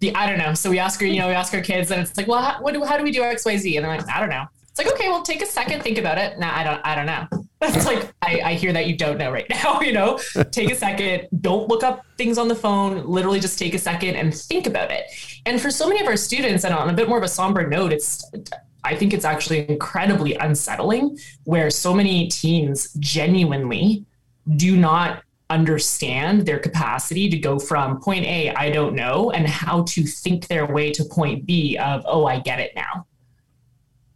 The 0.00 0.14
I 0.14 0.26
don't 0.28 0.38
know. 0.38 0.54
So 0.54 0.70
we 0.70 0.78
ask 0.78 1.00
her, 1.00 1.06
you 1.06 1.18
know, 1.18 1.28
we 1.28 1.34
ask 1.34 1.54
our 1.54 1.60
kids, 1.60 1.90
and 1.90 2.02
it's 2.02 2.16
like, 2.16 2.26
well, 2.26 2.42
how, 2.42 2.62
what 2.62 2.74
do, 2.74 2.84
how 2.84 2.96
do 2.96 3.04
we 3.04 3.10
do 3.10 3.22
X, 3.22 3.44
Y, 3.44 3.56
Z? 3.56 3.76
And 3.76 3.84
they're 3.84 3.96
like, 3.96 4.08
I 4.08 4.20
don't 4.20 4.28
know. 4.28 4.46
It's 4.78 4.84
like, 4.84 4.94
okay, 4.94 5.08
well, 5.08 5.22
take 5.22 5.40
a 5.40 5.46
second, 5.46 5.82
think 5.82 5.96
about 5.96 6.18
it. 6.18 6.38
No, 6.38 6.50
I 6.50 6.62
don't, 6.62 6.80
I 6.84 6.94
don't 6.94 7.06
know. 7.06 7.26
It's 7.62 7.86
like, 7.86 8.12
I, 8.20 8.42
I 8.44 8.54
hear 8.54 8.74
that 8.74 8.86
you 8.86 8.94
don't 8.94 9.16
know 9.16 9.32
right 9.32 9.48
now, 9.50 9.80
you 9.80 9.94
know, 9.94 10.20
take 10.50 10.70
a 10.70 10.74
second, 10.74 11.28
don't 11.40 11.70
look 11.70 11.82
up 11.82 12.04
things 12.18 12.36
on 12.36 12.48
the 12.48 12.54
phone, 12.54 13.06
literally 13.06 13.40
just 13.40 13.58
take 13.58 13.72
a 13.72 13.78
second 13.78 14.16
and 14.16 14.34
think 14.34 14.66
about 14.66 14.90
it. 14.90 15.06
And 15.46 15.58
for 15.58 15.70
so 15.70 15.88
many 15.88 16.02
of 16.02 16.06
our 16.06 16.18
students, 16.18 16.64
and 16.64 16.74
on 16.74 16.90
a 16.90 16.92
bit 16.92 17.08
more 17.08 17.16
of 17.16 17.24
a 17.24 17.28
somber 17.28 17.66
note, 17.66 17.94
it's, 17.94 18.22
I 18.84 18.94
think 18.94 19.14
it's 19.14 19.24
actually 19.24 19.66
incredibly 19.70 20.34
unsettling 20.34 21.18
where 21.44 21.70
so 21.70 21.94
many 21.94 22.28
teens 22.28 22.92
genuinely 23.00 24.04
do 24.56 24.76
not 24.76 25.22
understand 25.48 26.46
their 26.46 26.58
capacity 26.58 27.28
to 27.28 27.38
go 27.38 27.58
from 27.58 28.00
point 28.00 28.24
A, 28.26 28.50
I 28.50 28.70
don't 28.70 28.94
know, 28.94 29.30
and 29.30 29.46
how 29.46 29.84
to 29.84 30.02
think 30.04 30.48
their 30.48 30.66
way 30.66 30.90
to 30.92 31.04
point 31.04 31.46
B 31.46 31.76
of, 31.78 32.02
oh, 32.06 32.26
I 32.26 32.40
get 32.40 32.60
it 32.60 32.72
now 32.74 33.06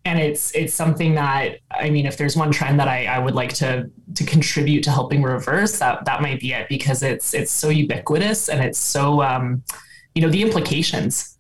and 0.05 0.19
it's 0.19 0.55
it's 0.55 0.75
something 0.75 1.15
that 1.15 1.59
I 1.71 1.91
mean, 1.91 2.07
if 2.07 2.17
there's 2.17 2.37
one 2.37 2.51
trend 2.51 2.81
that 2.81 2.89
I, 2.89 3.07
I 3.07 3.19
would 3.19 3.35
like 3.35 3.53
to 3.55 3.91
to 4.15 4.25
contribute 4.25 4.83
to 4.85 4.91
helping 4.91 5.23
reverse, 5.23 5.79
that 5.79 6.05
that 6.07 6.23
might 6.23 6.41
be 6.41 6.53
it 6.53 6.69
because 6.69 7.03
it's 7.03 7.35
it's 7.35 7.53
so 7.53 7.69
ubiquitous 7.69 8.49
and 8.49 8.61
it's 8.65 8.79
so 8.79 9.23
um, 9.23 9.63
you 10.15 10.23
know 10.23 10.31
the 10.31 10.43
implications 10.43 11.39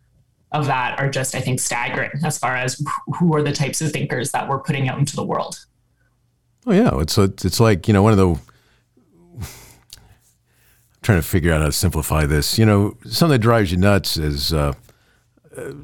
of 0.52 0.66
that 0.66 0.98
are 0.98 1.08
just 1.08 1.34
I 1.34 1.40
think 1.40 1.60
staggering 1.60 2.10
as 2.24 2.38
far 2.38 2.56
as 2.56 2.84
who 3.18 3.34
are 3.34 3.42
the 3.42 3.52
types 3.52 3.80
of 3.80 3.92
thinkers 3.92 4.32
that 4.32 4.48
we're 4.48 4.60
putting 4.60 4.88
out 4.88 4.98
into 4.98 5.16
the 5.16 5.24
world. 5.24 5.64
Oh 6.66 6.72
yeah, 6.72 7.00
it's 7.00 7.16
it's 7.16 7.44
it's 7.44 7.60
like 7.60 7.88
you 7.88 7.94
know 7.94 8.02
one 8.02 8.12
of 8.12 8.18
the. 8.18 8.49
Trying 11.02 11.18
to 11.18 11.26
figure 11.26 11.52
out 11.52 11.60
how 11.60 11.66
to 11.66 11.72
simplify 11.72 12.26
this. 12.26 12.58
You 12.58 12.66
know, 12.66 12.96
something 13.06 13.32
that 13.32 13.38
drives 13.38 13.70
you 13.72 13.78
nuts 13.78 14.16
is. 14.16 14.52
Uh, 14.52 14.74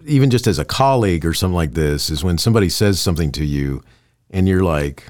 even 0.07 0.31
just 0.31 0.46
as 0.46 0.59
a 0.59 0.64
colleague 0.64 1.26
or 1.26 1.35
something 1.35 1.55
like 1.55 1.72
this 1.72 2.09
is 2.09 2.22
when 2.22 2.38
somebody 2.38 2.68
says 2.68 3.00
something 3.00 3.33
to 3.33 3.44
you 3.44 3.83
and 4.31 4.48
you're 4.48 4.62
like 4.62 5.07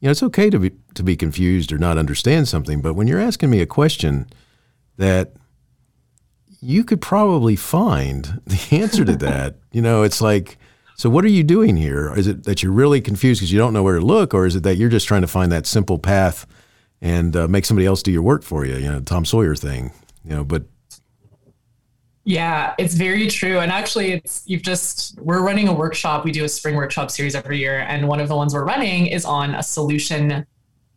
you 0.00 0.06
know 0.06 0.10
it's 0.10 0.22
okay 0.22 0.48
to 0.48 0.58
be 0.58 0.70
to 0.94 1.02
be 1.02 1.16
confused 1.16 1.72
or 1.72 1.78
not 1.78 1.98
understand 1.98 2.48
something 2.48 2.80
but 2.80 2.94
when 2.94 3.06
you're 3.06 3.20
asking 3.20 3.50
me 3.50 3.60
a 3.60 3.66
question 3.66 4.26
that 4.96 5.32
you 6.60 6.84
could 6.84 7.00
probably 7.00 7.56
find 7.56 8.40
the 8.46 8.76
answer 8.76 9.04
to 9.04 9.16
that 9.16 9.56
you 9.70 9.82
know 9.82 10.02
it's 10.02 10.20
like 10.20 10.58
so 10.96 11.10
what 11.10 11.24
are 11.24 11.28
you 11.28 11.42
doing 11.42 11.76
here 11.76 12.16
is 12.16 12.26
it 12.26 12.44
that 12.44 12.62
you're 12.62 12.72
really 12.72 13.00
confused 13.00 13.40
because 13.40 13.52
you 13.52 13.58
don't 13.58 13.72
know 13.72 13.82
where 13.82 13.98
to 13.98 14.04
look 14.04 14.32
or 14.32 14.46
is 14.46 14.56
it 14.56 14.62
that 14.62 14.76
you're 14.76 14.88
just 14.88 15.06
trying 15.06 15.22
to 15.22 15.28
find 15.28 15.52
that 15.52 15.66
simple 15.66 15.98
path 15.98 16.46
and 17.02 17.36
uh, 17.36 17.46
make 17.46 17.66
somebody 17.66 17.86
else 17.86 18.02
do 18.02 18.10
your 18.10 18.22
work 18.22 18.42
for 18.42 18.64
you 18.64 18.76
you 18.76 18.90
know 18.90 19.00
tom 19.00 19.26
sawyer 19.26 19.54
thing 19.54 19.92
you 20.24 20.34
know 20.34 20.42
but 20.42 20.62
Yeah, 22.24 22.74
it's 22.78 22.94
very 22.94 23.26
true. 23.26 23.58
And 23.58 23.72
actually, 23.72 24.12
it's 24.12 24.44
you've 24.46 24.62
just 24.62 25.20
we're 25.20 25.42
running 25.42 25.66
a 25.66 25.72
workshop. 25.72 26.24
We 26.24 26.30
do 26.30 26.44
a 26.44 26.48
spring 26.48 26.76
workshop 26.76 27.10
series 27.10 27.34
every 27.34 27.58
year, 27.58 27.80
and 27.80 28.06
one 28.06 28.20
of 28.20 28.28
the 28.28 28.36
ones 28.36 28.54
we're 28.54 28.64
running 28.64 29.06
is 29.08 29.24
on 29.24 29.54
a 29.54 29.62
solution. 29.62 30.46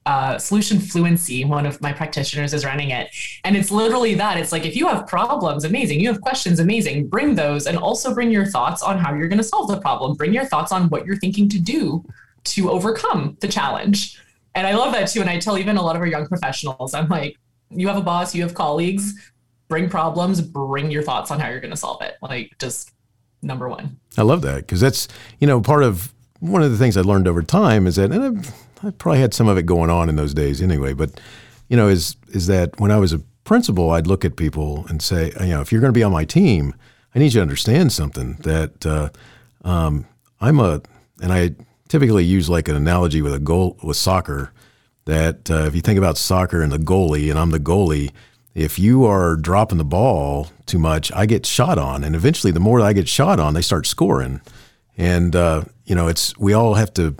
Uh, 0.05 0.37
solution 0.37 0.79
fluency. 0.79 1.43
One 1.45 1.65
of 1.65 1.81
my 1.81 1.91
practitioners 1.91 2.53
is 2.53 2.63
running 2.63 2.91
it, 2.91 3.09
and 3.43 3.57
it's 3.57 3.71
literally 3.71 4.13
that. 4.13 4.37
It's 4.37 4.51
like 4.51 4.63
if 4.63 4.75
you 4.75 4.87
have 4.87 5.07
problems, 5.07 5.65
amazing. 5.65 5.99
You 5.99 6.09
have 6.09 6.21
questions, 6.21 6.59
amazing. 6.59 7.07
Bring 7.07 7.33
those, 7.33 7.65
and 7.65 7.75
also 7.75 8.13
bring 8.13 8.29
your 8.29 8.45
thoughts 8.45 8.83
on 8.83 8.99
how 8.99 9.15
you're 9.15 9.27
going 9.27 9.39
to 9.39 9.43
solve 9.43 9.67
the 9.67 9.81
problem. 9.81 10.15
Bring 10.15 10.31
your 10.31 10.45
thoughts 10.45 10.71
on 10.71 10.89
what 10.89 11.07
you're 11.07 11.17
thinking 11.17 11.49
to 11.49 11.59
do 11.59 12.05
to 12.43 12.69
overcome 12.69 13.35
the 13.39 13.47
challenge. 13.47 14.19
And 14.55 14.65
I 14.65 14.73
love 14.73 14.93
that 14.93 15.09
too. 15.09 15.21
And 15.21 15.29
I 15.29 15.37
tell 15.39 15.57
even 15.57 15.77
a 15.77 15.81
lot 15.81 15.95
of 15.95 16.01
our 16.01 16.07
young 16.07 16.27
professionals, 16.27 16.93
I'm 16.93 17.09
like, 17.09 17.37
you 17.69 17.87
have 17.87 17.97
a 17.97 18.01
boss, 18.01 18.33
you 18.33 18.41
have 18.43 18.53
colleagues, 18.53 19.13
bring 19.67 19.89
problems, 19.89 20.41
bring 20.41 20.89
your 20.89 21.03
thoughts 21.03 21.29
on 21.29 21.39
how 21.39 21.49
you're 21.49 21.59
going 21.59 21.71
to 21.71 21.77
solve 21.77 22.01
it. 22.01 22.15
Like 22.21 22.53
just 22.59 22.91
number 23.41 23.67
one. 23.67 23.99
I 24.17 24.21
love 24.21 24.41
that 24.43 24.57
because 24.57 24.79
that's, 24.79 25.07
you 25.39 25.47
know, 25.47 25.61
part 25.61 25.83
of 25.83 26.13
one 26.39 26.63
of 26.63 26.71
the 26.71 26.77
things 26.77 26.95
I 26.95 27.01
learned 27.01 27.27
over 27.27 27.43
time 27.43 27.85
is 27.85 27.97
that, 27.97 28.11
and 28.11 28.23
I've, 28.23 28.55
I 28.83 28.91
probably 28.91 29.19
had 29.19 29.33
some 29.33 29.47
of 29.47 29.57
it 29.57 29.65
going 29.65 29.89
on 29.89 30.09
in 30.09 30.15
those 30.15 30.33
days 30.33 30.61
anyway, 30.61 30.93
but, 30.93 31.19
you 31.67 31.75
know, 31.75 31.87
is, 31.87 32.15
is 32.29 32.47
that 32.47 32.79
when 32.79 32.91
I 32.91 32.97
was 32.97 33.13
a 33.13 33.19
principal, 33.43 33.91
I'd 33.91 34.07
look 34.07 34.23
at 34.23 34.35
people 34.35 34.85
and 34.87 35.01
say, 35.01 35.31
you 35.39 35.47
know, 35.47 35.61
if 35.61 35.71
you're 35.71 35.81
going 35.81 35.93
to 35.93 35.97
be 35.97 36.03
on 36.03 36.11
my 36.11 36.25
team, 36.25 36.73
I 37.13 37.19
need 37.19 37.33
you 37.33 37.39
to 37.39 37.41
understand 37.41 37.91
something 37.91 38.33
that 38.41 38.85
uh, 38.85 39.09
um, 39.63 40.05
I'm 40.39 40.59
a, 40.59 40.81
and 41.21 41.31
I 41.31 41.55
typically 41.87 42.23
use 42.23 42.49
like 42.49 42.67
an 42.67 42.75
analogy 42.75 43.21
with 43.21 43.33
a 43.33 43.39
goal 43.39 43.77
with 43.83 43.97
soccer. 43.97 44.51
That 45.05 45.51
uh, 45.51 45.65
if 45.65 45.75
you 45.75 45.81
think 45.81 45.99
about 45.99 46.17
soccer 46.17 46.61
and 46.61 46.71
the 46.71 46.79
goalie, 46.79 47.29
and 47.29 47.37
I'm 47.37 47.51
the 47.51 47.59
goalie, 47.59 48.11
if 48.55 48.79
you 48.79 49.05
are 49.05 49.35
dropping 49.35 49.77
the 49.77 49.85
ball 49.85 50.47
too 50.65 50.79
much, 50.79 51.11
I 51.11 51.25
get 51.25 51.45
shot 51.45 51.77
on, 51.77 52.03
and 52.03 52.15
eventually, 52.15 52.51
the 52.51 52.59
more 52.59 52.81
I 52.81 52.93
get 52.93 53.07
shot 53.07 53.39
on, 53.39 53.53
they 53.53 53.61
start 53.61 53.85
scoring. 53.85 54.41
And 54.97 55.35
uh, 55.35 55.65
you 55.85 55.93
know, 55.93 56.07
it's 56.07 56.35
we 56.37 56.53
all 56.53 56.73
have 56.75 56.93
to 56.95 57.15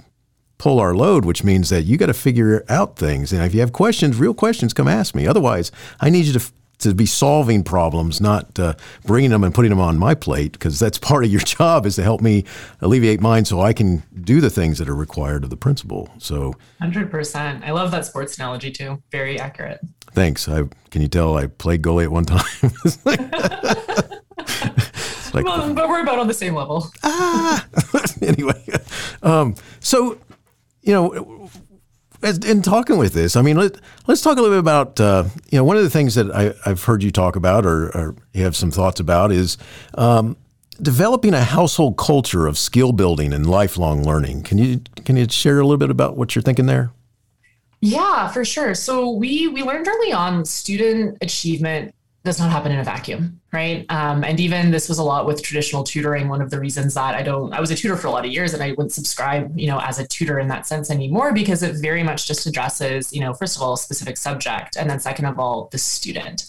pull 0.58 0.80
our 0.80 0.96
load, 0.96 1.26
which 1.26 1.44
means 1.44 1.70
that 1.70 1.84
you 1.84 1.98
got 1.98 2.08
to 2.08 2.14
figure 2.14 2.64
out 2.70 2.96
things. 2.96 3.32
And 3.34 3.44
if 3.44 3.54
you 3.54 3.60
have 3.60 3.74
questions, 3.74 4.18
real 4.18 4.34
questions, 4.34 4.74
come 4.74 4.88
ask 4.88 5.14
me. 5.14 5.28
Otherwise, 5.28 5.72
I 6.00 6.10
need 6.10 6.26
you 6.26 6.34
to 6.34 6.52
to 6.80 6.94
be 6.94 7.06
solving 7.06 7.64
problems, 7.64 8.20
not 8.20 8.58
uh, 8.60 8.74
bringing 9.06 9.32
them 9.32 9.44
and 9.44 9.54
putting 9.54 9.70
them 9.70 9.80
on 9.80 9.98
my 9.98 10.14
plate, 10.16 10.54
because 10.54 10.80
that's 10.80 10.98
part 11.10 11.24
of 11.26 11.32
your 11.32 11.42
job 11.42 11.86
is 11.86 11.96
to 11.96 12.04
help 12.04 12.22
me 12.22 12.44
alleviate 12.82 13.22
mine 13.22 13.46
so 13.46 13.62
I 13.62 13.74
can 13.74 14.04
do 14.22 14.42
the 14.42 14.50
things 14.50 14.78
that 14.80 14.90
are 14.90 14.96
required 14.96 15.44
of 15.44 15.50
the 15.50 15.58
principal. 15.58 16.10
So, 16.18 16.54
100%. 16.82 17.64
I 17.64 17.72
love 17.72 17.92
that 17.92 18.06
sports 18.06 18.38
analogy 18.38 18.72
too. 18.72 19.02
Very 19.12 19.40
accurate. 19.40 19.80
Thanks. 20.12 20.48
I 20.48 20.64
Can 20.92 21.02
you 21.02 21.08
tell 21.08 21.38
I 21.38 21.48
played 21.48 21.82
goalie 21.82 22.04
at 22.06 22.12
one 22.12 22.26
time? 22.26 22.46
like, 25.34 25.46
well, 25.46 25.74
but 25.74 25.90
we're 25.90 26.02
about 26.02 26.20
on 26.20 26.28
the 26.28 26.34
same 26.34 26.56
level. 26.56 26.90
ah. 27.04 27.66
anyway, 28.22 28.64
um, 29.24 29.56
so, 29.80 30.18
you 30.82 30.94
know, 30.94 31.50
in 32.26 32.62
talking 32.62 32.98
with 32.98 33.14
this, 33.14 33.36
I 33.36 33.42
mean, 33.42 33.58
let, 33.58 33.78
us 34.08 34.22
talk 34.22 34.38
a 34.38 34.42
little 34.42 34.56
bit 34.56 34.60
about, 34.60 35.00
uh, 35.00 35.26
you 35.52 35.58
know, 35.58 35.64
one 35.64 35.78
of 35.78 35.84
the 35.84 35.90
things 35.90 36.16
that 36.16 36.32
I, 36.32 36.54
have 36.68 36.84
heard 36.84 37.04
you 37.04 37.12
talk 37.12 37.36
about 37.36 37.66
or, 37.66 37.96
or, 37.96 38.16
you 38.34 38.44
have 38.44 38.56
some 38.56 38.72
thoughts 38.72 39.00
about 39.00 39.32
is 39.32 39.58
um, 39.96 40.36
developing 40.82 41.34
a 41.34 41.42
household 41.42 41.98
culture 41.98 42.48
of 42.48 42.58
skill 42.58 42.92
building 42.92 43.32
and 43.32 43.50
lifelong 43.50 44.04
learning. 44.04 44.44
Can 44.44 44.58
you 44.58 44.82
can 45.06 45.16
you 45.16 45.28
share 45.30 45.60
a 45.60 45.64
little 45.64 45.78
bit 45.78 45.90
about 45.90 46.18
what 46.18 46.36
you're 46.36 46.42
thinking 46.42 46.66
there? 46.66 46.92
Yeah, 47.80 48.28
for 48.30 48.44
sure. 48.44 48.76
So 48.76 49.10
we 49.10 49.48
we 49.48 49.64
learned 49.64 49.88
early 49.88 50.12
on 50.12 50.44
student 50.44 51.18
achievement 51.22 51.95
does 52.26 52.40
not 52.40 52.50
happen 52.50 52.72
in 52.72 52.80
a 52.80 52.84
vacuum, 52.84 53.40
right? 53.54 53.86
Um, 53.90 54.24
and 54.24 54.40
even 54.40 54.72
this 54.72 54.90
was 54.90 54.98
a 54.98 55.04
lot 55.04 55.28
with 55.28 55.44
traditional 55.44 55.84
tutoring. 55.84 56.28
One 56.28 56.42
of 56.42 56.50
the 56.50 56.60
reasons 56.60 56.96
that 56.96 57.14
I 57.14 57.22
don't, 57.22 57.54
I 57.54 57.62
was 57.62 57.70
a 57.70 57.76
tutor 57.76 57.96
for 57.96 58.08
a 58.08 58.12
lot 58.12 58.26
of 58.26 58.32
years, 58.32 58.56
and 58.56 58.64
I 58.64 58.72
wouldn't 58.72 58.92
subscribe, 58.92 59.58
you 59.58 59.68
know, 59.68 59.80
as 59.80 60.00
a 60.00 60.08
tutor 60.08 60.40
in 60.40 60.48
that 60.48 60.66
sense 60.66 60.90
anymore 60.90 61.34
because 61.34 61.62
it 61.62 61.76
very 61.82 62.02
much 62.02 62.28
just 62.28 62.48
addresses, 62.48 63.14
you 63.14 63.22
know, 63.22 63.34
first 63.34 63.56
of 63.56 63.62
all, 63.62 63.74
a 63.74 63.78
specific 63.78 64.18
subject, 64.18 64.76
and 64.76 64.90
then 64.90 65.00
second 65.00 65.26
of 65.26 65.40
all, 65.40 65.70
the 65.72 65.78
student. 65.78 66.48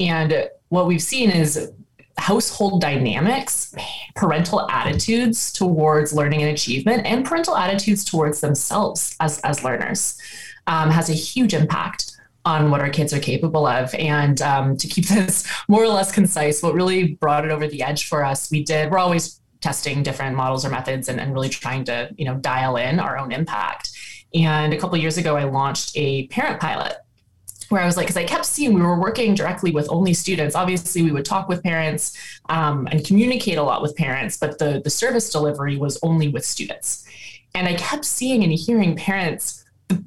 And 0.00 0.48
what 0.70 0.86
we've 0.86 1.02
seen 1.02 1.30
is 1.30 1.70
household 2.16 2.80
dynamics, 2.80 3.74
parental 4.16 4.70
attitudes 4.70 5.52
towards 5.52 6.14
learning 6.14 6.42
and 6.42 6.50
achievement, 6.50 7.04
and 7.04 7.26
parental 7.26 7.56
attitudes 7.56 8.04
towards 8.04 8.40
themselves 8.40 9.14
as 9.20 9.38
as 9.40 9.62
learners 9.62 10.18
um, 10.66 10.90
has 10.90 11.10
a 11.10 11.14
huge 11.14 11.52
impact 11.52 12.09
on 12.44 12.70
what 12.70 12.80
our 12.80 12.90
kids 12.90 13.12
are 13.12 13.20
capable 13.20 13.66
of. 13.66 13.94
And 13.94 14.40
um, 14.42 14.76
to 14.76 14.86
keep 14.86 15.06
this 15.08 15.46
more 15.68 15.82
or 15.82 15.88
less 15.88 16.12
concise, 16.12 16.62
what 16.62 16.74
really 16.74 17.14
brought 17.14 17.44
it 17.44 17.50
over 17.50 17.66
the 17.66 17.82
edge 17.82 18.08
for 18.08 18.24
us, 18.24 18.50
we 18.50 18.64
did, 18.64 18.90
we're 18.90 18.98
always 18.98 19.40
testing 19.60 20.02
different 20.02 20.36
models 20.36 20.64
or 20.64 20.70
methods 20.70 21.08
and, 21.08 21.20
and 21.20 21.34
really 21.34 21.50
trying 21.50 21.84
to, 21.84 22.10
you 22.16 22.24
know, 22.24 22.36
dial 22.36 22.76
in 22.76 22.98
our 22.98 23.18
own 23.18 23.30
impact. 23.30 23.90
And 24.34 24.72
a 24.72 24.78
couple 24.78 24.96
years 24.96 25.18
ago, 25.18 25.36
I 25.36 25.44
launched 25.44 25.92
a 25.96 26.26
parent 26.28 26.60
pilot 26.60 26.96
where 27.68 27.80
I 27.80 27.86
was 27.86 27.96
like, 27.96 28.06
because 28.06 28.16
I 28.16 28.24
kept 28.24 28.44
seeing 28.46 28.74
we 28.74 28.82
were 28.82 28.98
working 28.98 29.34
directly 29.34 29.70
with 29.70 29.88
only 29.90 30.12
students. 30.12 30.56
Obviously, 30.56 31.02
we 31.02 31.12
would 31.12 31.24
talk 31.24 31.48
with 31.48 31.62
parents 31.62 32.16
um, 32.48 32.88
and 32.90 33.04
communicate 33.04 33.58
a 33.58 33.62
lot 33.62 33.80
with 33.80 33.94
parents, 33.96 34.36
but 34.36 34.58
the, 34.58 34.80
the 34.82 34.90
service 34.90 35.30
delivery 35.30 35.76
was 35.76 35.98
only 36.02 36.28
with 36.28 36.44
students. 36.44 37.06
And 37.54 37.68
I 37.68 37.74
kept 37.74 38.04
seeing 38.04 38.42
and 38.42 38.52
hearing 38.52 38.96
parents 38.96 39.59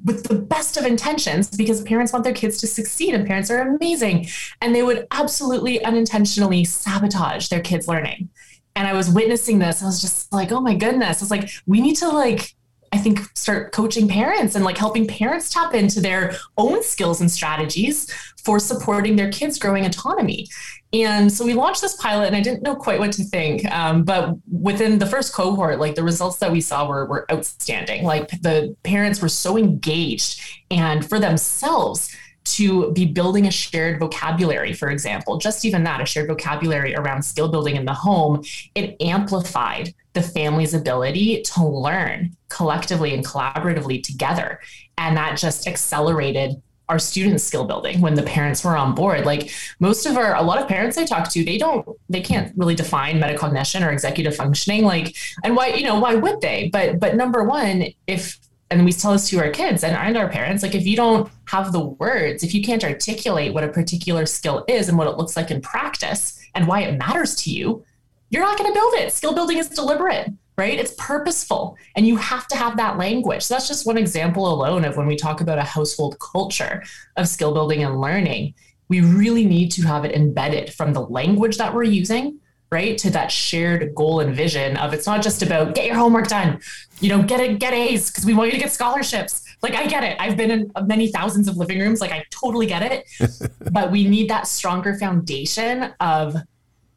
with 0.04 0.24
the 0.24 0.34
best 0.34 0.76
of 0.76 0.84
intentions 0.84 1.48
because 1.50 1.82
parents 1.82 2.12
want 2.12 2.24
their 2.24 2.34
kids 2.34 2.58
to 2.58 2.66
succeed 2.66 3.14
and 3.14 3.26
parents 3.26 3.50
are 3.50 3.60
amazing. 3.60 4.28
And 4.60 4.74
they 4.74 4.82
would 4.82 5.06
absolutely 5.10 5.84
unintentionally 5.84 6.64
sabotage 6.64 7.48
their 7.48 7.60
kids 7.60 7.88
learning. 7.88 8.28
And 8.76 8.88
i 8.88 8.92
was 8.92 9.08
witnessing 9.08 9.60
this. 9.60 9.82
I 9.82 9.86
was 9.86 10.00
just 10.00 10.32
like 10.32 10.50
oh 10.52 10.60
my 10.60 10.74
goodness. 10.74 11.22
It's 11.22 11.30
like 11.30 11.50
we 11.66 11.80
need 11.80 11.96
to 11.96 12.08
like 12.08 12.54
I 12.94 12.98
think 12.98 13.20
start 13.36 13.72
coaching 13.72 14.06
parents 14.06 14.54
and 14.54 14.64
like 14.64 14.78
helping 14.78 15.08
parents 15.08 15.50
tap 15.50 15.74
into 15.74 16.00
their 16.00 16.36
own 16.56 16.80
skills 16.84 17.20
and 17.20 17.28
strategies 17.28 18.08
for 18.44 18.60
supporting 18.60 19.16
their 19.16 19.32
kids' 19.32 19.58
growing 19.58 19.84
autonomy. 19.84 20.46
And 20.94 21.30
so 21.30 21.44
we 21.44 21.54
launched 21.54 21.80
this 21.80 21.96
pilot, 21.96 22.28
and 22.28 22.36
I 22.36 22.40
didn't 22.40 22.62
know 22.62 22.76
quite 22.76 23.00
what 23.00 23.12
to 23.12 23.24
think. 23.24 23.64
Um, 23.72 24.04
but 24.04 24.36
within 24.50 24.98
the 24.98 25.06
first 25.06 25.34
cohort, 25.34 25.80
like 25.80 25.96
the 25.96 26.04
results 26.04 26.38
that 26.38 26.52
we 26.52 26.60
saw 26.60 26.88
were, 26.88 27.06
were 27.06 27.30
outstanding. 27.32 28.04
Like 28.04 28.30
the 28.42 28.76
parents 28.84 29.20
were 29.20 29.28
so 29.28 29.58
engaged, 29.58 30.40
and 30.70 31.06
for 31.06 31.18
themselves, 31.18 32.14
to 32.44 32.92
be 32.92 33.06
building 33.06 33.46
a 33.46 33.50
shared 33.50 33.98
vocabulary, 33.98 34.72
for 34.72 34.90
example, 34.90 35.38
just 35.38 35.64
even 35.64 35.82
that, 35.84 36.00
a 36.00 36.06
shared 36.06 36.28
vocabulary 36.28 36.94
around 36.94 37.22
skill 37.22 37.48
building 37.48 37.74
in 37.74 37.86
the 37.86 37.94
home, 37.94 38.44
it 38.74 38.96
amplified 39.00 39.94
the 40.12 40.22
family's 40.22 40.74
ability 40.74 41.42
to 41.42 41.66
learn 41.66 42.36
collectively 42.50 43.14
and 43.14 43.24
collaboratively 43.24 44.02
together. 44.02 44.60
And 44.98 45.16
that 45.16 45.38
just 45.38 45.66
accelerated 45.66 46.62
our 46.88 46.98
students 46.98 47.42
skill 47.42 47.64
building 47.64 48.00
when 48.00 48.14
the 48.14 48.22
parents 48.22 48.64
were 48.64 48.76
on 48.76 48.94
board. 48.94 49.24
Like 49.24 49.50
most 49.80 50.06
of 50.06 50.16
our 50.16 50.34
a 50.34 50.42
lot 50.42 50.60
of 50.60 50.68
parents 50.68 50.98
i 50.98 51.04
talk 51.04 51.30
to 51.30 51.44
they 51.44 51.58
don't 51.58 51.86
they 52.08 52.20
can't 52.20 52.52
really 52.56 52.74
define 52.74 53.20
metacognition 53.20 53.86
or 53.86 53.90
executive 53.90 54.36
functioning. 54.36 54.84
Like 54.84 55.16
and 55.42 55.56
why 55.56 55.68
you 55.68 55.84
know 55.84 55.98
why 55.98 56.14
would 56.14 56.40
they? 56.40 56.70
But 56.72 57.00
but 57.00 57.16
number 57.16 57.44
one 57.44 57.86
if 58.06 58.38
and 58.70 58.84
we 58.84 58.92
tell 58.92 59.12
this 59.12 59.28
to 59.28 59.38
our 59.38 59.50
kids 59.50 59.84
and, 59.84 59.96
and 59.96 60.16
our 60.16 60.28
parents 60.28 60.62
like 60.62 60.74
if 60.74 60.86
you 60.86 60.96
don't 60.96 61.30
have 61.46 61.70
the 61.70 61.80
words 61.80 62.42
if 62.42 62.54
you 62.54 62.62
can't 62.62 62.82
articulate 62.82 63.52
what 63.52 63.62
a 63.62 63.68
particular 63.68 64.24
skill 64.26 64.64
is 64.68 64.88
and 64.88 64.96
what 64.96 65.06
it 65.06 65.16
looks 65.16 65.36
like 65.36 65.50
in 65.50 65.60
practice 65.60 66.40
and 66.54 66.66
why 66.66 66.80
it 66.80 66.98
matters 66.98 67.36
to 67.36 67.50
you 67.50 67.84
you're 68.30 68.42
not 68.42 68.58
going 68.58 68.68
to 68.68 68.74
build 68.74 68.94
it. 68.94 69.12
Skill 69.12 69.32
building 69.32 69.58
is 69.58 69.68
deliberate 69.68 70.28
right? 70.56 70.78
It's 70.78 70.94
purposeful 70.98 71.76
and 71.96 72.06
you 72.06 72.16
have 72.16 72.46
to 72.48 72.56
have 72.56 72.76
that 72.76 72.96
language. 72.96 73.42
So 73.42 73.54
that's 73.54 73.68
just 73.68 73.86
one 73.86 73.98
example 73.98 74.52
alone 74.52 74.84
of 74.84 74.96
when 74.96 75.06
we 75.06 75.16
talk 75.16 75.40
about 75.40 75.58
a 75.58 75.62
household 75.62 76.16
culture 76.20 76.82
of 77.16 77.28
skill 77.28 77.52
building 77.52 77.82
and 77.82 78.00
learning. 78.00 78.54
We 78.88 79.00
really 79.00 79.46
need 79.46 79.70
to 79.72 79.82
have 79.82 80.04
it 80.04 80.12
embedded 80.12 80.72
from 80.72 80.92
the 80.92 81.02
language 81.02 81.56
that 81.56 81.74
we're 81.74 81.84
using 81.84 82.38
right 82.70 82.96
to 82.98 83.10
that 83.10 83.30
shared 83.30 83.94
goal 83.94 84.20
and 84.20 84.34
vision 84.34 84.76
of 84.78 84.92
it's 84.92 85.06
not 85.06 85.22
just 85.22 85.42
about 85.42 85.74
get 85.74 85.86
your 85.86 85.94
homework 85.94 86.26
done 86.26 86.58
you 87.00 87.08
know 87.08 87.22
get 87.22 87.38
it 87.38 87.60
get 87.60 87.74
a's 87.74 88.10
because 88.10 88.24
we 88.24 88.34
want 88.34 88.48
you 88.48 88.52
to 88.52 88.58
get 88.58 88.72
scholarships. 88.72 89.42
Like 89.62 89.74
i 89.74 89.86
get 89.86 90.04
it. 90.04 90.16
I've 90.20 90.36
been 90.36 90.50
in 90.50 90.72
many 90.84 91.10
thousands 91.10 91.48
of 91.48 91.56
living 91.56 91.78
rooms. 91.78 92.00
Like 92.00 92.12
i 92.12 92.24
totally 92.30 92.66
get 92.66 92.82
it. 92.82 93.08
But 93.72 93.90
we 93.90 94.06
need 94.06 94.30
that 94.30 94.46
stronger 94.46 94.94
foundation 94.94 95.94
of 95.98 96.36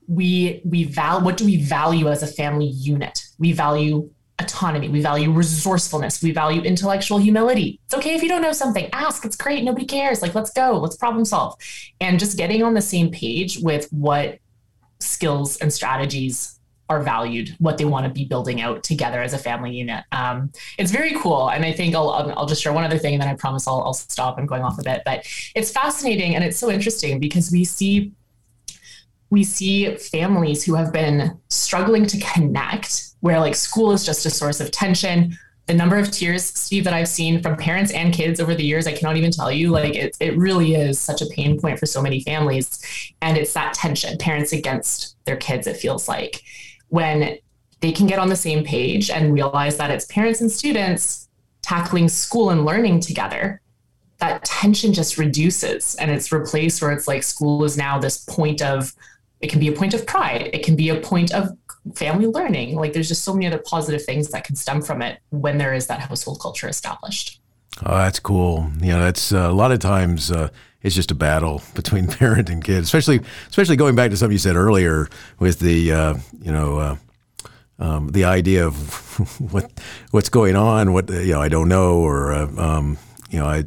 we 0.07 0.61
we 0.65 0.85
value 0.85 1.25
what 1.25 1.37
do 1.37 1.45
we 1.45 1.61
value 1.61 2.07
as 2.09 2.23
a 2.23 2.27
family 2.27 2.67
unit? 2.67 3.23
We 3.39 3.51
value 3.51 4.09
autonomy. 4.39 4.87
We 4.89 5.01
value 5.01 5.31
resourcefulness. 5.31 6.21
We 6.21 6.31
value 6.31 6.61
intellectual 6.61 7.17
humility. 7.17 7.79
It's 7.85 7.95
okay 7.95 8.15
if 8.15 8.21
you 8.21 8.29
don't 8.29 8.41
know 8.41 8.51
something. 8.51 8.89
Ask. 8.93 9.25
It's 9.25 9.35
great. 9.35 9.63
Nobody 9.63 9.85
cares. 9.85 10.21
Like 10.21 10.35
let's 10.35 10.51
go. 10.51 10.77
Let's 10.77 10.95
problem 10.95 11.25
solve. 11.25 11.55
And 11.99 12.19
just 12.19 12.37
getting 12.37 12.63
on 12.63 12.73
the 12.73 12.81
same 12.81 13.11
page 13.11 13.59
with 13.59 13.87
what 13.91 14.39
skills 14.99 15.57
and 15.57 15.71
strategies 15.71 16.57
are 16.89 17.01
valued, 17.01 17.53
what 17.59 17.77
they 17.77 17.85
want 17.85 18.05
to 18.05 18.11
be 18.11 18.25
building 18.25 18.61
out 18.61 18.81
together 18.81 19.21
as 19.21 19.33
a 19.33 19.37
family 19.37 19.71
unit. 19.71 20.05
Um, 20.13 20.51
it's 20.77 20.91
very 20.91 21.15
cool. 21.15 21.49
And 21.49 21.65
I 21.65 21.73
think 21.73 21.93
I'll, 21.95 22.11
I'll 22.37 22.45
just 22.45 22.61
share 22.61 22.71
one 22.71 22.85
other 22.85 22.97
thing 22.97 23.13
and 23.13 23.21
then 23.21 23.29
I 23.29 23.35
promise 23.35 23.67
I'll, 23.67 23.81
I'll 23.81 23.93
stop. 23.93 24.37
I'm 24.37 24.45
going 24.45 24.63
off 24.63 24.79
a 24.79 24.83
bit, 24.83 25.01
but 25.03 25.25
it's 25.53 25.69
fascinating 25.69 26.35
and 26.35 26.45
it's 26.45 26.57
so 26.57 26.71
interesting 26.71 27.19
because 27.19 27.51
we 27.51 27.65
see 27.65 28.13
we 29.29 29.43
see 29.43 29.95
families 29.95 30.63
who 30.63 30.75
have 30.75 30.93
been 30.93 31.37
struggling 31.49 32.05
to 32.05 32.19
connect 32.19 33.03
where 33.21 33.39
like 33.39 33.55
school 33.55 33.91
is 33.91 34.05
just 34.05 34.25
a 34.25 34.29
source 34.29 34.59
of 34.59 34.71
tension 34.71 35.37
the 35.67 35.73
number 35.73 35.97
of 35.97 36.09
tears, 36.09 36.45
Steve, 36.45 36.85
that 36.85 36.93
I've 36.93 37.09
seen 37.09 37.41
from 37.41 37.57
parents 37.57 37.91
and 37.91 38.13
kids 38.13 38.39
over 38.39 38.55
the 38.55 38.63
years, 38.63 38.87
I 38.87 38.93
cannot 38.93 39.17
even 39.17 39.31
tell 39.31 39.51
you. 39.51 39.69
Like 39.69 39.95
it, 39.95 40.15
it 40.21 40.37
really 40.37 40.75
is 40.75 40.97
such 40.97 41.21
a 41.21 41.25
pain 41.25 41.59
point 41.59 41.77
for 41.77 41.85
so 41.85 42.01
many 42.01 42.21
families. 42.21 42.79
And 43.21 43.37
it's 43.37 43.53
that 43.53 43.73
tension, 43.73 44.17
parents 44.17 44.53
against 44.53 45.17
their 45.25 45.35
kids, 45.35 45.67
it 45.67 45.75
feels 45.75 46.07
like. 46.07 46.41
When 46.87 47.37
they 47.81 47.91
can 47.91 48.07
get 48.07 48.17
on 48.17 48.29
the 48.29 48.35
same 48.37 48.63
page 48.63 49.09
and 49.09 49.33
realize 49.33 49.75
that 49.77 49.91
it's 49.91 50.05
parents 50.05 50.39
and 50.39 50.49
students 50.49 51.27
tackling 51.61 52.07
school 52.07 52.49
and 52.49 52.65
learning 52.65 53.01
together, 53.01 53.61
that 54.19 54.45
tension 54.45 54.93
just 54.93 55.17
reduces 55.17 55.95
and 55.95 56.09
it's 56.09 56.31
replaced 56.31 56.81
where 56.81 56.91
it's 56.91 57.09
like 57.09 57.23
school 57.23 57.65
is 57.65 57.77
now 57.77 57.99
this 57.99 58.23
point 58.23 58.61
of 58.61 58.95
it 59.41 59.49
can 59.49 59.59
be 59.59 59.67
a 59.67 59.71
point 59.71 59.93
of 59.93 60.05
pride. 60.05 60.49
It 60.53 60.63
can 60.63 60.75
be 60.75 60.89
a 60.89 60.99
point 60.99 61.33
of 61.33 61.49
family 61.95 62.27
learning. 62.27 62.75
Like 62.75 62.93
there's 62.93 63.07
just 63.07 63.23
so 63.23 63.33
many 63.33 63.47
other 63.47 63.59
positive 63.59 64.03
things 64.03 64.29
that 64.29 64.43
can 64.43 64.55
stem 64.55 64.81
from 64.81 65.01
it 65.01 65.19
when 65.29 65.57
there 65.57 65.73
is 65.73 65.87
that 65.87 65.99
household 65.99 66.39
culture 66.41 66.67
established. 66.67 67.39
Oh 67.85 67.95
that's 67.95 68.19
cool. 68.19 68.71
You 68.81 68.93
know 68.93 69.01
that's 69.01 69.31
uh, 69.31 69.49
a 69.49 69.53
lot 69.53 69.71
of 69.71 69.79
times 69.79 70.31
uh, 70.31 70.49
it's 70.81 70.95
just 70.95 71.11
a 71.11 71.15
battle 71.15 71.61
between 71.75 72.07
parent 72.19 72.49
and 72.49 72.63
kid 72.63 72.83
especially 72.83 73.21
especially 73.49 73.75
going 73.75 73.95
back 73.95 74.11
to 74.11 74.17
something 74.17 74.33
you 74.33 74.39
said 74.39 74.55
earlier 74.55 75.07
with 75.39 75.59
the 75.59 75.91
uh, 75.91 76.15
you 76.41 76.51
know 76.51 76.79
uh, 76.79 76.95
um, 77.79 78.09
the 78.09 78.23
idea 78.23 78.65
of 78.65 79.39
what 79.51 79.71
what's 80.11 80.29
going 80.29 80.55
on 80.55 80.93
what 80.93 81.09
you 81.09 81.33
know 81.33 81.41
I 81.41 81.49
don't 81.49 81.69
know 81.69 81.99
or 81.99 82.33
uh, 82.33 82.47
um, 82.57 82.97
you 83.29 83.39
know 83.39 83.45
I 83.45 83.65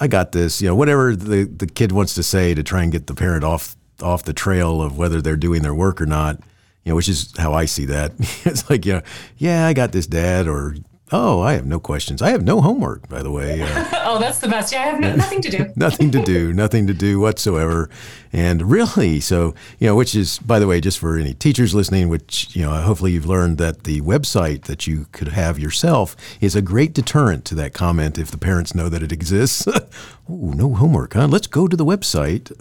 I 0.00 0.08
got 0.08 0.32
this, 0.32 0.62
you 0.62 0.68
know, 0.68 0.74
whatever 0.74 1.14
the, 1.14 1.44
the 1.44 1.66
kid 1.66 1.92
wants 1.92 2.14
to 2.14 2.22
say 2.22 2.54
to 2.54 2.62
try 2.62 2.82
and 2.82 2.90
get 2.90 3.06
the 3.06 3.14
parent 3.14 3.44
off 3.44 3.76
off 4.02 4.24
the 4.24 4.32
trail 4.32 4.82
of 4.82 4.96
whether 4.96 5.20
they're 5.20 5.36
doing 5.36 5.62
their 5.62 5.74
work 5.74 6.00
or 6.00 6.06
not, 6.06 6.36
you 6.84 6.90
know, 6.90 6.96
which 6.96 7.08
is 7.08 7.32
how 7.38 7.52
I 7.52 7.64
see 7.64 7.86
that. 7.86 8.12
it's 8.44 8.68
like, 8.70 8.86
you 8.86 8.94
know, 8.94 9.02
yeah, 9.36 9.66
I 9.66 9.72
got 9.72 9.92
this 9.92 10.06
dad 10.06 10.48
or 10.48 10.74
Oh, 11.12 11.40
I 11.40 11.54
have 11.54 11.66
no 11.66 11.80
questions. 11.80 12.22
I 12.22 12.30
have 12.30 12.44
no 12.44 12.60
homework, 12.60 13.08
by 13.08 13.22
the 13.22 13.32
way. 13.32 13.62
Uh, 13.62 13.84
oh, 14.04 14.18
that's 14.20 14.38
the 14.38 14.48
best. 14.48 14.72
Yeah, 14.72 14.82
I 14.82 14.86
have 14.86 15.00
no, 15.00 15.16
nothing 15.16 15.42
to 15.42 15.50
do. 15.50 15.72
nothing 15.76 16.12
to 16.12 16.22
do. 16.22 16.52
Nothing 16.52 16.86
to 16.86 16.94
do 16.94 17.18
whatsoever. 17.18 17.90
And 18.32 18.70
really, 18.70 19.18
so, 19.18 19.54
you 19.80 19.88
know, 19.88 19.96
which 19.96 20.14
is, 20.14 20.38
by 20.38 20.60
the 20.60 20.68
way, 20.68 20.80
just 20.80 21.00
for 21.00 21.16
any 21.16 21.34
teachers 21.34 21.74
listening, 21.74 22.08
which, 22.08 22.54
you 22.54 22.62
know, 22.62 22.72
hopefully 22.74 23.10
you've 23.12 23.26
learned 23.26 23.58
that 23.58 23.84
the 23.84 24.00
website 24.02 24.62
that 24.62 24.86
you 24.86 25.06
could 25.10 25.28
have 25.28 25.58
yourself 25.58 26.14
is 26.40 26.54
a 26.54 26.62
great 26.62 26.92
deterrent 26.92 27.44
to 27.46 27.56
that 27.56 27.74
comment 27.74 28.16
if 28.16 28.30
the 28.30 28.38
parents 28.38 28.72
know 28.72 28.88
that 28.88 29.02
it 29.02 29.10
exists. 29.10 29.66
oh, 29.68 29.82
no 30.28 30.74
homework, 30.74 31.14
huh? 31.14 31.26
Let's 31.26 31.48
go 31.48 31.66
to 31.66 31.76
the 31.76 31.84
website. 31.84 32.56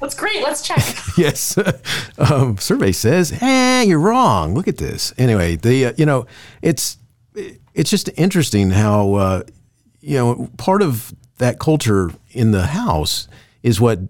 that's 0.00 0.16
great. 0.16 0.42
Let's 0.42 0.62
check. 0.62 0.82
yes. 1.16 1.56
Um, 2.18 2.58
survey 2.58 2.90
says, 2.90 3.30
hey, 3.30 3.84
you're 3.86 4.00
wrong. 4.00 4.52
Look 4.52 4.66
at 4.66 4.78
this. 4.78 5.14
Anyway, 5.16 5.54
the, 5.54 5.86
uh, 5.86 5.92
you 5.96 6.06
know, 6.06 6.26
it's, 6.60 6.98
it's 7.74 7.90
just 7.90 8.10
interesting 8.16 8.70
how 8.70 9.14
uh, 9.14 9.42
you 10.00 10.16
know 10.16 10.50
part 10.56 10.82
of 10.82 11.14
that 11.38 11.58
culture 11.58 12.10
in 12.30 12.52
the 12.52 12.66
house 12.66 13.28
is 13.62 13.80
what 13.80 14.00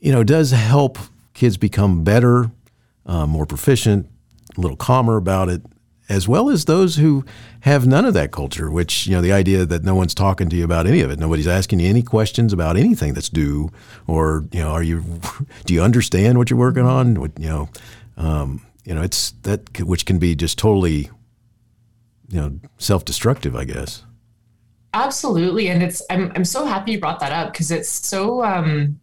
you 0.00 0.12
know 0.12 0.24
does 0.24 0.50
help 0.50 0.98
kids 1.34 1.56
become 1.56 2.02
better, 2.04 2.50
uh, 3.04 3.26
more 3.26 3.46
proficient, 3.46 4.08
a 4.56 4.60
little 4.60 4.76
calmer 4.76 5.16
about 5.16 5.48
it, 5.48 5.62
as 6.08 6.28
well 6.28 6.48
as 6.48 6.64
those 6.64 6.96
who 6.96 7.24
have 7.60 7.86
none 7.86 8.04
of 8.04 8.14
that 8.14 8.30
culture. 8.32 8.70
Which 8.70 9.06
you 9.06 9.14
know 9.14 9.22
the 9.22 9.32
idea 9.32 9.64
that 9.64 9.84
no 9.84 9.94
one's 9.94 10.14
talking 10.14 10.48
to 10.48 10.56
you 10.56 10.64
about 10.64 10.86
any 10.86 11.00
of 11.00 11.10
it, 11.10 11.18
nobody's 11.18 11.48
asking 11.48 11.80
you 11.80 11.88
any 11.88 12.02
questions 12.02 12.52
about 12.52 12.76
anything 12.76 13.14
that's 13.14 13.28
due, 13.28 13.70
or 14.06 14.44
you 14.52 14.60
know, 14.60 14.70
are 14.70 14.82
you 14.82 15.02
do 15.64 15.74
you 15.74 15.82
understand 15.82 16.38
what 16.38 16.50
you're 16.50 16.58
working 16.58 16.86
on? 16.86 17.16
You 17.38 17.48
know, 17.48 17.68
um, 18.16 18.62
you 18.84 18.94
know, 18.94 19.02
it's 19.02 19.32
that 19.42 19.80
which 19.80 20.06
can 20.06 20.18
be 20.18 20.34
just 20.34 20.58
totally 20.58 21.10
you 22.28 22.40
know 22.40 22.58
self-destructive 22.78 23.54
i 23.54 23.64
guess 23.64 24.04
absolutely 24.94 25.68
and 25.68 25.82
it's 25.82 26.02
i'm, 26.10 26.32
I'm 26.34 26.44
so 26.44 26.64
happy 26.64 26.92
you 26.92 27.00
brought 27.00 27.20
that 27.20 27.32
up 27.32 27.52
because 27.52 27.70
it's 27.70 27.88
so 27.88 28.44
um 28.44 29.00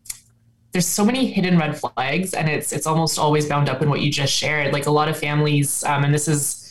there's 0.72 0.88
so 0.88 1.06
many 1.06 1.28
hidden 1.28 1.58
red 1.58 1.80
flags 1.80 2.34
and 2.34 2.50
it's 2.50 2.72
it's 2.72 2.88
almost 2.88 3.20
always 3.20 3.48
bound 3.48 3.70
up 3.70 3.82
in 3.82 3.90
what 3.90 4.02
you 4.02 4.12
just 4.12 4.34
shared 4.34 4.74
like 4.74 4.88
a 4.88 4.92
lot 4.92 5.08
of 5.08 5.18
families 5.18 5.84
um, 5.84 6.04
and 6.04 6.14
this 6.14 6.28
is 6.28 6.64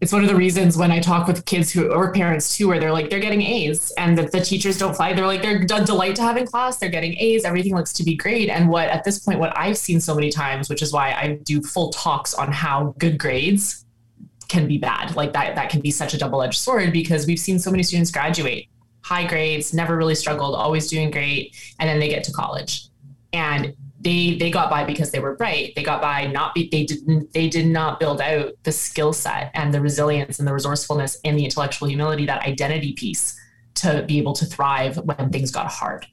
it's 0.00 0.12
one 0.12 0.22
of 0.22 0.28
the 0.28 0.36
reasons 0.36 0.76
when 0.76 0.90
I 0.90 1.00
talk 1.00 1.26
with 1.26 1.46
kids 1.46 1.70
who 1.72 1.90
or 1.90 2.12
parents 2.12 2.58
too, 2.58 2.68
where 2.68 2.78
they're 2.78 2.92
like 2.92 3.08
they're 3.08 3.20
getting 3.20 3.40
A's 3.40 3.90
and 3.92 4.18
the, 4.18 4.24
the 4.24 4.40
teachers 4.40 4.76
don't 4.76 4.94
fly. 4.94 5.14
They're 5.14 5.26
like 5.26 5.40
they're 5.40 5.62
a 5.62 5.84
delight 5.84 6.16
to 6.16 6.22
have 6.22 6.36
in 6.36 6.46
class. 6.46 6.76
They're 6.76 6.90
getting 6.90 7.16
A's. 7.16 7.44
Everything 7.46 7.74
looks 7.74 7.92
to 7.94 8.04
be 8.04 8.14
great. 8.14 8.50
And 8.50 8.68
what 8.68 8.88
at 8.88 9.04
this 9.04 9.20
point, 9.20 9.38
what 9.38 9.56
I've 9.56 9.78
seen 9.78 10.00
so 10.00 10.14
many 10.14 10.30
times, 10.30 10.68
which 10.68 10.82
is 10.82 10.92
why 10.92 11.12
I 11.12 11.38
do 11.44 11.62
full 11.62 11.90
talks 11.90 12.34
on 12.34 12.52
how 12.52 12.94
good 12.98 13.16
grades 13.18 13.83
can 14.54 14.68
be 14.68 14.78
bad. 14.78 15.16
Like 15.16 15.32
that, 15.32 15.56
that 15.56 15.68
can 15.68 15.80
be 15.80 15.90
such 15.90 16.14
a 16.14 16.18
double 16.18 16.40
edged 16.42 16.58
sword 16.58 16.92
because 16.92 17.26
we've 17.26 17.38
seen 17.38 17.58
so 17.58 17.70
many 17.70 17.82
students 17.82 18.10
graduate 18.10 18.68
high 19.04 19.26
grades, 19.26 19.74
never 19.74 19.96
really 19.96 20.14
struggled, 20.14 20.54
always 20.54 20.88
doing 20.88 21.10
great. 21.10 21.54
And 21.78 21.88
then 21.88 22.00
they 22.00 22.08
get 22.08 22.24
to 22.24 22.32
college 22.32 22.88
and 23.34 23.74
they, 24.00 24.36
they 24.38 24.50
got 24.50 24.70
by 24.70 24.84
because 24.84 25.10
they 25.10 25.18
were 25.18 25.36
bright. 25.36 25.74
They 25.76 25.82
got 25.82 26.00
by 26.00 26.26
not 26.26 26.54
be, 26.54 26.68
they 26.70 26.84
didn't, 26.84 27.32
they 27.34 27.48
did 27.48 27.66
not 27.66 28.00
build 28.00 28.22
out 28.22 28.52
the 28.62 28.72
skill 28.72 29.12
set 29.12 29.50
and 29.52 29.74
the 29.74 29.80
resilience 29.80 30.38
and 30.38 30.48
the 30.48 30.54
resourcefulness 30.54 31.18
and 31.22 31.38
the 31.38 31.44
intellectual 31.44 31.86
humility, 31.86 32.24
that 32.24 32.46
identity 32.46 32.94
piece 32.94 33.38
to 33.74 34.04
be 34.08 34.16
able 34.16 34.32
to 34.34 34.46
thrive 34.46 34.96
when 34.96 35.30
things 35.30 35.50
got 35.50 35.66
hard. 35.66 36.06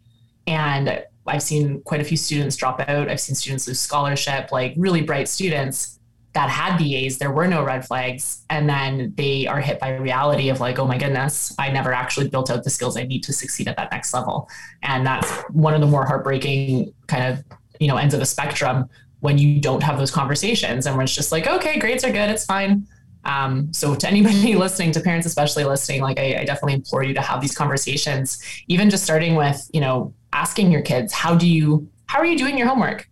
And 0.47 1.01
I've 1.25 1.43
seen 1.43 1.81
quite 1.83 2.01
a 2.01 2.03
few 2.03 2.17
students 2.17 2.57
drop 2.57 2.81
out. 2.81 3.07
I've 3.07 3.21
seen 3.21 3.35
students 3.35 3.69
lose 3.69 3.79
scholarship, 3.79 4.51
like 4.51 4.73
really 4.75 5.01
bright 5.01 5.29
students 5.29 5.99
that 6.33 6.49
had 6.49 6.77
the 6.77 6.95
A's, 6.95 7.17
there 7.17 7.31
were 7.31 7.47
no 7.47 7.63
red 7.63 7.85
flags. 7.85 8.45
And 8.49 8.69
then 8.69 9.13
they 9.17 9.47
are 9.47 9.59
hit 9.59 9.79
by 9.79 9.95
reality 9.95 10.49
of 10.49 10.59
like, 10.59 10.79
oh 10.79 10.87
my 10.87 10.97
goodness, 10.97 11.53
I 11.59 11.71
never 11.71 11.91
actually 11.91 12.29
built 12.29 12.49
out 12.49 12.63
the 12.63 12.69
skills 12.69 12.95
I 12.95 13.03
need 13.03 13.23
to 13.23 13.33
succeed 13.33 13.67
at 13.67 13.75
that 13.77 13.91
next 13.91 14.13
level. 14.13 14.49
And 14.83 15.05
that's 15.05 15.29
one 15.49 15.73
of 15.73 15.81
the 15.81 15.87
more 15.87 16.05
heartbreaking 16.05 16.93
kind 17.07 17.33
of, 17.33 17.43
you 17.79 17.87
know, 17.87 17.97
ends 17.97 18.13
of 18.13 18.21
the 18.21 18.25
spectrum 18.25 18.89
when 19.19 19.37
you 19.37 19.59
don't 19.59 19.83
have 19.83 19.97
those 19.97 20.11
conversations 20.11 20.85
and 20.85 20.95
when 20.95 21.03
it's 21.03 21.13
just 21.13 21.31
like, 21.31 21.47
okay, 21.47 21.77
grades 21.79 22.03
are 22.03 22.11
good, 22.11 22.29
it's 22.29 22.45
fine. 22.45 22.87
Um, 23.25 23.71
so 23.73 23.93
to 23.93 24.07
anybody 24.07 24.55
listening, 24.55 24.91
to 24.93 25.01
parents 25.01 25.27
especially 25.27 25.63
listening, 25.63 26.01
like 26.01 26.19
I, 26.19 26.37
I 26.39 26.45
definitely 26.45 26.73
implore 26.73 27.03
you 27.03 27.13
to 27.13 27.21
have 27.21 27.41
these 27.41 27.55
conversations, 27.55 28.41
even 28.67 28.89
just 28.89 29.03
starting 29.03 29.35
with, 29.35 29.69
you 29.73 29.81
know, 29.81 30.13
asking 30.33 30.71
your 30.71 30.81
kids, 30.81 31.13
how 31.13 31.35
do 31.35 31.47
you, 31.47 31.87
how 32.07 32.19
are 32.19 32.25
you 32.25 32.37
doing 32.37 32.57
your 32.57 32.67
homework? 32.67 33.07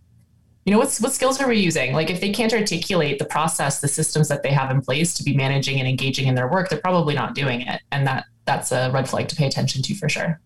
You 0.65 0.71
know 0.71 0.77
what's 0.77 1.01
what 1.01 1.13
skills 1.13 1.39
are 1.41 1.47
we 1.47 1.57
using? 1.57 1.93
Like 1.93 2.09
if 2.09 2.21
they 2.21 2.31
can't 2.31 2.53
articulate 2.53 3.19
the 3.19 3.25
process 3.25 3.81
the 3.81 3.87
systems 3.87 4.27
that 4.27 4.43
they 4.43 4.51
have 4.51 4.71
in 4.71 4.81
place 4.81 5.13
to 5.15 5.23
be 5.23 5.35
managing 5.35 5.79
and 5.79 5.87
engaging 5.87 6.27
in 6.27 6.35
their 6.35 6.49
work 6.49 6.69
they're 6.69 6.81
probably 6.81 7.15
not 7.15 7.35
doing 7.35 7.61
it. 7.61 7.81
And 7.91 8.05
that 8.07 8.25
that's 8.45 8.71
a 8.71 8.91
red 8.91 9.09
flag 9.09 9.27
to 9.29 9.35
pay 9.35 9.47
attention 9.47 9.81
to 9.83 9.95
for 9.95 10.09
sure. 10.09 10.39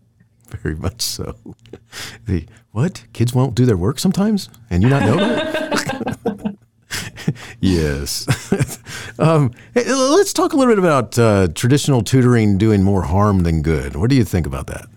Very 0.50 0.76
much 0.76 1.02
so. 1.02 1.36
The 2.26 2.46
what? 2.72 3.06
Kids 3.14 3.34
won't 3.34 3.56
do 3.56 3.66
their 3.66 3.78
work 3.78 4.00
sometimes? 4.00 4.50
And 4.70 4.82
you 4.82 4.90
not 4.90 5.04
know 5.04 5.18
that? 5.18 6.58
Yes. 7.60 8.80
Um, 9.20 9.52
hey, 9.76 9.84
let's 9.94 10.34
talk 10.34 10.54
a 10.54 10.56
little 10.56 10.72
bit 10.74 10.80
about 10.80 11.20
uh, 11.20 11.48
traditional 11.54 12.02
tutoring 12.02 12.58
doing 12.58 12.82
more 12.82 13.04
harm 13.04 13.44
than 13.44 13.62
good. 13.62 13.96
What 13.96 14.10
do 14.10 14.16
you 14.16 14.24
think 14.24 14.48
about 14.48 14.66
that 14.68 14.88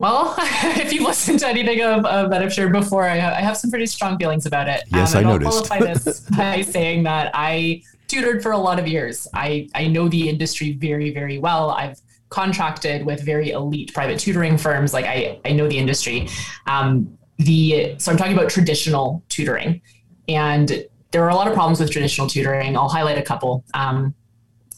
well, 0.00 0.34
if 0.38 0.94
you 0.94 1.04
listen 1.04 1.36
to 1.36 1.46
anything 1.46 1.82
of, 1.82 2.06
of 2.06 2.30
that 2.30 2.42
I've 2.42 2.52
shared 2.52 2.72
before, 2.72 3.04
I, 3.04 3.16
I, 3.18 3.42
have 3.42 3.58
some 3.58 3.70
pretty 3.70 3.84
strong 3.84 4.18
feelings 4.18 4.46
about 4.46 4.66
it. 4.66 4.82
Yes, 4.88 5.14
um, 5.14 5.18
I, 5.18 5.28
I 5.28 5.32
noticed. 5.32 5.50
qualify 5.50 5.78
this 5.78 6.20
by 6.36 6.62
saying 6.62 7.02
that 7.02 7.30
I 7.34 7.82
tutored 8.08 8.42
for 8.42 8.52
a 8.52 8.58
lot 8.58 8.78
of 8.78 8.88
years. 8.88 9.28
I, 9.34 9.68
I 9.74 9.88
know 9.88 10.08
the 10.08 10.26
industry 10.26 10.72
very, 10.72 11.12
very 11.12 11.36
well. 11.36 11.68
I've 11.70 12.00
contracted 12.30 13.04
with 13.04 13.20
very 13.20 13.50
elite 13.50 13.92
private 13.92 14.18
tutoring 14.18 14.56
firms. 14.56 14.94
Like 14.94 15.04
I, 15.04 15.38
I 15.44 15.52
know 15.52 15.68
the 15.68 15.76
industry. 15.76 16.28
Um, 16.66 17.18
the 17.36 17.96
so 17.98 18.10
I'm 18.10 18.16
talking 18.16 18.32
about 18.32 18.48
traditional 18.48 19.22
tutoring, 19.28 19.82
and 20.28 20.86
there 21.10 21.22
are 21.24 21.28
a 21.30 21.34
lot 21.34 21.46
of 21.46 21.52
problems 21.52 21.78
with 21.78 21.90
traditional 21.90 22.26
tutoring. 22.26 22.74
I'll 22.74 22.88
highlight 22.88 23.18
a 23.18 23.22
couple. 23.22 23.64
Um, 23.74 24.14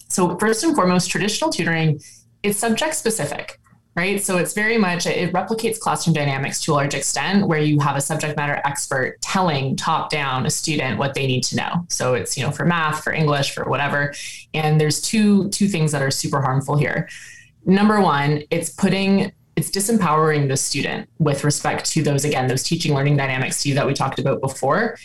so 0.08 0.36
first 0.38 0.64
and 0.64 0.74
foremost, 0.74 1.10
traditional 1.10 1.50
tutoring 1.50 2.00
is 2.42 2.58
subject 2.58 2.96
specific 2.96 3.60
right? 3.94 4.22
So 4.22 4.38
it's 4.38 4.54
very 4.54 4.78
much, 4.78 5.06
it 5.06 5.32
replicates 5.32 5.78
classroom 5.78 6.14
dynamics 6.14 6.60
to 6.62 6.72
a 6.72 6.74
large 6.74 6.94
extent 6.94 7.46
where 7.46 7.60
you 7.60 7.78
have 7.80 7.96
a 7.96 8.00
subject 8.00 8.36
matter 8.36 8.60
expert 8.64 9.20
telling 9.20 9.76
top 9.76 10.10
down 10.10 10.46
a 10.46 10.50
student 10.50 10.98
what 10.98 11.14
they 11.14 11.26
need 11.26 11.44
to 11.44 11.56
know. 11.56 11.86
So 11.88 12.14
it's, 12.14 12.36
you 12.36 12.42
know, 12.42 12.50
for 12.50 12.64
math, 12.64 13.04
for 13.04 13.12
English, 13.12 13.52
for 13.52 13.64
whatever. 13.64 14.14
And 14.54 14.80
there's 14.80 15.00
two, 15.00 15.50
two 15.50 15.68
things 15.68 15.92
that 15.92 16.00
are 16.00 16.10
super 16.10 16.40
harmful 16.40 16.76
here. 16.76 17.08
Number 17.66 18.00
one, 18.00 18.42
it's 18.50 18.70
putting 18.70 19.32
it's 19.54 19.70
disempowering 19.70 20.48
the 20.48 20.56
student 20.56 21.08
with 21.18 21.44
respect 21.44 21.84
to 21.84 22.02
those 22.02 22.24
again 22.24 22.46
those 22.46 22.62
teaching 22.62 22.94
learning 22.94 23.18
dynamics 23.18 23.62
to 23.62 23.68
you 23.68 23.74
that 23.74 23.86
we 23.86 23.92
talked 23.92 24.18
about 24.18 24.40
before 24.40 24.96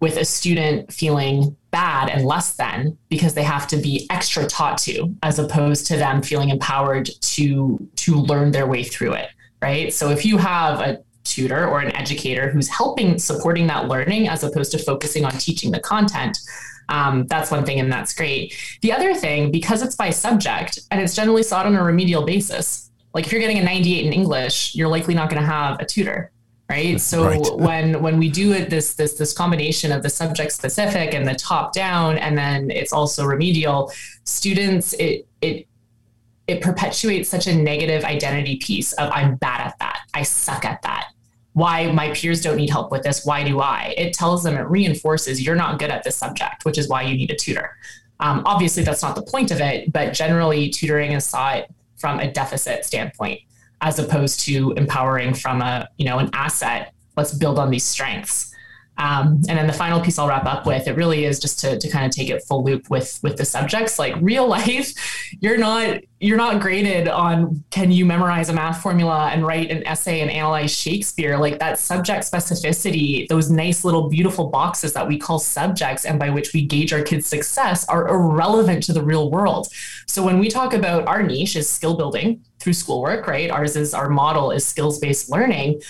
with 0.00 0.16
a 0.16 0.24
student 0.24 0.92
feeling 0.92 1.56
bad 1.70 2.10
and 2.10 2.24
less 2.24 2.54
than 2.54 2.96
because 3.08 3.34
they 3.34 3.42
have 3.42 3.66
to 3.66 3.76
be 3.76 4.06
extra 4.10 4.46
taught 4.46 4.78
to 4.78 5.14
as 5.22 5.38
opposed 5.38 5.86
to 5.86 5.96
them 5.96 6.22
feeling 6.22 6.50
empowered 6.50 7.08
to 7.20 7.78
to 7.96 8.14
learn 8.14 8.50
their 8.50 8.66
way 8.66 8.82
through 8.82 9.12
it 9.12 9.30
right? 9.62 9.92
So 9.92 10.10
if 10.10 10.24
you 10.24 10.36
have 10.38 10.80
a 10.80 11.02
tutor 11.24 11.66
or 11.66 11.80
an 11.80 11.94
educator 11.96 12.50
who's 12.50 12.68
helping 12.68 13.18
supporting 13.18 13.66
that 13.66 13.88
learning 13.88 14.28
as 14.28 14.44
opposed 14.44 14.70
to 14.72 14.78
focusing 14.78 15.24
on 15.24 15.32
teaching 15.32 15.70
the 15.70 15.80
content 15.80 16.38
um, 16.88 17.26
that's 17.26 17.50
one 17.50 17.64
thing 17.64 17.80
and 17.80 17.90
that's 17.90 18.14
great. 18.14 18.54
The 18.80 18.92
other 18.92 19.12
thing 19.12 19.50
because 19.50 19.82
it's 19.82 19.96
by 19.96 20.10
subject 20.10 20.78
and 20.90 21.00
it's 21.00 21.16
generally 21.16 21.42
sought 21.42 21.66
on 21.66 21.74
a 21.74 21.82
remedial 21.82 22.24
basis 22.24 22.90
like 23.12 23.26
if 23.26 23.32
you're 23.32 23.40
getting 23.40 23.58
a 23.58 23.64
98 23.64 24.06
in 24.06 24.12
english 24.12 24.74
you're 24.74 24.88
likely 24.88 25.14
not 25.14 25.30
going 25.30 25.40
to 25.40 25.46
have 25.46 25.80
a 25.80 25.84
tutor 25.84 26.30
right? 26.68 27.00
So 27.00 27.24
right. 27.24 27.40
when 27.54 28.02
when 28.02 28.18
we 28.18 28.28
do 28.28 28.52
it 28.52 28.70
this 28.70 28.94
this 28.94 29.14
this 29.14 29.32
combination 29.32 29.92
of 29.92 30.02
the 30.02 30.10
subject 30.10 30.52
specific 30.52 31.14
and 31.14 31.26
the 31.26 31.34
top 31.34 31.72
down 31.72 32.18
and 32.18 32.36
then 32.36 32.70
it's 32.70 32.92
also 32.92 33.24
remedial 33.24 33.92
students 34.24 34.92
it 34.94 35.26
it 35.40 35.66
it 36.46 36.60
perpetuates 36.60 37.28
such 37.28 37.46
a 37.46 37.54
negative 37.54 38.04
identity 38.04 38.56
piece 38.56 38.92
of 38.94 39.10
i'm 39.12 39.36
bad 39.36 39.60
at 39.60 39.78
that. 39.78 40.00
I 40.14 40.22
suck 40.22 40.64
at 40.64 40.82
that. 40.82 41.08
Why 41.52 41.90
my 41.90 42.12
peers 42.12 42.42
don't 42.42 42.56
need 42.56 42.70
help 42.70 42.90
with 42.90 43.02
this. 43.02 43.24
Why 43.24 43.42
do 43.42 43.60
i? 43.60 43.94
It 43.96 44.12
tells 44.12 44.42
them 44.42 44.56
it 44.56 44.68
reinforces 44.68 45.42
you're 45.42 45.56
not 45.56 45.78
good 45.78 45.90
at 45.90 46.04
this 46.04 46.16
subject 46.16 46.64
which 46.64 46.78
is 46.78 46.88
why 46.88 47.02
you 47.02 47.16
need 47.16 47.30
a 47.30 47.36
tutor. 47.36 47.76
Um, 48.18 48.42
obviously 48.46 48.82
that's 48.82 49.02
not 49.02 49.14
the 49.14 49.22
point 49.22 49.50
of 49.50 49.60
it 49.60 49.92
but 49.92 50.14
generally 50.14 50.70
tutoring 50.70 51.12
is 51.12 51.26
sought 51.26 51.66
from 51.96 52.18
a 52.18 52.30
deficit 52.30 52.84
standpoint 52.84 53.40
as 53.80 53.98
opposed 53.98 54.40
to 54.40 54.72
empowering 54.72 55.34
from 55.34 55.62
a 55.62 55.88
you 55.98 56.04
know 56.04 56.18
an 56.18 56.30
asset 56.32 56.92
let's 57.16 57.32
build 57.32 57.58
on 57.58 57.70
these 57.70 57.84
strengths 57.84 58.54
um, 58.98 59.42
and 59.48 59.58
then 59.58 59.66
the 59.66 59.72
final 59.72 60.00
piece 60.00 60.18
I'll 60.18 60.28
wrap 60.28 60.46
up 60.46 60.64
with, 60.64 60.88
it 60.88 60.96
really 60.96 61.26
is 61.26 61.38
just 61.38 61.60
to, 61.60 61.78
to 61.78 61.88
kind 61.90 62.06
of 62.06 62.12
take 62.12 62.30
it 62.30 62.42
full 62.44 62.64
loop 62.64 62.88
with 62.88 63.18
with 63.22 63.36
the 63.36 63.44
subjects. 63.44 63.98
Like 63.98 64.14
real 64.20 64.46
life, 64.58 64.92
you're 65.40 65.58
not 65.58 66.00
you're 66.18 66.38
not 66.38 66.62
graded 66.62 67.08
on 67.08 67.62
can 67.70 67.90
you 67.90 68.06
memorize 68.06 68.48
a 68.48 68.52
math 68.54 68.82
formula 68.82 69.28
and 69.30 69.46
write 69.46 69.70
an 69.70 69.86
essay 69.86 70.20
and 70.20 70.30
analyze 70.30 70.74
Shakespeare. 70.74 71.36
Like 71.36 71.58
that 71.58 71.78
subject 71.78 72.24
specificity, 72.30 73.28
those 73.28 73.50
nice 73.50 73.84
little 73.84 74.08
beautiful 74.08 74.48
boxes 74.48 74.94
that 74.94 75.06
we 75.06 75.18
call 75.18 75.38
subjects 75.38 76.06
and 76.06 76.18
by 76.18 76.30
which 76.30 76.54
we 76.54 76.64
gauge 76.64 76.92
our 76.94 77.02
kids' 77.02 77.26
success 77.26 77.86
are 77.88 78.08
irrelevant 78.08 78.82
to 78.84 78.94
the 78.94 79.02
real 79.02 79.30
world. 79.30 79.68
So 80.06 80.24
when 80.24 80.38
we 80.38 80.48
talk 80.48 80.72
about 80.72 81.06
our 81.06 81.22
niche 81.22 81.56
is 81.56 81.68
skill 81.68 81.96
building 81.96 82.42
through 82.66 82.74
schoolwork, 82.74 83.28
right? 83.28 83.50
Ours 83.50 83.76
is 83.76 83.94
our 83.94 84.08
model 84.08 84.50
is 84.50 84.66
skills 84.66 84.98
based 84.98 85.30
learning 85.30 85.80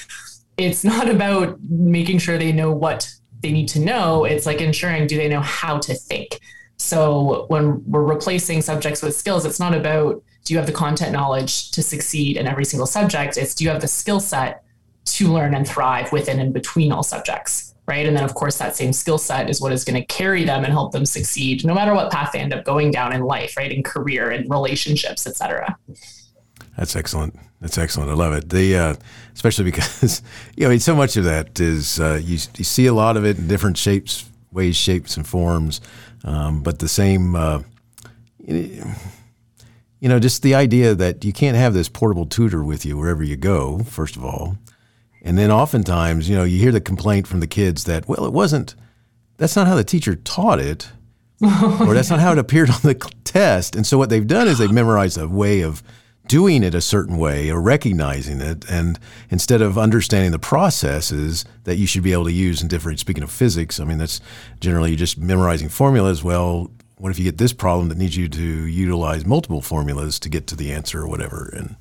it's 0.56 0.84
not 0.84 1.08
about 1.08 1.58
making 1.68 2.18
sure 2.18 2.38
they 2.38 2.52
know 2.52 2.72
what 2.72 3.12
they 3.42 3.52
need 3.52 3.68
to 3.68 3.80
know. 3.80 4.24
It's 4.24 4.46
like 4.46 4.60
ensuring 4.60 5.06
do 5.06 5.16
they 5.16 5.28
know 5.28 5.40
how 5.40 5.78
to 5.78 5.94
think. 5.94 6.40
So 6.78 7.46
when 7.48 7.82
we're 7.86 8.02
replacing 8.02 8.62
subjects 8.62 9.02
with 9.02 9.14
skills, 9.14 9.44
it's 9.44 9.60
not 9.60 9.74
about 9.74 10.22
do 10.44 10.54
you 10.54 10.58
have 10.58 10.66
the 10.66 10.72
content 10.72 11.12
knowledge 11.12 11.70
to 11.72 11.82
succeed 11.82 12.36
in 12.36 12.46
every 12.46 12.64
single 12.64 12.86
subject. 12.86 13.36
It's 13.36 13.54
do 13.54 13.64
you 13.64 13.70
have 13.70 13.80
the 13.80 13.88
skill 13.88 14.20
set 14.20 14.62
to 15.06 15.32
learn 15.32 15.54
and 15.54 15.66
thrive 15.66 16.12
within 16.12 16.38
and 16.40 16.52
between 16.52 16.92
all 16.92 17.02
subjects, 17.02 17.74
right? 17.86 18.06
And 18.06 18.16
then 18.16 18.24
of 18.24 18.34
course 18.34 18.58
that 18.58 18.76
same 18.76 18.92
skill 18.92 19.18
set 19.18 19.50
is 19.50 19.60
what 19.60 19.72
is 19.72 19.84
going 19.84 20.00
to 20.00 20.06
carry 20.06 20.44
them 20.44 20.64
and 20.64 20.72
help 20.72 20.92
them 20.92 21.04
succeed, 21.04 21.64
no 21.64 21.74
matter 21.74 21.94
what 21.94 22.10
path 22.12 22.30
they 22.32 22.40
end 22.40 22.54
up 22.54 22.64
going 22.64 22.90
down 22.90 23.12
in 23.12 23.22
life, 23.22 23.56
right? 23.56 23.72
In 23.72 23.82
career 23.82 24.30
and 24.30 24.48
relationships, 24.48 25.26
etc. 25.26 25.76
That's 26.76 26.94
excellent. 26.94 27.38
That's 27.60 27.78
excellent. 27.78 28.10
I 28.10 28.14
love 28.14 28.32
it. 28.34 28.50
The 28.50 28.76
uh, 28.76 28.94
especially 29.34 29.64
because 29.70 30.22
you 30.56 30.62
know 30.62 30.68
I 30.68 30.70
mean, 30.70 30.80
so 30.80 30.94
much 30.94 31.16
of 31.16 31.24
that 31.24 31.58
is 31.58 31.98
uh, 32.00 32.20
you 32.22 32.38
you 32.56 32.64
see 32.64 32.86
a 32.86 32.94
lot 32.94 33.16
of 33.16 33.24
it 33.24 33.38
in 33.38 33.48
different 33.48 33.78
shapes, 33.78 34.28
ways, 34.52 34.76
shapes, 34.76 35.16
and 35.16 35.26
forms, 35.26 35.80
um, 36.24 36.62
but 36.62 36.78
the 36.78 36.88
same. 36.88 37.34
Uh, 37.34 37.62
you 38.48 40.10
know, 40.10 40.20
just 40.20 40.42
the 40.42 40.54
idea 40.54 40.94
that 40.94 41.24
you 41.24 41.32
can't 41.32 41.56
have 41.56 41.74
this 41.74 41.88
portable 41.88 42.26
tutor 42.26 42.62
with 42.62 42.86
you 42.86 42.96
wherever 42.96 43.24
you 43.24 43.36
go. 43.36 43.78
First 43.80 44.14
of 44.14 44.24
all, 44.24 44.56
and 45.22 45.36
then 45.36 45.50
oftentimes, 45.50 46.28
you 46.28 46.36
know, 46.36 46.44
you 46.44 46.60
hear 46.60 46.70
the 46.70 46.80
complaint 46.80 47.26
from 47.26 47.40
the 47.40 47.46
kids 47.46 47.84
that 47.84 48.06
well, 48.06 48.24
it 48.24 48.32
wasn't. 48.32 48.74
That's 49.38 49.56
not 49.56 49.66
how 49.66 49.74
the 49.74 49.84
teacher 49.84 50.14
taught 50.14 50.60
it. 50.60 50.90
or 51.42 51.92
that's 51.92 52.08
not 52.08 52.20
how 52.20 52.32
it 52.32 52.38
appeared 52.38 52.70
on 52.70 52.80
the 52.82 52.94
test. 53.24 53.76
And 53.76 53.86
so 53.86 53.98
what 53.98 54.08
they've 54.08 54.26
done 54.26 54.48
is 54.48 54.56
they've 54.56 54.72
memorized 54.72 55.18
a 55.18 55.28
way 55.28 55.60
of 55.60 55.82
doing 56.28 56.62
it 56.62 56.74
a 56.74 56.80
certain 56.80 57.16
way 57.16 57.50
or 57.50 57.60
recognizing 57.60 58.40
it 58.40 58.68
and 58.68 58.98
instead 59.30 59.62
of 59.62 59.78
understanding 59.78 60.32
the 60.32 60.38
processes 60.38 61.44
that 61.64 61.76
you 61.76 61.86
should 61.86 62.02
be 62.02 62.12
able 62.12 62.24
to 62.24 62.32
use 62.32 62.60
in 62.60 62.68
different 62.68 62.98
speaking 62.98 63.22
of 63.22 63.30
physics 63.30 63.78
i 63.78 63.84
mean 63.84 63.98
that's 63.98 64.20
generally 64.60 64.96
just 64.96 65.18
memorizing 65.18 65.68
formulas 65.68 66.24
well 66.24 66.70
what 66.98 67.10
if 67.10 67.18
you 67.18 67.24
get 67.24 67.38
this 67.38 67.52
problem 67.52 67.88
that 67.88 67.98
needs 67.98 68.16
you 68.16 68.28
to 68.28 68.42
utilize 68.66 69.26
multiple 69.26 69.60
formulas 69.60 70.18
to 70.20 70.28
get 70.28 70.46
to 70.46 70.56
the 70.56 70.72
answer 70.72 71.02
or 71.02 71.08
whatever? 71.08 71.52
And 71.54 71.76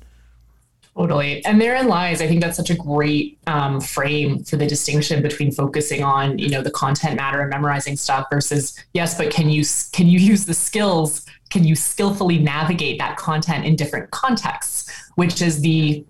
Totally. 0.96 1.44
And 1.44 1.60
therein 1.60 1.88
lies, 1.88 2.22
I 2.22 2.26
think 2.26 2.40
that's 2.40 2.56
such 2.56 2.70
a 2.70 2.74
great 2.74 3.38
um, 3.46 3.82
frame 3.82 4.42
for 4.44 4.56
the 4.56 4.66
distinction 4.66 5.20
between 5.20 5.52
focusing 5.52 6.02
on, 6.02 6.38
you 6.38 6.48
know, 6.48 6.62
the 6.62 6.70
content 6.70 7.16
matter 7.16 7.42
and 7.42 7.50
memorizing 7.50 7.96
stuff 7.96 8.26
versus, 8.30 8.82
yes, 8.94 9.16
but 9.16 9.30
can 9.30 9.50
you, 9.50 9.62
can 9.92 10.06
you 10.06 10.18
use 10.18 10.46
the 10.46 10.54
skills? 10.54 11.26
Can 11.50 11.64
you 11.64 11.76
skillfully 11.76 12.38
navigate 12.38 12.98
that 12.98 13.18
content 13.18 13.66
in 13.66 13.76
different 13.76 14.10
contexts, 14.10 14.90
which 15.16 15.42
is 15.42 15.60
the, 15.60 16.02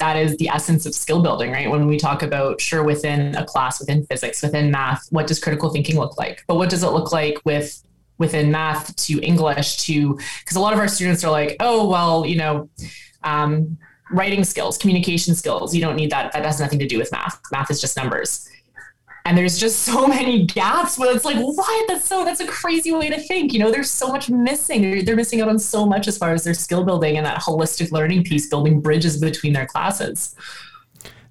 that 0.00 0.16
is 0.16 0.38
the 0.38 0.48
essence 0.48 0.86
of 0.86 0.94
skill 0.94 1.22
building, 1.22 1.52
right? 1.52 1.68
When 1.68 1.86
we 1.86 1.98
talk 1.98 2.22
about, 2.22 2.62
sure, 2.62 2.82
within 2.82 3.34
a 3.36 3.44
class, 3.44 3.78
within 3.78 4.06
physics, 4.06 4.42
within 4.42 4.70
math, 4.70 5.06
what 5.10 5.26
does 5.26 5.38
critical 5.38 5.68
thinking 5.68 5.96
look 5.96 6.16
like? 6.16 6.44
But 6.46 6.54
what 6.54 6.70
does 6.70 6.82
it 6.82 6.88
look 6.88 7.12
like 7.12 7.38
with 7.44 7.84
within 8.16 8.50
math 8.50 8.96
to 8.96 9.20
English 9.20 9.76
to, 9.76 10.18
because 10.40 10.56
a 10.56 10.60
lot 10.60 10.72
of 10.72 10.78
our 10.78 10.88
students 10.88 11.24
are 11.24 11.30
like, 11.30 11.56
oh, 11.60 11.88
well, 11.88 12.24
you 12.24 12.36
know, 12.36 12.68
um, 13.22 13.78
writing 14.10 14.44
skills, 14.44 14.78
communication 14.78 15.34
skills. 15.34 15.74
You 15.74 15.80
don't 15.80 15.96
need 15.96 16.10
that. 16.10 16.32
That 16.32 16.44
has 16.44 16.60
nothing 16.60 16.78
to 16.78 16.86
do 16.86 16.98
with 16.98 17.10
math. 17.12 17.40
Math 17.52 17.70
is 17.70 17.80
just 17.80 17.96
numbers. 17.96 18.48
And 19.24 19.36
there's 19.36 19.58
just 19.58 19.80
so 19.80 20.06
many 20.06 20.46
gaps 20.46 20.98
where 20.98 21.14
it's 21.14 21.24
like, 21.24 21.36
what? 21.36 21.88
That's 21.88 22.06
so, 22.06 22.24
that's 22.24 22.40
a 22.40 22.46
crazy 22.46 22.92
way 22.92 23.10
to 23.10 23.20
think. 23.20 23.52
You 23.52 23.58
know, 23.58 23.70
there's 23.70 23.90
so 23.90 24.08
much 24.08 24.30
missing. 24.30 24.80
They're, 24.80 25.02
they're 25.02 25.16
missing 25.16 25.42
out 25.42 25.48
on 25.48 25.58
so 25.58 25.84
much 25.84 26.08
as 26.08 26.16
far 26.16 26.32
as 26.32 26.44
their 26.44 26.54
skill 26.54 26.82
building 26.82 27.18
and 27.18 27.26
that 27.26 27.38
holistic 27.40 27.92
learning 27.92 28.24
piece, 28.24 28.48
building 28.48 28.80
bridges 28.80 29.20
between 29.20 29.52
their 29.52 29.66
classes. 29.66 30.34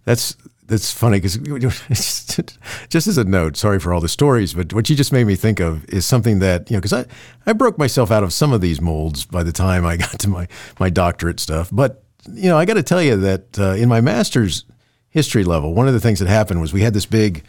That's, 0.05 0.37
that's 0.67 0.91
funny 0.91 1.19
because 1.19 1.37
just 2.89 3.07
as 3.07 3.17
a 3.17 3.23
note, 3.23 3.57
sorry 3.57 3.79
for 3.79 3.93
all 3.93 4.01
the 4.01 4.09
stories, 4.09 4.53
but 4.53 4.73
what 4.73 4.89
you 4.91 4.95
just 4.95 5.11
made 5.11 5.25
me 5.25 5.35
think 5.35 5.59
of 5.59 5.83
is 5.89 6.05
something 6.05 6.37
that, 6.39 6.69
you 6.69 6.75
know, 6.75 6.81
because 6.81 6.93
I, 6.93 7.05
I 7.47 7.53
broke 7.53 7.79
myself 7.79 8.11
out 8.11 8.23
of 8.23 8.31
some 8.31 8.53
of 8.53 8.61
these 8.61 8.79
molds 8.79 9.25
by 9.25 9.41
the 9.41 9.51
time 9.51 9.85
I 9.85 9.97
got 9.97 10.19
to 10.19 10.29
my, 10.29 10.47
my 10.79 10.91
doctorate 10.91 11.39
stuff. 11.39 11.69
But 11.71 12.03
you 12.33 12.49
know, 12.49 12.57
I 12.57 12.65
got 12.65 12.75
to 12.75 12.83
tell 12.83 13.01
you 13.01 13.17
that 13.17 13.59
uh, 13.59 13.71
in 13.71 13.89
my 13.89 14.01
master's 14.01 14.65
history 15.09 15.43
level, 15.43 15.73
one 15.73 15.87
of 15.87 15.93
the 15.93 15.99
things 15.99 16.19
that 16.19 16.27
happened 16.27 16.61
was 16.61 16.73
we 16.73 16.81
had 16.81 16.93
this 16.93 17.05
big, 17.05 17.43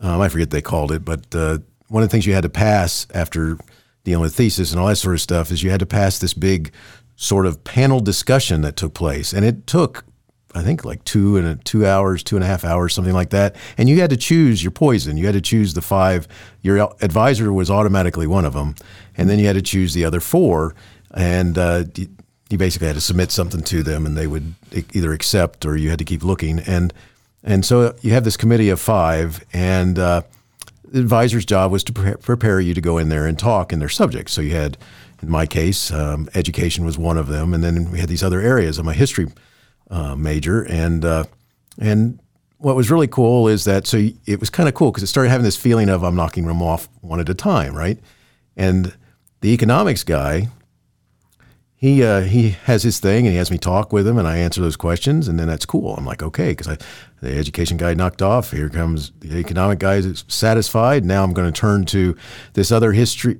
um, 0.00 0.20
I 0.20 0.28
forget 0.28 0.50
they 0.50 0.62
called 0.62 0.92
it, 0.92 1.04
but 1.04 1.34
uh, 1.34 1.58
one 1.88 2.02
of 2.02 2.08
the 2.08 2.12
things 2.12 2.26
you 2.26 2.34
had 2.34 2.42
to 2.42 2.48
pass 2.48 3.06
after 3.14 3.58
dealing 4.04 4.22
with 4.22 4.34
thesis 4.34 4.70
and 4.72 4.80
all 4.80 4.86
that 4.88 4.96
sort 4.96 5.14
of 5.14 5.20
stuff 5.20 5.50
is 5.50 5.62
you 5.62 5.70
had 5.70 5.80
to 5.80 5.86
pass 5.86 6.18
this 6.18 6.34
big 6.34 6.72
sort 7.16 7.46
of 7.46 7.64
panel 7.64 8.00
discussion 8.00 8.60
that 8.62 8.76
took 8.76 8.94
place, 8.94 9.32
and 9.32 9.44
it 9.44 9.66
took. 9.66 10.04
I 10.54 10.62
think 10.62 10.86
like 10.86 11.04
two 11.04 11.36
and 11.36 11.46
a, 11.46 11.56
two 11.56 11.84
hours, 11.86 12.22
two 12.22 12.36
and 12.36 12.42
a 12.42 12.46
half 12.46 12.64
hours, 12.64 12.94
something 12.94 13.12
like 13.12 13.28
that. 13.30 13.56
And 13.76 13.90
you 13.90 14.00
had 14.00 14.08
to 14.08 14.16
choose 14.16 14.64
your 14.64 14.70
poison. 14.70 15.18
You 15.18 15.26
had 15.26 15.34
to 15.34 15.40
choose 15.42 15.74
the 15.74 15.82
five. 15.82 16.26
Your 16.62 16.94
advisor 17.02 17.52
was 17.52 17.70
automatically 17.70 18.26
one 18.26 18.46
of 18.46 18.54
them, 18.54 18.74
and 19.18 19.28
then 19.28 19.38
you 19.38 19.46
had 19.46 19.56
to 19.56 19.62
choose 19.62 19.92
the 19.92 20.06
other 20.06 20.20
four. 20.20 20.74
And 21.12 21.58
uh, 21.58 21.84
you 22.48 22.58
basically 22.58 22.86
had 22.86 22.94
to 22.94 23.00
submit 23.00 23.30
something 23.32 23.62
to 23.62 23.82
them 23.82 24.06
and 24.06 24.16
they 24.16 24.26
would 24.26 24.54
either 24.92 25.12
accept 25.12 25.66
or 25.66 25.76
you 25.76 25.90
had 25.90 25.98
to 25.98 26.04
keep 26.04 26.22
looking. 26.22 26.60
And, 26.60 26.92
and 27.42 27.64
so 27.64 27.94
you 28.02 28.12
have 28.12 28.24
this 28.24 28.36
committee 28.36 28.68
of 28.68 28.80
five 28.80 29.44
and 29.52 29.98
uh, 29.98 30.22
the 30.84 31.00
advisor's 31.00 31.44
job 31.44 31.72
was 31.72 31.82
to 31.84 31.92
pre- 31.92 32.14
prepare 32.14 32.60
you 32.60 32.74
to 32.74 32.80
go 32.80 32.98
in 32.98 33.08
there 33.08 33.26
and 33.26 33.38
talk 33.38 33.72
in 33.72 33.80
their 33.80 33.88
subjects. 33.88 34.32
So 34.32 34.40
you 34.40 34.54
had, 34.54 34.78
in 35.20 35.28
my 35.28 35.46
case, 35.46 35.90
um, 35.90 36.28
education 36.34 36.84
was 36.84 36.96
one 36.96 37.18
of 37.18 37.26
them. 37.26 37.52
And 37.52 37.64
then 37.64 37.90
we 37.90 37.98
had 37.98 38.08
these 38.08 38.22
other 38.22 38.40
areas. 38.40 38.78
I'm 38.78 38.88
a 38.88 38.92
history 38.92 39.26
uh, 39.90 40.14
major 40.14 40.62
and, 40.62 41.04
uh, 41.04 41.24
and 41.78 42.20
what 42.58 42.74
was 42.74 42.90
really 42.90 43.06
cool 43.06 43.48
is 43.48 43.64
that, 43.64 43.86
so 43.86 44.08
it 44.24 44.40
was 44.40 44.50
kind 44.50 44.68
of 44.68 44.74
cool 44.74 44.90
because 44.90 45.02
it 45.02 45.08
started 45.08 45.30
having 45.30 45.44
this 45.44 45.56
feeling 45.56 45.88
of 45.88 46.02
I'm 46.02 46.16
knocking 46.16 46.46
them 46.46 46.62
off 46.62 46.88
one 47.02 47.20
at 47.20 47.28
a 47.28 47.34
time, 47.34 47.76
right? 47.76 47.98
And 48.56 48.94
the 49.42 49.50
economics 49.50 50.02
guy 50.02 50.48
he 51.86 52.02
uh, 52.02 52.22
he 52.22 52.50
has 52.64 52.82
his 52.82 52.98
thing 52.98 53.26
and 53.26 53.32
he 53.32 53.36
has 53.36 53.48
me 53.48 53.58
talk 53.58 53.92
with 53.92 54.08
him 54.08 54.18
and 54.18 54.26
I 54.26 54.38
answer 54.38 54.60
those 54.60 54.76
questions 54.76 55.28
and 55.28 55.38
then 55.38 55.46
that's 55.46 55.64
cool. 55.64 55.94
I'm 55.94 56.04
like 56.04 56.20
okay 56.20 56.50
because 56.50 56.78
the 57.20 57.38
education 57.38 57.76
guy 57.76 57.94
knocked 57.94 58.22
off. 58.22 58.50
Here 58.50 58.68
comes 58.68 59.12
the 59.20 59.36
economic 59.38 59.78
guy 59.78 59.96
is 59.96 60.24
satisfied. 60.26 61.04
Now 61.04 61.22
I'm 61.22 61.32
going 61.32 61.50
to 61.50 61.60
turn 61.60 61.84
to 61.86 62.16
this 62.54 62.72
other 62.72 62.92
history. 62.92 63.38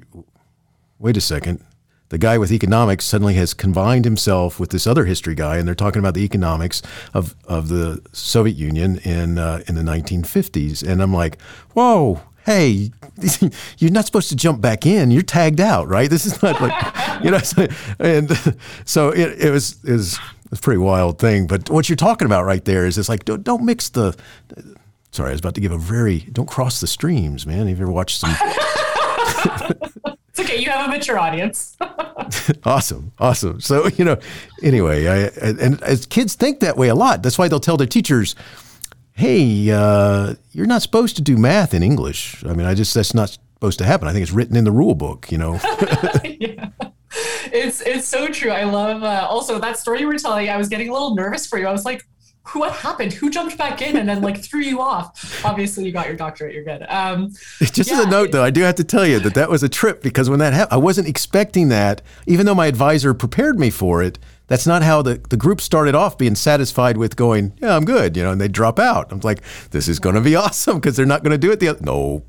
Wait 1.01 1.17
a 1.17 1.21
second. 1.21 1.65
The 2.11 2.19
guy 2.19 2.39
with 2.39 2.53
economics 2.53 3.05
suddenly 3.05 3.35
has 3.35 3.53
combined 3.53 4.05
himself 4.05 4.61
with 4.61 4.71
this 4.71 4.87
other 4.87 5.07
history 5.07 5.35
guy, 5.35 5.57
and 5.57 5.67
they're 5.67 5.75
talking 5.75 5.99
about 5.99 6.15
the 6.15 6.23
economics 6.23 6.81
of, 7.13 7.35
of 7.47 7.67
the 7.67 8.01
Soviet 8.13 8.57
Union 8.57 8.99
in 8.99 9.39
uh, 9.39 9.65
in 9.67 9.75
the 9.75 9.83
1950s. 9.83 10.87
And 10.89 11.03
I'm 11.03 11.13
like, 11.13 11.41
whoa, 11.73 12.21
hey, 12.47 12.93
you're 13.79 13.91
not 13.91 14.07
supposed 14.07 14.29
to 14.29 14.37
jump 14.37 14.61
back 14.61 14.87
in. 14.87 15.11
You're 15.11 15.23
tagged 15.23 15.61
out, 15.61 15.89
right? 15.89 16.09
This 16.09 16.25
is 16.25 16.41
not 16.43 16.61
like, 16.61 16.95
you 17.25 17.33
know, 17.33 17.41
and 17.99 18.31
so 18.85 19.11
it, 19.11 19.43
it 19.43 19.51
was, 19.51 19.85
it 19.85 19.93
was 19.93 20.19
a 20.53 20.57
pretty 20.57 20.79
wild 20.79 21.19
thing. 21.19 21.49
But 21.49 21.69
what 21.69 21.89
you're 21.89 21.97
talking 21.97 22.25
about 22.27 22.45
right 22.45 22.65
there 22.65 22.87
is 22.87 22.97
it's 22.99 23.09
like, 23.09 23.25
don't, 23.25 23.43
don't 23.43 23.65
mix 23.65 23.89
the, 23.89 24.17
sorry, 25.11 25.31
I 25.31 25.33
was 25.33 25.41
about 25.41 25.57
to 25.57 25.61
give 25.61 25.73
a 25.73 25.79
very, 25.79 26.21
don't 26.21 26.49
cross 26.49 26.81
the 26.81 26.87
streams, 26.87 27.47
man. 27.47 27.67
Have 27.67 27.79
you 27.79 27.85
ever 27.85 27.93
watched 27.93 28.21
some? 28.21 28.35
it's 30.29 30.39
okay. 30.39 30.59
You 30.59 30.71
have 30.71 30.89
a 30.89 30.91
mature 30.91 31.19
audience. 31.19 31.77
awesome. 32.65 33.11
Awesome. 33.19 33.61
So, 33.61 33.89
you 33.89 34.05
know, 34.05 34.19
anyway, 34.63 35.09
I, 35.09 35.17
and 35.43 35.83
as 35.83 36.07
kids 36.07 36.37
think 36.37 36.61
that 36.61 36.77
way 36.77 36.89
a 36.89 36.95
lot. 36.95 37.25
That's 37.25 37.39
why 37.39 37.49
they'll 37.49 37.59
tell 37.59 37.77
their 37.77 37.89
teachers, 37.89 38.37
hey, 39.17 39.71
uh, 39.71 40.35
you're 40.53 40.67
not 40.67 40.83
supposed 40.83 41.17
to 41.17 41.23
do 41.23 41.39
math 41.39 41.73
in 41.73 41.83
English. 41.83 42.45
I 42.45 42.53
mean, 42.53 42.67
I 42.67 42.75
just, 42.75 42.93
that's 42.93 43.15
not 43.15 43.31
supposed 43.31 43.79
to 43.79 43.87
happen. 43.87 44.09
I 44.09 44.13
think 44.13 44.23
it's 44.23 44.33
written 44.33 44.57
in 44.57 44.65
the 44.65 44.71
rule 44.71 44.95
book, 44.95 45.33
you 45.33 45.39
know? 45.39 45.55
yeah. 46.25 46.69
It's, 47.51 47.81
it's 47.81 48.07
so 48.07 48.29
true. 48.29 48.51
I 48.51 48.65
love, 48.65 49.03
uh, 49.03 49.27
also 49.29 49.59
that 49.59 49.79
story 49.79 50.01
you 50.01 50.07
were 50.07 50.19
telling, 50.19 50.51
I 50.51 50.59
was 50.59 50.69
getting 50.69 50.91
a 50.91 50.93
little 50.93 51.15
nervous 51.15 51.47
for 51.47 51.59
you. 51.59 51.67
I 51.67 51.73
was 51.73 51.87
like, 51.87 52.07
what 52.53 52.73
happened? 52.73 53.15
Who 53.15 53.31
jumped 53.31 53.57
back 53.57 53.81
in 53.81 53.97
and 53.97 54.07
then 54.07 54.21
like 54.21 54.39
threw 54.39 54.61
you 54.61 54.83
off? 54.83 55.45
Obviously, 55.45 55.85
you 55.85 55.93
got 55.93 56.07
your 56.07 56.15
doctorate. 56.15 56.55
You're 56.55 56.63
good. 56.63 56.85
Um, 56.89 57.31
Just 57.61 57.91
yeah, 57.91 57.99
as 57.99 58.05
a 58.05 58.09
note, 58.09 58.33
though, 58.33 58.45
I 58.45 58.51
do 58.51 58.61
have 58.61 58.77
to 58.77 58.85
tell 58.85 59.07
you 59.07 59.19
that 59.21 59.35
that 59.35 59.51
was 59.51 59.63
a 59.63 59.69
trip 59.69 60.03
because 60.03 60.31
when 60.31 60.39
that 60.41 60.53
happened, 60.53 60.75
I 60.75 60.77
wasn't 60.77 61.09
expecting 61.09 61.71
that. 61.71 62.03
Even 62.27 62.47
though 62.47 62.55
my 62.55 62.67
advisor 62.67 63.15
prepared 63.15 63.59
me 63.59 63.71
for 63.71 64.03
it, 64.03 64.19
that's 64.49 64.67
not 64.67 64.83
how 64.83 65.03
the, 65.03 65.21
the 65.29 65.37
group 65.37 65.61
started 65.61 65.95
off 65.95 66.17
being 66.17 66.35
satisfied 66.35 66.97
with 66.97 67.17
going, 67.17 67.53
yeah, 67.61 67.77
I'm 67.77 67.85
good, 67.85 68.17
you 68.17 68.23
know, 68.23 68.33
and 68.33 68.41
they 68.41 68.49
drop 68.49 68.79
out. 68.79 69.11
I'm 69.11 69.21
like, 69.21 69.43
this 69.71 69.89
is 69.89 69.99
going 69.99 70.15
to 70.15 70.21
be 70.21 70.37
awesome 70.37 70.77
because 70.77 70.97
they're 70.97 71.07
not 71.07 71.23
going 71.23 71.33
to 71.33 71.39
do 71.39 71.51
it 71.51 71.61
the 71.61 71.69
other. 71.69 71.81
No. 71.83 72.25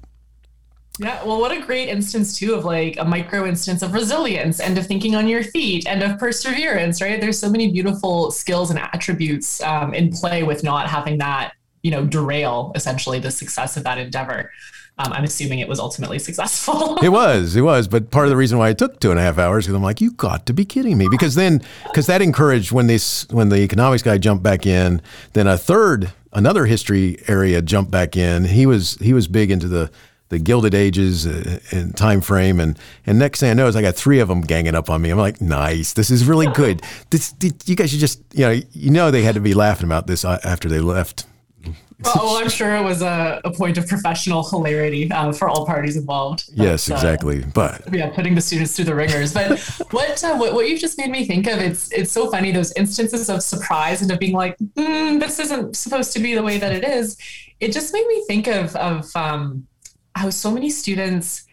Yeah, 1.00 1.24
well, 1.24 1.40
what 1.40 1.52
a 1.52 1.62
great 1.62 1.90
instance 1.90 2.40
too 2.40 2.56
of 2.56 2.66
like 2.66 2.98
a 2.98 3.06
micro 3.06 3.46
instance 3.46 3.84
of 3.84 3.94
resilience 3.94 4.60
and 4.60 4.76
of 4.80 4.88
thinking 4.88 5.14
on 5.14 5.28
your 5.28 5.44
feet 5.44 5.86
and 5.88 6.02
of 6.02 6.18
perseverance, 6.18 7.02
right? 7.02 7.22
There's 7.22 7.40
so 7.40 7.52
many 7.52 7.72
beautiful 7.72 8.32
skills 8.32 8.72
and 8.72 8.80
attributes 8.80 9.62
um, 9.62 9.94
in 9.94 10.12
play 10.12 10.42
with 10.42 10.64
not 10.64 10.90
having 10.90 11.20
that, 11.20 11.54
you 11.84 11.92
know, 11.92 12.04
derail 12.04 12.72
essentially 12.74 13.20
the 13.20 13.30
success 13.30 13.78
of 13.78 13.84
that 13.84 14.00
endeavor 14.00 14.52
um, 15.00 15.14
I'm 15.14 15.24
assuming 15.24 15.60
it 15.60 15.68
was 15.68 15.80
ultimately 15.80 16.20
successful. 16.28 16.98
it 17.04 17.10
was, 17.10 17.56
it 17.56 17.62
was. 17.62 17.88
But 17.88 18.12
part 18.12 18.26
of 18.26 18.30
the 18.30 18.38
reason 18.38 18.58
why 18.58 18.70
it 18.70 18.78
took 18.78 19.00
two 19.00 19.12
and 19.12 19.20
a 19.20 19.24
half 19.24 19.38
hours 19.38 19.66
because 19.66 19.76
I'm 19.76 19.84
like, 19.84 20.02
you 20.02 20.12
got 20.12 20.46
to 20.48 20.54
be 20.54 20.66
kidding 20.66 20.98
me. 20.98 21.08
Because 21.10 21.36
then, 21.36 21.62
because 21.86 22.08
that 22.08 22.22
encouraged 22.22 22.72
when 22.72 22.88
this 22.88 23.28
when 23.30 23.50
the 23.50 23.58
economics 23.58 24.04
guy 24.04 24.18
jumped 24.18 24.44
back 24.44 24.66
in, 24.66 25.02
then 25.34 25.48
a 25.48 25.58
third, 25.58 26.12
another 26.34 26.66
history 26.66 27.18
area 27.28 27.62
jumped 27.62 27.92
back 27.92 28.18
in. 28.18 28.46
He 28.46 28.66
was 28.66 28.96
he 28.96 29.14
was 29.14 29.28
big 29.28 29.52
into 29.52 29.68
the 29.68 29.92
the 30.30 30.40
Gilded 30.40 30.74
Ages 30.74 31.26
uh, 31.26 31.60
and 31.72 31.96
time 31.96 32.20
frame, 32.22 32.60
and 32.60 32.78
and 33.06 33.20
next 33.20 33.40
thing 33.40 33.52
I 33.52 33.54
know 33.54 33.68
is 33.68 33.76
I 33.76 33.82
got 33.82 33.96
three 33.96 34.20
of 34.20 34.28
them 34.28 34.42
ganging 34.42 34.76
up 34.76 34.90
on 34.90 35.02
me. 35.02 35.10
I'm 35.10 35.18
like, 35.18 35.40
nice, 35.40 35.94
this 35.94 36.10
is 36.10 36.26
really 36.26 36.48
good. 36.48 36.82
This, 37.12 37.34
you 37.66 37.76
guys 37.76 37.92
should 37.92 38.00
just, 38.00 38.22
you 38.34 38.42
know, 38.42 38.60
you 38.74 38.92
know, 38.92 39.12
they 39.12 39.22
had 39.22 39.36
to 39.36 39.42
be 39.42 39.54
laughing 39.54 39.86
about 39.86 40.08
this 40.08 40.26
uh, 40.26 40.40
after 40.44 40.68
they 40.68 40.80
left 40.80 41.26
well, 42.04 42.38
I'm 42.38 42.50
sure 42.50 42.76
it 42.76 42.84
was 42.84 43.02
a, 43.02 43.42
a 43.44 43.52
point 43.52 43.78
of 43.78 43.88
professional 43.88 44.48
hilarity 44.48 45.12
uh, 45.12 45.32
for 45.32 45.50
all 45.50 45.66
parties 45.66 45.98
involved. 45.98 46.44
Yes, 46.54 46.90
uh, 46.90 46.94
exactly. 46.94 47.44
Uh, 47.44 47.48
but 47.54 47.94
yeah, 47.94 48.10
putting 48.10 48.36
the 48.36 48.42
students 48.42 48.76
through 48.76 48.86
the 48.86 48.94
ringers. 48.94 49.34
But 49.34 49.60
what, 49.92 50.24
uh, 50.24 50.38
what 50.38 50.54
what 50.54 50.70
you 50.70 50.78
just 50.78 50.98
made 50.98 51.10
me 51.10 51.26
think 51.26 51.48
of 51.48 51.60
it's 51.60 51.92
it's 51.92 52.12
so 52.12 52.30
funny 52.30 52.52
those 52.52 52.72
instances 52.74 53.30
of 53.30 53.42
surprise 53.42 54.02
and 54.02 54.12
of 54.12 54.20
being 54.20 54.34
like, 54.34 54.58
mm, 54.60 55.20
this 55.20 55.40
isn't 55.40 55.76
supposed 55.76 56.14
to 56.14 56.20
be 56.20 56.36
the 56.36 56.44
way 56.44 56.60
that 56.60 56.72
it 56.72 56.84
is. 56.84 57.18
It 57.60 57.72
just 57.72 57.92
made 57.94 58.06
me 58.06 58.24
think 58.28 58.48
of 58.48 58.76
of 58.76 59.10
um, 59.16 59.68
how 60.16 60.30
so 60.30 60.52
many 60.52 60.70
students. 60.70 61.46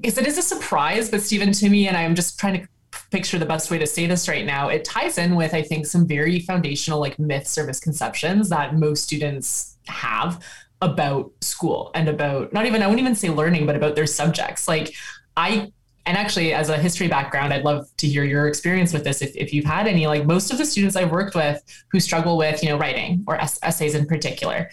Because 0.00 0.18
it 0.18 0.26
is 0.26 0.36
a 0.36 0.42
surprise, 0.42 1.08
but 1.08 1.22
Stephen, 1.22 1.52
to 1.52 1.70
me, 1.70 1.86
and 1.88 1.96
I'm 1.96 2.14
just 2.14 2.38
trying 2.38 2.60
to 2.60 2.68
picture 3.14 3.38
the 3.38 3.46
best 3.46 3.70
way 3.70 3.78
to 3.78 3.86
say 3.86 4.06
this 4.06 4.28
right 4.28 4.44
now, 4.44 4.68
it 4.68 4.84
ties 4.84 5.18
in 5.18 5.36
with, 5.36 5.54
I 5.54 5.62
think, 5.62 5.86
some 5.86 6.04
very 6.04 6.40
foundational 6.40 6.98
like 6.98 7.16
myths 7.16 7.56
or 7.56 7.64
misconceptions 7.64 8.48
that 8.48 8.76
most 8.76 9.04
students 9.04 9.76
have 9.86 10.44
about 10.82 11.30
school 11.40 11.92
and 11.94 12.08
about 12.08 12.52
not 12.52 12.66
even, 12.66 12.82
I 12.82 12.86
wouldn't 12.86 13.00
even 13.00 13.14
say 13.14 13.30
learning, 13.30 13.66
but 13.66 13.76
about 13.76 13.94
their 13.94 14.06
subjects. 14.06 14.66
Like 14.66 14.94
I 15.36 15.72
and 16.06 16.18
actually 16.18 16.52
as 16.52 16.68
a 16.68 16.76
history 16.76 17.08
background 17.08 17.50
i'd 17.50 17.64
love 17.64 17.88
to 17.96 18.06
hear 18.06 18.24
your 18.24 18.46
experience 18.46 18.92
with 18.92 19.04
this 19.04 19.22
if, 19.22 19.34
if 19.36 19.54
you've 19.54 19.64
had 19.64 19.86
any 19.86 20.06
like 20.06 20.26
most 20.26 20.52
of 20.52 20.58
the 20.58 20.64
students 20.64 20.96
i've 20.96 21.10
worked 21.10 21.34
with 21.34 21.62
who 21.90 21.98
struggle 21.98 22.36
with 22.36 22.62
you 22.62 22.68
know 22.68 22.76
writing 22.76 23.24
or 23.26 23.40
essays 23.40 23.94
in 23.94 24.04
particular 24.04 24.68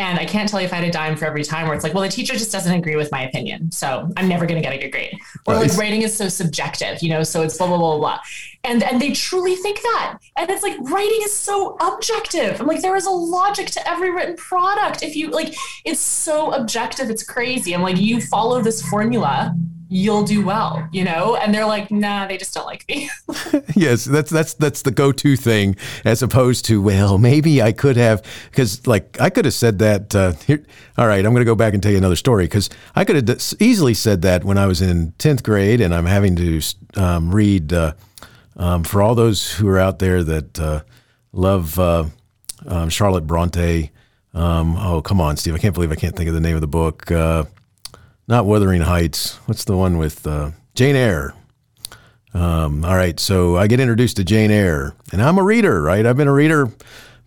and 0.00 0.18
I 0.18 0.24
can't 0.24 0.48
tell 0.48 0.62
you 0.62 0.64
if 0.64 0.72
I 0.72 0.76
had 0.76 0.84
a 0.84 0.90
dime 0.90 1.14
for 1.14 1.26
every 1.26 1.44
time 1.44 1.66
where 1.66 1.74
it's 1.74 1.84
like, 1.84 1.92
well, 1.92 2.02
the 2.02 2.08
teacher 2.08 2.32
just 2.32 2.50
doesn't 2.50 2.72
agree 2.72 2.96
with 2.96 3.12
my 3.12 3.22
opinion. 3.28 3.70
So 3.70 4.10
I'm 4.16 4.28
never 4.28 4.46
going 4.46 4.60
to 4.60 4.66
get 4.66 4.74
a 4.74 4.78
good 4.78 4.90
grade. 4.90 5.18
Or 5.46 5.54
right. 5.54 5.68
like 5.68 5.76
writing 5.76 6.00
is 6.00 6.16
so 6.16 6.30
subjective, 6.30 7.02
you 7.02 7.10
know, 7.10 7.22
so 7.22 7.42
it's 7.42 7.58
blah, 7.58 7.66
blah, 7.66 7.76
blah, 7.76 7.98
blah. 7.98 8.18
And, 8.64 8.82
and 8.82 8.98
they 8.98 9.12
truly 9.12 9.56
think 9.56 9.82
that. 9.82 10.18
And 10.38 10.48
it's 10.48 10.62
like 10.62 10.78
writing 10.80 11.20
is 11.22 11.36
so 11.36 11.76
objective. 11.82 12.62
I'm 12.62 12.66
like, 12.66 12.80
there 12.80 12.96
is 12.96 13.04
a 13.04 13.10
logic 13.10 13.66
to 13.72 13.86
every 13.86 14.10
written 14.10 14.36
product. 14.36 15.02
If 15.02 15.16
you 15.16 15.28
like, 15.28 15.54
it's 15.84 16.00
so 16.00 16.52
objective. 16.52 17.10
It's 17.10 17.22
crazy. 17.22 17.74
I'm 17.74 17.82
like, 17.82 17.98
you 17.98 18.22
follow 18.22 18.62
this 18.62 18.80
formula 18.88 19.54
you'll 19.92 20.22
do 20.22 20.44
well, 20.46 20.88
you 20.92 21.02
know? 21.02 21.34
And 21.34 21.52
they're 21.52 21.66
like, 21.66 21.90
nah, 21.90 22.26
they 22.28 22.38
just 22.38 22.54
don't 22.54 22.64
like 22.64 22.88
me. 22.88 23.10
yes, 23.76 24.04
that's 24.04 24.30
that's 24.30 24.54
that's 24.54 24.82
the 24.82 24.92
go-to 24.92 25.36
thing 25.36 25.76
as 26.04 26.22
opposed 26.22 26.64
to, 26.66 26.80
well, 26.80 27.18
maybe 27.18 27.60
I 27.60 27.72
could 27.72 27.96
have 27.96 28.22
because 28.50 28.86
like 28.86 29.20
I 29.20 29.28
could 29.28 29.44
have 29.44 29.54
said 29.54 29.80
that 29.80 30.14
uh, 30.14 30.32
here 30.46 30.64
all 30.96 31.08
right, 31.08 31.24
I'm 31.26 31.32
going 31.32 31.40
to 31.40 31.44
go 31.44 31.56
back 31.56 31.74
and 31.74 31.82
tell 31.82 31.90
you 31.90 31.98
another 31.98 32.16
story 32.16 32.44
because 32.44 32.70
I 32.94 33.04
could 33.04 33.28
have 33.28 33.54
easily 33.58 33.94
said 33.94 34.22
that 34.22 34.44
when 34.44 34.58
I 34.58 34.66
was 34.66 34.80
in 34.80 35.12
10th 35.18 35.42
grade 35.42 35.80
and 35.80 35.94
I'm 35.94 36.06
having 36.06 36.36
to 36.36 36.60
um, 36.94 37.34
read 37.34 37.72
uh, 37.72 37.94
um, 38.56 38.84
for 38.84 39.02
all 39.02 39.16
those 39.16 39.52
who 39.52 39.66
are 39.68 39.78
out 39.78 39.98
there 39.98 40.22
that 40.22 40.60
uh, 40.60 40.82
love 41.32 41.78
uh, 41.78 42.04
um, 42.66 42.90
Charlotte 42.90 43.26
Bronte. 43.26 43.90
Um, 44.34 44.76
oh, 44.76 45.02
come 45.02 45.20
on, 45.20 45.36
Steve. 45.36 45.54
I 45.54 45.58
can't 45.58 45.74
believe 45.74 45.90
I 45.90 45.96
can't 45.96 46.14
think 46.14 46.28
of 46.28 46.34
the 46.34 46.40
name 46.40 46.54
of 46.54 46.60
the 46.60 46.68
book. 46.68 47.10
Not 48.30 48.46
Wuthering 48.46 48.82
Heights. 48.82 49.40
What's 49.46 49.64
the 49.64 49.76
one 49.76 49.98
with 49.98 50.24
uh, 50.24 50.52
Jane 50.76 50.94
Eyre? 50.94 51.34
Um, 52.32 52.84
all 52.84 52.94
right, 52.94 53.18
so 53.18 53.56
I 53.56 53.66
get 53.66 53.80
introduced 53.80 54.18
to 54.18 54.24
Jane 54.24 54.52
Eyre, 54.52 54.94
and 55.10 55.20
I'm 55.20 55.36
a 55.36 55.42
reader, 55.42 55.82
right? 55.82 56.06
I've 56.06 56.16
been 56.16 56.28
a 56.28 56.32
reader, 56.32 56.70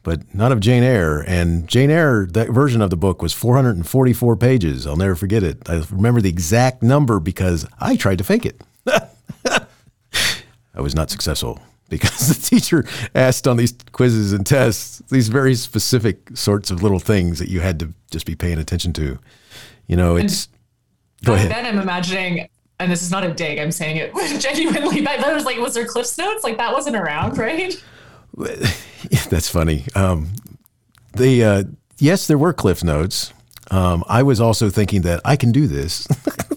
but 0.04 0.34
not 0.34 0.54
of 0.54 0.62
Jane 0.62 0.82
Eyre. 0.82 1.20
And 1.28 1.68
Jane 1.68 1.92
Eyre, 1.92 2.26
that 2.28 2.52
version 2.52 2.82
of 2.82 2.90
the 2.90 2.96
book 2.96 3.22
was 3.22 3.34
444 3.34 4.38
pages. 4.38 4.88
I'll 4.88 4.96
never 4.96 5.14
forget 5.14 5.44
it. 5.44 5.70
I 5.70 5.84
remember 5.92 6.22
the 6.22 6.30
exact 6.30 6.82
number 6.82 7.20
because 7.20 7.68
I 7.82 7.98
tried 7.98 8.20
to 8.20 8.24
fake 8.24 8.46
it. 8.46 8.62
I 8.88 10.80
was 10.80 10.96
not 10.96 11.10
successful 11.10 11.60
because 11.90 12.28
the 12.50 12.50
teacher 12.50 12.86
asked 13.14 13.46
on 13.46 13.58
these 13.58 13.74
quizzes 13.92 14.32
and 14.32 14.46
tests 14.46 15.02
these 15.10 15.28
very 15.28 15.56
specific 15.56 16.30
sorts 16.34 16.72
of 16.72 16.82
little 16.82 17.00
things 17.00 17.40
that 17.40 17.50
you 17.50 17.60
had 17.60 17.78
to 17.82 17.94
just 18.10 18.26
be 18.26 18.36
paying 18.36 18.58
attention 18.58 18.94
to. 18.94 19.20
You 19.86 19.98
know, 19.98 20.16
it's 20.16 20.48
Go 21.24 21.34
ahead. 21.34 21.52
Then 21.52 21.66
I'm 21.66 21.80
imagining, 21.80 22.48
and 22.80 22.92
this 22.92 23.02
is 23.02 23.12
not 23.12 23.24
a 23.24 23.34
dig, 23.34 23.60
I'm 23.60 23.72
saying 23.72 23.98
it 23.98 24.14
genuinely. 24.40 25.02
Back 25.02 25.22
then, 25.22 25.34
was 25.34 25.46
like, 25.46 25.58
was 25.58 25.74
there 25.74 25.86
Cliff's 25.86 26.18
Notes? 26.18 26.44
Like 26.44 26.58
that 26.58 26.74
wasn't 26.74 26.96
around, 26.96 27.38
right? 27.38 27.82
That's 29.30 29.50
funny. 29.50 29.86
Um, 29.96 30.34
the 31.16 31.44
uh, 31.44 31.64
yes, 31.98 32.28
there 32.28 32.38
were 32.38 32.54
Cliff 32.54 32.84
Notes. 32.84 33.34
Um, 33.72 34.04
I 34.08 34.24
was 34.24 34.42
also 34.42 34.70
thinking 34.70 35.02
that 35.04 35.22
I 35.24 35.36
can 35.36 35.52
do 35.52 35.68
this. 35.68 36.08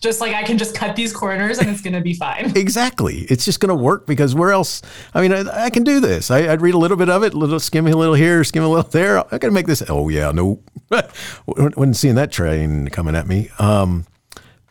just 0.00 0.20
like 0.20 0.34
I 0.34 0.42
can 0.42 0.56
just 0.56 0.74
cut 0.74 0.96
these 0.96 1.12
corners 1.12 1.58
and 1.58 1.68
it's 1.68 1.82
going 1.82 1.92
to 1.92 2.00
be 2.00 2.14
fine. 2.14 2.52
exactly. 2.56 3.20
It's 3.28 3.44
just 3.44 3.60
going 3.60 3.68
to 3.68 3.74
work 3.74 4.06
because 4.06 4.34
where 4.34 4.50
else? 4.50 4.80
I 5.14 5.20
mean, 5.20 5.32
I, 5.32 5.64
I 5.66 5.70
can 5.70 5.84
do 5.84 6.00
this. 6.00 6.30
I, 6.30 6.46
would 6.48 6.62
read 6.62 6.74
a 6.74 6.78
little 6.78 6.96
bit 6.96 7.10
of 7.10 7.22
it, 7.22 7.34
little 7.34 7.60
skim 7.60 7.86
a 7.86 7.92
little 7.92 8.14
here, 8.14 8.42
skim 8.42 8.62
a 8.62 8.68
little 8.68 8.90
there. 8.90 9.18
I 9.18 9.38
got 9.38 9.48
to 9.48 9.50
make 9.50 9.66
this. 9.66 9.82
Oh 9.88 10.08
yeah, 10.08 10.32
no, 10.32 10.62
wasn't 11.46 11.96
seeing 11.96 12.14
that 12.14 12.32
train 12.32 12.88
coming 12.88 13.14
at 13.14 13.26
me. 13.26 13.50
Um, 13.58 14.06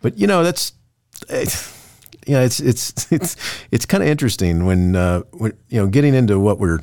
but 0.02 0.18
you 0.18 0.28
know, 0.28 0.44
that's. 0.44 0.74
It's, 1.28 1.78
yeah, 2.26 2.42
it's 2.42 2.60
it's 2.60 3.12
it's 3.12 3.36
it's 3.72 3.86
kind 3.86 4.04
of 4.04 4.10
interesting 4.10 4.66
when 4.66 4.96
uh, 4.96 5.22
when 5.32 5.54
you 5.70 5.80
know 5.80 5.88
getting 5.88 6.16
into 6.16 6.40
what 6.40 6.60
we're 6.60 6.80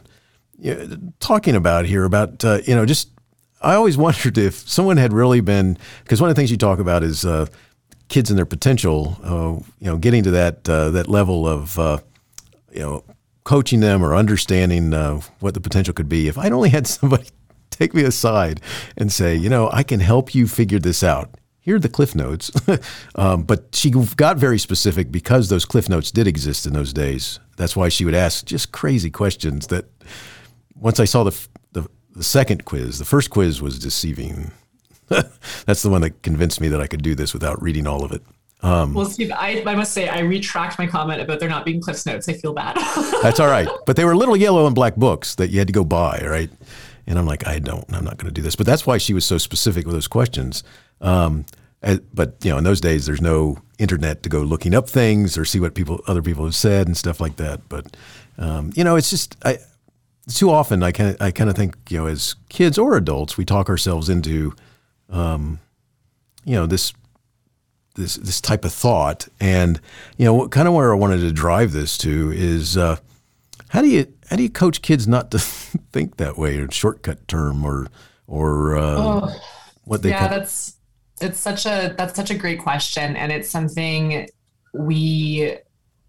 you 0.58 0.74
know, 0.74 1.12
talking 1.20 1.54
about 1.54 1.86
here 1.86 2.04
about 2.04 2.44
uh, 2.44 2.60
you 2.64 2.74
know 2.74 2.86
just 2.86 3.10
I 3.62 3.74
always 3.74 3.96
wondered 3.96 4.38
if 4.38 4.54
someone 4.68 4.96
had 4.96 5.12
really 5.12 5.40
been 5.40 5.78
because 6.04 6.20
one 6.20 6.30
of 6.30 6.36
the 6.36 6.40
things 6.40 6.50
you 6.50 6.56
talk 6.56 6.78
about 6.78 7.02
is 7.02 7.24
uh, 7.24 7.46
kids 8.08 8.30
and 8.30 8.38
their 8.38 8.46
potential, 8.46 9.18
uh, 9.22 9.64
you 9.80 9.86
know, 9.86 9.96
getting 9.96 10.22
to 10.24 10.30
that 10.32 10.68
uh, 10.68 10.90
that 10.90 11.08
level 11.08 11.46
of 11.46 11.78
uh, 11.78 11.98
you 12.72 12.80
know 12.80 13.04
coaching 13.44 13.80
them 13.80 14.04
or 14.04 14.14
understanding 14.14 14.92
uh, 14.92 15.20
what 15.40 15.54
the 15.54 15.60
potential 15.60 15.94
could 15.94 16.08
be. 16.08 16.28
If 16.28 16.36
I'd 16.36 16.52
only 16.52 16.70
had 16.70 16.86
somebody 16.86 17.28
take 17.70 17.94
me 17.94 18.02
aside 18.02 18.60
and 18.96 19.12
say, 19.12 19.36
you 19.36 19.48
know, 19.48 19.70
I 19.72 19.82
can 19.82 20.00
help 20.00 20.34
you 20.34 20.46
figure 20.48 20.78
this 20.78 21.02
out. 21.02 21.30
Here 21.60 21.76
are 21.76 21.80
the 21.80 21.88
cliff 21.88 22.14
notes. 22.14 22.50
um, 23.14 23.42
but 23.42 23.74
she 23.74 23.90
got 23.90 24.36
very 24.36 24.58
specific 24.58 25.10
because 25.10 25.48
those 25.48 25.64
cliff 25.64 25.88
notes 25.88 26.10
did 26.10 26.26
exist 26.26 26.66
in 26.66 26.72
those 26.72 26.92
days. 26.92 27.40
That's 27.56 27.76
why 27.76 27.88
she 27.88 28.04
would 28.04 28.14
ask 28.14 28.44
just 28.44 28.72
crazy 28.72 29.10
questions 29.10 29.66
that 29.68 29.86
once 30.74 31.00
I 31.00 31.06
saw 31.06 31.24
the, 31.24 31.36
the, 31.72 31.88
the 32.14 32.22
second 32.22 32.64
quiz, 32.64 32.98
the 32.98 33.04
first 33.04 33.30
quiz 33.30 33.60
was 33.60 33.78
deceiving. 33.78 34.52
That's 35.66 35.82
the 35.82 35.90
one 35.90 36.00
that 36.02 36.22
convinced 36.22 36.60
me 36.60 36.68
that 36.68 36.80
I 36.80 36.86
could 36.86 37.02
do 37.02 37.14
this 37.14 37.32
without 37.32 37.60
reading 37.62 37.86
all 37.86 38.04
of 38.04 38.12
it. 38.12 38.22
Um, 38.62 38.94
well, 38.94 39.04
Steve, 39.04 39.30
I, 39.32 39.62
I, 39.66 39.74
must 39.74 39.92
say 39.92 40.08
I 40.08 40.20
retract 40.20 40.78
my 40.78 40.86
comment 40.86 41.20
about 41.20 41.40
there 41.40 41.48
not 41.48 41.64
being 41.64 41.80
Cliff's 41.80 42.06
Notes. 42.06 42.28
I 42.28 42.32
feel 42.32 42.52
bad. 42.52 42.76
that's 43.22 43.38
all 43.38 43.48
right, 43.48 43.68
but 43.84 43.96
they 43.96 44.04
were 44.04 44.16
little 44.16 44.36
yellow 44.36 44.66
and 44.66 44.74
black 44.74 44.96
books 44.96 45.34
that 45.36 45.50
you 45.50 45.58
had 45.58 45.68
to 45.68 45.72
go 45.72 45.84
buy, 45.84 46.24
right? 46.26 46.50
And 47.06 47.18
I'm 47.18 47.26
like, 47.26 47.46
I 47.46 47.58
don't, 47.58 47.84
I'm 47.94 48.04
not 48.04 48.16
going 48.16 48.28
to 48.28 48.34
do 48.34 48.42
this. 48.42 48.56
But 48.56 48.66
that's 48.66 48.86
why 48.86 48.98
she 48.98 49.14
was 49.14 49.24
so 49.24 49.38
specific 49.38 49.84
with 49.86 49.94
those 49.94 50.08
questions. 50.08 50.64
Um, 51.00 51.44
but 52.12 52.36
you 52.42 52.50
know, 52.50 52.58
in 52.58 52.64
those 52.64 52.80
days, 52.80 53.06
there's 53.06 53.20
no 53.20 53.58
internet 53.78 54.22
to 54.24 54.28
go 54.28 54.40
looking 54.40 54.74
up 54.74 54.88
things 54.88 55.38
or 55.38 55.44
see 55.44 55.60
what 55.60 55.74
people, 55.74 56.00
other 56.08 56.22
people 56.22 56.44
have 56.44 56.56
said 56.56 56.86
and 56.86 56.96
stuff 56.96 57.20
like 57.20 57.36
that. 57.36 57.68
But 57.68 57.96
um, 58.38 58.72
you 58.74 58.82
know, 58.82 58.96
it's 58.96 59.10
just 59.10 59.36
I, 59.44 59.58
too 60.28 60.50
often 60.50 60.82
I 60.82 60.92
kind 60.92 61.10
of 61.10 61.22
I 61.22 61.30
kind 61.30 61.48
of 61.48 61.56
think 61.56 61.76
you 61.88 61.98
know 61.98 62.06
as 62.06 62.34
kids 62.48 62.78
or 62.78 62.96
adults 62.96 63.36
we 63.36 63.44
talk 63.44 63.68
ourselves 63.68 64.08
into 64.08 64.54
um, 65.10 65.60
you 66.44 66.54
know 66.54 66.66
this 66.66 66.92
this 67.94 68.16
this 68.16 68.40
type 68.40 68.64
of 68.64 68.72
thought. 68.72 69.28
And 69.40 69.80
you 70.16 70.24
know 70.24 70.48
kind 70.48 70.68
of 70.68 70.74
where 70.74 70.92
I 70.92 70.96
wanted 70.96 71.18
to 71.18 71.32
drive 71.32 71.72
this 71.72 71.98
to 71.98 72.32
is 72.32 72.76
uh, 72.76 72.96
how 73.68 73.82
do 73.82 73.88
you 73.88 74.12
how 74.30 74.36
do 74.36 74.42
you 74.42 74.50
coach 74.50 74.82
kids 74.82 75.06
not 75.06 75.30
to 75.30 75.38
think 75.92 76.16
that 76.16 76.36
way 76.38 76.58
or 76.58 76.70
shortcut 76.70 77.26
term 77.28 77.64
or 77.64 77.88
or 78.26 78.76
uh, 78.76 78.96
oh, 78.98 79.40
what 79.84 80.02
they 80.02 80.10
yeah 80.10 80.28
that's 80.28 80.76
it's 81.20 81.38
such 81.38 81.66
a 81.66 81.94
that's 81.96 82.14
such 82.14 82.30
a 82.30 82.34
great 82.34 82.60
question. 82.60 83.16
And 83.16 83.32
it's 83.32 83.48
something 83.48 84.28
we 84.74 85.56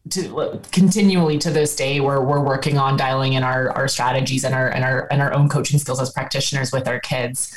to 0.09 0.61
continually 0.71 1.37
to 1.37 1.49
this 1.49 1.75
day 1.75 1.99
where 1.99 2.21
we're 2.21 2.43
working 2.43 2.77
on 2.77 2.97
dialing 2.97 3.33
in 3.33 3.43
our 3.43 3.71
our 3.71 3.87
strategies 3.87 4.43
and 4.43 4.53
our 4.53 4.69
and 4.69 4.83
our 4.83 5.07
and 5.11 5.21
our 5.21 5.33
own 5.33 5.49
coaching 5.49 5.79
skills 5.79 6.01
as 6.01 6.11
practitioners 6.11 6.71
with 6.71 6.87
our 6.87 6.99
kids. 6.99 7.55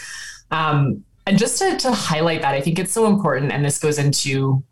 Um, 0.51 1.05
and 1.31 1.39
just 1.39 1.59
to, 1.59 1.77
to 1.77 1.93
highlight 1.93 2.43
that 2.43 2.55
i 2.55 2.61
think 2.61 2.79
it's 2.79 2.93
so 2.93 3.07
important 3.07 3.53
and 3.53 3.65
this 3.65 3.79
goes 3.79 3.99
into 3.99 4.63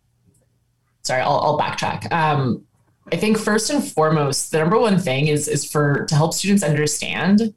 sorry 1.03 1.23
i'll, 1.23 1.39
I'll 1.39 1.59
backtrack. 1.59 2.13
Um, 2.13 2.65
i 3.13 3.17
think 3.17 3.39
first 3.39 3.71
and 3.71 3.83
foremost 3.83 4.51
the 4.51 4.59
number 4.59 4.79
one 4.79 4.99
thing 4.99 5.29
is 5.29 5.47
is 5.47 5.65
for 5.65 6.05
to 6.07 6.15
help 6.17 6.35
students 6.35 6.65
understand 6.65 7.55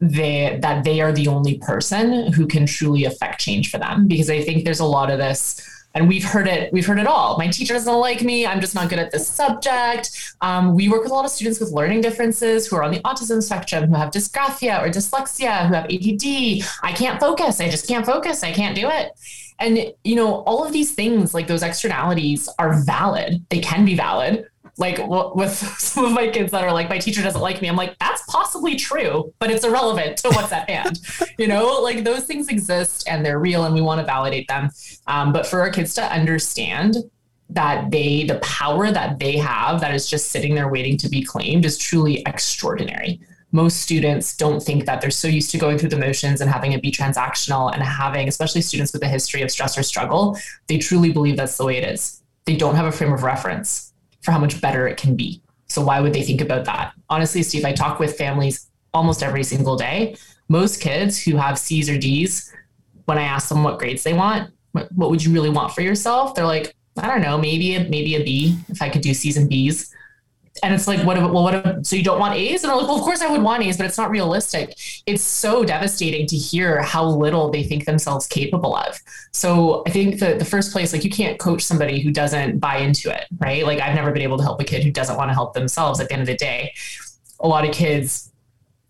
they, 0.00 0.58
that 0.62 0.82
they 0.82 1.00
are 1.00 1.12
the 1.12 1.28
only 1.28 1.58
person 1.58 2.32
who 2.32 2.48
can 2.48 2.66
truly 2.66 3.04
affect 3.04 3.40
change 3.40 3.70
for 3.70 3.78
them. 3.78 4.08
Because 4.08 4.30
i 4.30 4.40
think 4.40 4.64
there's 4.64 4.80
a 4.80 4.84
lot 4.84 5.10
of 5.10 5.18
this 5.18 5.60
and 5.94 6.08
we've 6.08 6.24
heard 6.24 6.48
it 6.48 6.72
we've 6.72 6.86
heard 6.86 6.98
it 6.98 7.06
all. 7.06 7.36
My 7.38 7.48
teacher 7.48 7.74
doesn't 7.74 7.92
like 7.92 8.22
me. 8.22 8.46
I'm 8.46 8.60
just 8.60 8.74
not 8.74 8.88
good 8.88 8.98
at 8.98 9.10
this 9.10 9.26
subject. 9.26 10.34
Um, 10.40 10.74
we 10.74 10.88
work 10.88 11.02
with 11.02 11.12
a 11.12 11.14
lot 11.14 11.24
of 11.24 11.30
students 11.30 11.60
with 11.60 11.70
learning 11.70 12.00
differences 12.00 12.66
who 12.66 12.76
are 12.76 12.82
on 12.82 12.92
the 12.92 13.00
autism 13.00 13.42
spectrum 13.42 13.88
who 13.88 13.94
have 13.94 14.10
dysgraphia 14.10 14.82
or 14.82 14.88
dyslexia 14.88 15.66
who 15.68 15.74
have 15.74 15.86
add 15.86 16.62
i 16.82 16.92
can't 16.92 17.20
focus. 17.20 17.60
I 17.60 17.68
just 17.68 17.86
can't 17.86 18.06
focus. 18.06 18.42
I 18.42 18.52
can't 18.52 18.76
do 18.76 18.88
it. 18.88 19.12
And 19.58 19.92
you 20.04 20.16
know 20.16 20.42
all 20.42 20.64
of 20.64 20.72
these 20.72 20.92
things 20.92 21.34
like 21.34 21.46
those 21.46 21.62
externalities 21.62 22.48
are 22.58 22.82
valid. 22.84 23.44
They 23.50 23.60
can 23.60 23.84
be 23.84 23.94
valid 23.94 24.46
like 24.78 24.98
with 25.06 25.52
some 25.78 26.04
of 26.04 26.12
my 26.12 26.28
kids 26.28 26.50
that 26.52 26.64
are 26.64 26.72
like 26.72 26.88
my 26.88 26.98
teacher 26.98 27.22
doesn't 27.22 27.40
like 27.40 27.60
me. 27.60 27.68
I'm 27.68 27.76
like 27.76 27.98
that's 27.98 28.22
possibly 28.28 28.76
true 28.76 29.32
but 29.38 29.50
it's 29.50 29.64
irrelevant 29.64 30.16
to 30.18 30.28
what's 30.30 30.52
at 30.52 30.68
hand. 30.68 31.00
You 31.38 31.48
know 31.48 31.80
like 31.80 32.04
those 32.04 32.24
things 32.24 32.48
exist 32.48 33.08
and 33.08 33.24
they're 33.24 33.38
real 33.38 33.64
and 33.64 33.74
we 33.74 33.80
want 33.80 34.00
to 34.00 34.06
validate 34.06 34.46
them. 34.48 34.70
Um, 35.06 35.32
but 35.32 35.46
for 35.46 35.60
our 35.60 35.70
kids 35.70 35.94
to 35.94 36.02
understand 36.02 36.96
that 37.50 37.90
they 37.90 38.24
the 38.24 38.38
power 38.38 38.90
that 38.90 39.18
they 39.18 39.36
have 39.36 39.80
that 39.80 39.94
is 39.94 40.08
just 40.08 40.30
sitting 40.30 40.54
there 40.54 40.68
waiting 40.68 40.96
to 40.98 41.08
be 41.08 41.22
claimed 41.22 41.64
is 41.64 41.78
truly 41.78 42.22
extraordinary. 42.26 43.20
Most 43.50 43.80
students 43.80 44.36
don't 44.36 44.62
think 44.62 44.86
that 44.86 45.00
they're 45.00 45.10
so 45.10 45.28
used 45.28 45.50
to 45.50 45.58
going 45.58 45.78
through 45.78 45.90
the 45.90 45.98
motions 45.98 46.40
and 46.40 46.50
having 46.50 46.72
it 46.72 46.80
be 46.80 46.90
transactional 46.90 47.72
and 47.72 47.82
having 47.82 48.28
especially 48.28 48.62
students 48.62 48.92
with 48.92 49.02
a 49.02 49.08
history 49.08 49.42
of 49.42 49.50
stress 49.50 49.76
or 49.76 49.82
struggle 49.82 50.38
they 50.68 50.78
truly 50.78 51.12
believe 51.12 51.36
that's 51.36 51.56
the 51.56 51.64
way 51.64 51.76
it 51.76 51.84
is. 51.84 52.22
They 52.44 52.56
don't 52.56 52.74
have 52.74 52.86
a 52.86 52.92
frame 52.92 53.12
of 53.12 53.22
reference 53.22 53.91
for 54.22 54.32
how 54.32 54.38
much 54.38 54.60
better 54.60 54.88
it 54.88 54.96
can 54.96 55.14
be. 55.16 55.42
So 55.66 55.82
why 55.82 56.00
would 56.00 56.12
they 56.12 56.22
think 56.22 56.40
about 56.40 56.64
that? 56.66 56.92
Honestly, 57.08 57.42
Steve, 57.42 57.64
I 57.64 57.72
talk 57.72 57.98
with 57.98 58.16
families 58.16 58.70
almost 58.94 59.22
every 59.22 59.44
single 59.44 59.76
day. 59.76 60.16
Most 60.48 60.80
kids 60.80 61.22
who 61.22 61.36
have 61.36 61.58
C's 61.58 61.88
or 61.88 61.98
D's, 61.98 62.52
when 63.06 63.18
I 63.18 63.22
ask 63.22 63.48
them 63.48 63.64
what 63.64 63.78
grades 63.78 64.02
they 64.02 64.12
want, 64.12 64.52
what, 64.72 64.88
would 65.10 65.24
you 65.24 65.32
really 65.32 65.50
want 65.50 65.72
for 65.72 65.80
yourself? 65.80 66.34
They're 66.34 66.44
like, 66.44 66.74
I 66.98 67.08
don't 67.08 67.22
know, 67.22 67.38
maybe 67.38 67.74
a, 67.74 67.88
maybe 67.88 68.16
a 68.16 68.24
B 68.24 68.58
if 68.68 68.82
I 68.82 68.90
could 68.90 69.02
do 69.02 69.14
C's 69.14 69.36
and 69.36 69.48
B's 69.48 69.92
and 70.62 70.74
it's 70.74 70.86
like 70.86 71.04
what 71.06 71.16
If, 71.16 71.22
well 71.22 71.42
what 71.42 71.54
If, 71.54 71.86
so 71.86 71.96
you 71.96 72.02
don't 72.02 72.18
want 72.18 72.34
a's? 72.34 72.62
And 72.62 72.72
i'm 72.72 72.78
like 72.78 72.86
well 72.86 72.96
of 72.96 73.02
course 73.02 73.22
i 73.22 73.30
would 73.30 73.42
want 73.42 73.62
a's 73.62 73.76
but 73.76 73.86
it's 73.86 73.98
not 73.98 74.10
realistic. 74.10 74.76
It's 75.06 75.22
so 75.22 75.64
devastating 75.64 76.26
to 76.26 76.36
hear 76.36 76.82
how 76.82 77.04
little 77.04 77.50
they 77.50 77.62
think 77.62 77.84
themselves 77.84 78.26
capable 78.26 78.74
of. 78.74 78.98
So 79.32 79.82
i 79.86 79.90
think 79.90 80.18
that 80.20 80.38
the 80.38 80.44
first 80.44 80.72
place 80.72 80.92
like 80.92 81.04
you 81.04 81.10
can't 81.10 81.38
coach 81.38 81.62
somebody 81.62 82.00
who 82.00 82.10
doesn't 82.10 82.58
buy 82.58 82.78
into 82.78 83.10
it 83.10 83.26
right? 83.38 83.64
Like 83.66 83.80
i've 83.80 83.94
never 83.94 84.12
been 84.12 84.22
able 84.22 84.38
to 84.38 84.44
help 84.44 84.60
a 84.60 84.64
kid 84.64 84.82
who 84.84 84.90
doesn't 84.90 85.16
want 85.16 85.30
to 85.30 85.34
help 85.34 85.54
themselves 85.54 86.00
at 86.00 86.08
the 86.08 86.14
end 86.14 86.22
of 86.22 86.28
the 86.28 86.36
day. 86.36 86.72
A 87.40 87.48
lot 87.48 87.64
of 87.64 87.72
kids 87.72 88.31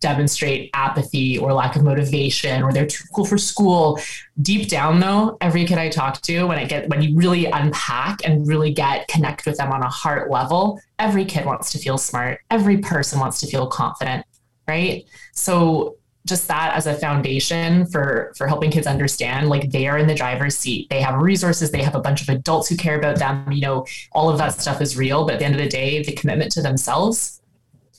demonstrate 0.02 0.70
apathy 0.74 1.38
or 1.38 1.52
lack 1.52 1.76
of 1.76 1.82
motivation 1.82 2.62
or 2.62 2.72
they're 2.72 2.86
too 2.86 3.04
cool 3.14 3.24
for 3.24 3.38
school. 3.38 3.98
Deep 4.42 4.68
down 4.68 5.00
though, 5.00 5.38
every 5.40 5.64
kid 5.64 5.78
I 5.78 5.88
talk 5.88 6.20
to, 6.22 6.44
when 6.44 6.58
I 6.58 6.66
get 6.66 6.88
when 6.90 7.00
you 7.00 7.16
really 7.16 7.46
unpack 7.46 8.18
and 8.24 8.46
really 8.46 8.72
get 8.72 9.08
connect 9.08 9.46
with 9.46 9.56
them 9.56 9.72
on 9.72 9.82
a 9.82 9.88
heart 9.88 10.30
level, 10.30 10.80
every 10.98 11.24
kid 11.24 11.46
wants 11.46 11.72
to 11.72 11.78
feel 11.78 11.96
smart. 11.96 12.40
Every 12.50 12.78
person 12.78 13.18
wants 13.20 13.40
to 13.40 13.46
feel 13.46 13.66
confident, 13.66 14.26
right? 14.68 15.04
So 15.32 15.96
just 16.26 16.46
that 16.48 16.74
as 16.76 16.86
a 16.86 16.94
foundation 16.94 17.86
for 17.86 18.32
for 18.36 18.46
helping 18.46 18.70
kids 18.70 18.86
understand 18.86 19.48
like 19.48 19.70
they 19.70 19.88
are 19.88 19.98
in 19.98 20.06
the 20.06 20.14
driver's 20.14 20.56
seat 20.56 20.88
they 20.88 21.00
have 21.00 21.20
resources 21.20 21.72
they 21.72 21.82
have 21.82 21.96
a 21.96 22.00
bunch 22.00 22.22
of 22.22 22.28
adults 22.28 22.68
who 22.68 22.76
care 22.76 22.96
about 22.96 23.18
them 23.18 23.50
you 23.50 23.60
know 23.60 23.84
all 24.12 24.30
of 24.30 24.38
that 24.38 24.60
stuff 24.60 24.80
is 24.80 24.96
real 24.96 25.24
but 25.24 25.34
at 25.34 25.38
the 25.40 25.44
end 25.44 25.54
of 25.54 25.60
the 25.60 25.68
day 25.68 26.00
the 26.04 26.12
commitment 26.12 26.52
to 26.52 26.62
themselves 26.62 27.41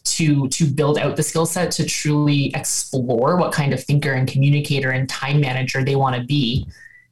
to 0.05 0.47
to 0.49 0.65
build 0.65 0.97
out 0.97 1.15
the 1.15 1.23
skill 1.23 1.45
set 1.45 1.71
to 1.71 1.85
truly 1.85 2.53
explore 2.53 3.37
what 3.37 3.53
kind 3.53 3.73
of 3.73 3.83
thinker 3.83 4.13
and 4.13 4.27
communicator 4.27 4.91
and 4.91 5.07
time 5.07 5.39
manager 5.39 5.83
they 5.83 5.95
want 5.95 6.15
to 6.15 6.23
be 6.23 6.67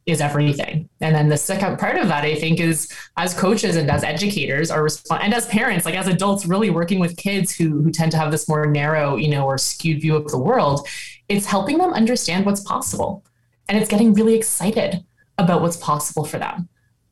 is 0.06 0.20
everything. 0.20 0.90
And 1.00 1.16
then 1.16 1.30
the 1.30 1.38
second 1.38 1.78
part 1.78 1.98
of 1.98 2.08
that, 2.08 2.24
I 2.24 2.36
think, 2.36 2.60
is 2.60 2.92
as 3.18 3.34
coaches 3.34 3.76
and 3.76 3.90
as 3.90 4.04
educators 4.04 4.72
are 4.72 4.88
and 5.12 5.34
as 5.34 5.46
parents, 5.48 5.86
like 5.86 5.96
as 5.96 6.08
adults, 6.08 6.46
really 6.46 6.70
working 6.70 7.00
with 7.00 7.18
kids 7.18 7.56
who 7.56 7.82
who 7.82 7.92
tend 7.92 8.12
to 8.12 8.18
have 8.18 8.32
this 8.32 8.50
more 8.50 8.66
narrow, 8.66 9.16
you 9.16 9.30
know, 9.30 9.46
or 9.46 9.58
skewed 9.58 10.02
view 10.02 10.16
of 10.16 10.30
the 10.30 10.40
world, 10.40 10.88
it's 11.30 11.46
helping 11.46 11.78
them 11.78 11.94
understand 11.94 12.46
what's 12.46 12.62
possible. 12.62 13.24
And 13.70 13.78
it's 13.78 13.90
getting 13.90 14.14
really 14.14 14.36
excited 14.36 15.06
about 15.38 15.62
what's 15.62 15.78
possible 15.78 16.26
for 16.26 16.40
them 16.40 16.68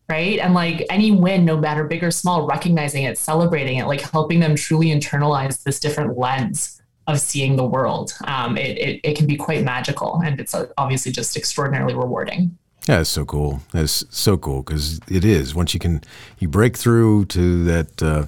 right? 0.10 0.40
And 0.40 0.54
like 0.54 0.86
any 0.90 1.12
win, 1.12 1.46
no 1.46 1.58
matter 1.58 1.84
big 1.84 2.04
or 2.04 2.12
small, 2.12 2.48
recognizing 2.48 3.04
it, 3.04 3.18
celebrating 3.18 3.78
it, 3.78 3.86
like 3.86 4.02
helping 4.02 4.40
them 4.40 4.56
truly 4.56 4.88
internalize 4.88 5.64
this 5.64 5.80
different 5.80 6.18
lens 6.18 6.82
of 7.08 7.20
seeing 7.20 7.56
the 7.56 7.66
world. 7.66 8.14
Um, 8.26 8.58
it, 8.58 8.78
it, 8.78 9.02
it 9.04 9.18
can 9.18 9.28
be 9.28 9.36
quite 9.36 9.64
magical 9.64 10.22
and 10.24 10.40
it's 10.40 10.54
uh, 10.54 10.68
obviously 10.78 11.12
just 11.12 11.36
extraordinarily 11.38 11.96
rewarding. 11.96 12.58
Yeah, 12.88 13.02
it's 13.02 13.10
so 13.10 13.26
cool. 13.26 13.62
It's 13.74 14.04
so 14.10 14.38
cool 14.38 14.64
because 14.64 15.00
it 15.10 15.24
is. 15.24 15.54
Once 15.54 15.74
you 15.74 15.80
can, 15.80 16.02
you 16.40 16.48
break 16.48 16.76
through 16.76 17.26
to 17.26 17.64
that, 17.66 18.02
uh, 18.02 18.26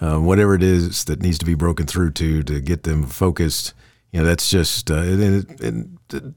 uh, 0.00 0.18
whatever 0.18 0.54
it 0.54 0.62
is 0.62 1.04
that 1.06 1.20
needs 1.20 1.38
to 1.38 1.44
be 1.44 1.54
broken 1.54 1.86
through 1.86 2.10
to 2.12 2.42
to 2.42 2.60
get 2.60 2.82
them 2.82 3.04
focused. 3.04 3.72
You 4.12 4.20
know, 4.20 4.26
that's 4.26 4.50
just 4.50 4.90
uh, 4.90 5.02
it, 5.02 5.20
it, 5.20 5.86
it, 6.12 6.34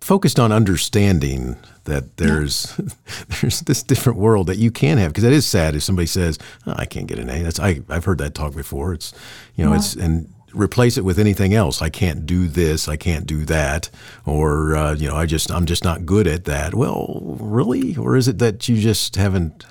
focused 0.00 0.38
on 0.38 0.52
understanding 0.52 1.56
that 1.84 2.16
there's 2.16 2.74
yeah. 2.78 2.88
there's 3.40 3.60
this 3.60 3.82
different 3.82 4.18
world 4.18 4.46
that 4.46 4.58
you 4.58 4.70
can 4.70 4.98
have 4.98 5.10
because 5.10 5.24
that 5.24 5.32
is 5.32 5.46
sad 5.46 5.74
if 5.74 5.82
somebody 5.82 6.06
says 6.06 6.38
oh, 6.66 6.74
I 6.76 6.86
can't 6.86 7.06
get 7.06 7.18
an 7.18 7.30
A. 7.30 7.42
That's 7.42 7.60
I 7.60 7.80
I've 7.88 8.04
heard 8.04 8.18
that 8.18 8.34
talk 8.34 8.54
before. 8.54 8.92
It's 8.92 9.12
you 9.56 9.64
know 9.64 9.72
yeah. 9.72 9.78
it's 9.78 9.94
and 9.94 10.32
replace 10.52 10.96
it 10.96 11.04
with 11.04 11.18
anything 11.18 11.54
else. 11.54 11.80
I 11.80 11.90
can't 11.90 12.26
do 12.26 12.48
this. 12.48 12.88
I 12.88 12.96
can't 12.96 13.26
do 13.26 13.44
that. 13.46 13.90
Or 14.26 14.74
uh, 14.76 14.94
you 14.94 15.08
know 15.08 15.16
I 15.16 15.26
just 15.26 15.50
I'm 15.50 15.66
just 15.66 15.84
not 15.84 16.06
good 16.06 16.26
at 16.26 16.44
that. 16.44 16.74
Well, 16.74 17.20
really? 17.40 17.96
Or 17.96 18.16
is 18.16 18.28
it 18.28 18.38
that 18.38 18.68
you 18.68 18.80
just 18.80 19.16
haven't 19.16 19.64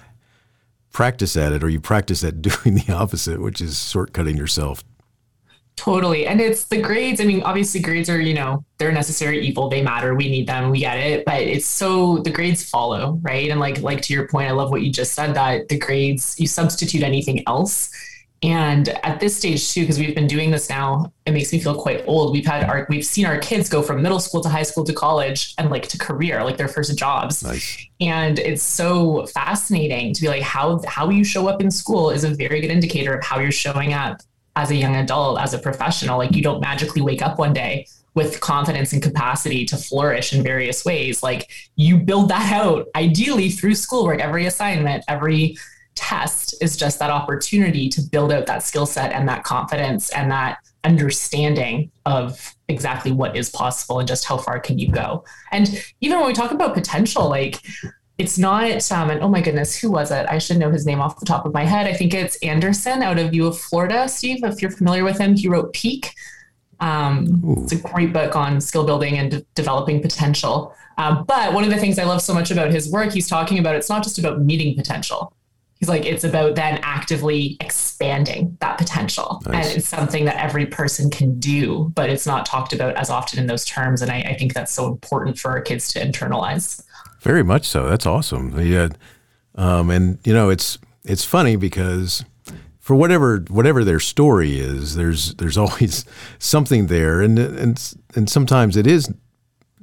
practiced 0.91 1.37
at 1.37 1.53
it, 1.53 1.63
or 1.63 1.69
you 1.69 1.79
practice 1.79 2.23
at 2.23 2.41
doing 2.41 2.75
the 2.75 2.93
opposite, 2.93 3.41
which 3.41 3.61
is 3.61 3.75
shortcutting 3.75 4.37
yourself 4.37 4.83
Totally. 5.79 6.27
And 6.27 6.41
it's 6.41 6.65
the 6.65 6.81
grades. 6.81 7.21
I 7.21 7.23
mean, 7.23 7.41
obviously, 7.43 7.79
grades 7.79 8.09
are, 8.09 8.19
you 8.19 8.33
know, 8.33 8.65
they're 8.79 8.91
necessary 8.91 9.39
evil. 9.39 9.69
They 9.69 9.81
matter. 9.81 10.13
We 10.13 10.29
need 10.29 10.45
them. 10.45 10.71
We 10.71 10.79
get 10.79 10.97
it. 10.97 11.23
But 11.23 11.41
it's 11.41 11.65
so 11.65 12.17
the 12.17 12.29
grades 12.29 12.69
follow, 12.69 13.17
right? 13.21 13.49
And 13.49 13.61
like, 13.61 13.81
like 13.81 14.01
to 14.01 14.13
your 14.13 14.27
point, 14.27 14.49
I 14.49 14.51
love 14.51 14.71
what 14.71 14.81
you 14.81 14.91
just 14.91 15.13
said 15.13 15.33
that 15.35 15.69
the 15.69 15.79
grades, 15.79 16.37
you 16.37 16.47
substitute 16.47 17.01
anything 17.01 17.47
else. 17.47 17.89
And 18.43 18.89
at 18.89 19.21
this 19.21 19.37
stage 19.37 19.71
too, 19.71 19.81
because 19.81 19.99
we've 19.99 20.13
been 20.13 20.27
doing 20.27 20.51
this 20.51 20.69
now, 20.69 21.13
it 21.25 21.31
makes 21.31 21.53
me 21.53 21.59
feel 21.59 21.81
quite 21.81 22.03
old. 22.07 22.33
We've 22.33 22.45
had 22.45 22.65
our, 22.65 22.85
we've 22.89 23.05
seen 23.05 23.25
our 23.25 23.37
kids 23.37 23.69
go 23.69 23.81
from 23.81 24.01
middle 24.01 24.19
school 24.19 24.41
to 24.41 24.49
high 24.49 24.63
school 24.63 24.83
to 24.83 24.93
college 24.93 25.53
and 25.57 25.69
like 25.69 25.87
to 25.87 25.97
career, 25.97 26.43
like 26.43 26.57
their 26.57 26.67
first 26.67 26.97
jobs. 26.97 27.41
Nice. 27.41 27.87
And 28.01 28.37
it's 28.37 28.63
so 28.63 29.27
fascinating 29.27 30.13
to 30.13 30.21
be 30.21 30.27
like, 30.27 30.43
how, 30.43 30.81
how 30.85 31.09
you 31.09 31.23
show 31.23 31.47
up 31.47 31.61
in 31.61 31.71
school 31.71 32.09
is 32.09 32.25
a 32.25 32.33
very 32.35 32.59
good 32.59 32.71
indicator 32.71 33.13
of 33.13 33.23
how 33.23 33.39
you're 33.39 33.51
showing 33.53 33.93
up 33.93 34.21
as 34.55 34.71
a 34.71 34.75
young 34.75 34.95
adult, 34.95 35.39
as 35.39 35.53
a 35.53 35.59
professional. 35.59 36.17
Like 36.17 36.35
you 36.35 36.41
don't 36.41 36.61
magically 36.61 37.01
wake 37.01 37.21
up 37.21 37.39
one 37.39 37.53
day 37.53 37.87
with 38.15 38.41
confidence 38.41 38.91
and 38.91 39.01
capacity 39.01 39.65
to 39.65 39.77
flourish 39.77 40.33
in 40.33 40.43
various 40.43 40.83
ways. 40.83 41.23
Like 41.23 41.49
you 41.75 41.97
build 41.97 42.29
that 42.29 42.51
out 42.51 42.87
ideally 42.95 43.49
through 43.49 43.75
schoolwork, 43.75 44.19
every 44.19 44.45
assignment, 44.45 45.03
every 45.07 45.57
test 45.95 46.55
is 46.61 46.77
just 46.77 46.99
that 46.99 47.09
opportunity 47.09 47.89
to 47.89 48.01
build 48.01 48.31
out 48.31 48.45
that 48.45 48.63
skill 48.63 48.85
set 48.85 49.11
and 49.11 49.27
that 49.27 49.43
confidence 49.43 50.09
and 50.11 50.31
that 50.31 50.57
understanding 50.83 51.91
of 52.05 52.55
exactly 52.69 53.11
what 53.11 53.35
is 53.35 53.49
possible 53.49 53.99
and 53.99 54.07
just 54.07 54.23
how 54.23 54.37
far 54.37 54.59
can 54.59 54.79
you 54.79 54.89
go. 54.89 55.23
And 55.51 55.83
even 55.99 56.17
when 56.19 56.27
we 56.27 56.33
talk 56.33 56.51
about 56.51 56.73
potential, 56.73 57.27
like 57.27 57.61
it's 58.19 58.37
not 58.37 58.91
um, 58.91 59.09
and 59.09 59.21
oh 59.21 59.29
my 59.29 59.41
goodness 59.41 59.75
who 59.75 59.89
was 59.89 60.11
it 60.11 60.25
i 60.29 60.37
should 60.37 60.57
know 60.57 60.69
his 60.69 60.85
name 60.85 60.99
off 61.01 61.19
the 61.19 61.25
top 61.25 61.45
of 61.45 61.53
my 61.53 61.65
head 61.65 61.87
i 61.87 61.93
think 61.93 62.13
it's 62.13 62.35
anderson 62.43 63.01
out 63.01 63.17
of 63.17 63.33
u 63.33 63.47
of 63.47 63.57
florida 63.57 64.07
steve 64.07 64.43
if 64.43 64.61
you're 64.61 64.71
familiar 64.71 65.03
with 65.03 65.17
him 65.17 65.35
he 65.35 65.47
wrote 65.47 65.73
peak 65.73 66.13
Um, 66.81 67.43
it's 67.63 67.73
a 67.73 67.77
great 67.77 68.13
book 68.13 68.35
on 68.35 68.61
skill 68.61 68.85
building 68.85 69.17
and 69.17 69.31
de- 69.31 69.45
developing 69.53 70.01
potential. 70.01 70.73
Uh, 70.97 71.23
but 71.23 71.53
one 71.53 71.65
of 71.65 71.69
the 71.69 71.77
things 71.77 71.99
I 71.99 72.05
love 72.05 72.21
so 72.21 72.33
much 72.33 72.51
about 72.51 72.71
his 72.71 72.89
work, 72.89 73.11
he's 73.11 73.27
talking 73.27 73.59
about 73.59 73.75
it's 73.75 73.89
not 73.89 74.01
just 74.01 74.17
about 74.17 74.41
meeting 74.41 74.75
potential. 74.77 75.33
He's 75.79 75.89
like, 75.89 76.05
it's 76.05 76.23
about 76.23 76.55
then 76.55 76.79
actively 76.83 77.57
expanding 77.59 78.57
that 78.61 78.77
potential. 78.77 79.41
Nice. 79.45 79.67
And 79.67 79.77
it's 79.77 79.87
something 79.87 80.23
that 80.25 80.37
every 80.37 80.65
person 80.65 81.09
can 81.09 81.37
do, 81.39 81.91
but 81.95 82.09
it's 82.09 82.25
not 82.25 82.45
talked 82.45 82.71
about 82.71 82.95
as 82.95 83.09
often 83.09 83.39
in 83.39 83.47
those 83.47 83.65
terms. 83.65 84.01
And 84.01 84.09
I, 84.09 84.21
I 84.21 84.35
think 84.37 84.53
that's 84.53 84.71
so 84.71 84.87
important 84.87 85.37
for 85.37 85.51
our 85.51 85.61
kids 85.61 85.91
to 85.93 85.99
internalize. 85.99 86.81
Very 87.19 87.43
much 87.43 87.65
so. 87.65 87.87
That's 87.87 88.05
awesome. 88.05 88.59
Yeah. 88.59 88.89
Um, 89.55 89.89
and 89.89 90.19
you 90.25 90.33
know, 90.33 90.49
it's 90.49 90.77
it's 91.03 91.25
funny 91.25 91.55
because 91.55 92.23
for 92.79 92.95
whatever 92.95 93.43
whatever 93.49 93.83
their 93.83 93.99
story 93.99 94.59
is, 94.59 94.95
there's 94.95 95.35
there's 95.35 95.57
always 95.63 96.05
something 96.39 96.87
there, 96.87 97.21
and 97.21 97.37
and 97.37 97.93
and 98.15 98.29
sometimes 98.29 98.77
it 98.77 98.87
is 98.87 99.13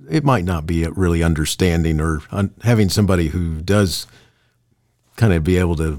it 0.08 0.24
might 0.24 0.44
not 0.44 0.66
be 0.66 0.86
really 0.88 1.22
understanding 1.22 2.00
or 2.00 2.22
un, 2.30 2.52
having 2.62 2.88
somebody 2.88 3.28
who 3.28 3.60
does 3.60 4.06
kind 5.16 5.32
of 5.32 5.44
be 5.44 5.56
able 5.56 5.76
to. 5.76 5.98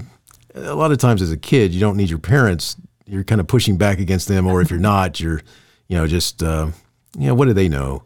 A 0.54 0.74
lot 0.74 0.90
of 0.90 0.98
times, 0.98 1.22
as 1.22 1.30
a 1.30 1.36
kid, 1.36 1.72
you 1.72 1.80
don't 1.80 1.96
need 1.96 2.10
your 2.10 2.18
parents. 2.18 2.76
You're 3.06 3.24
kind 3.24 3.40
of 3.40 3.46
pushing 3.46 3.76
back 3.76 4.00
against 4.00 4.28
them, 4.28 4.46
or 4.46 4.60
if 4.60 4.70
you're 4.70 4.80
not, 4.80 5.20
you're 5.20 5.40
you 5.86 5.96
know 5.96 6.06
just 6.06 6.42
uh, 6.42 6.68
you 7.16 7.28
know 7.28 7.34
what 7.34 7.46
do 7.46 7.52
they 7.52 7.68
know? 7.68 8.02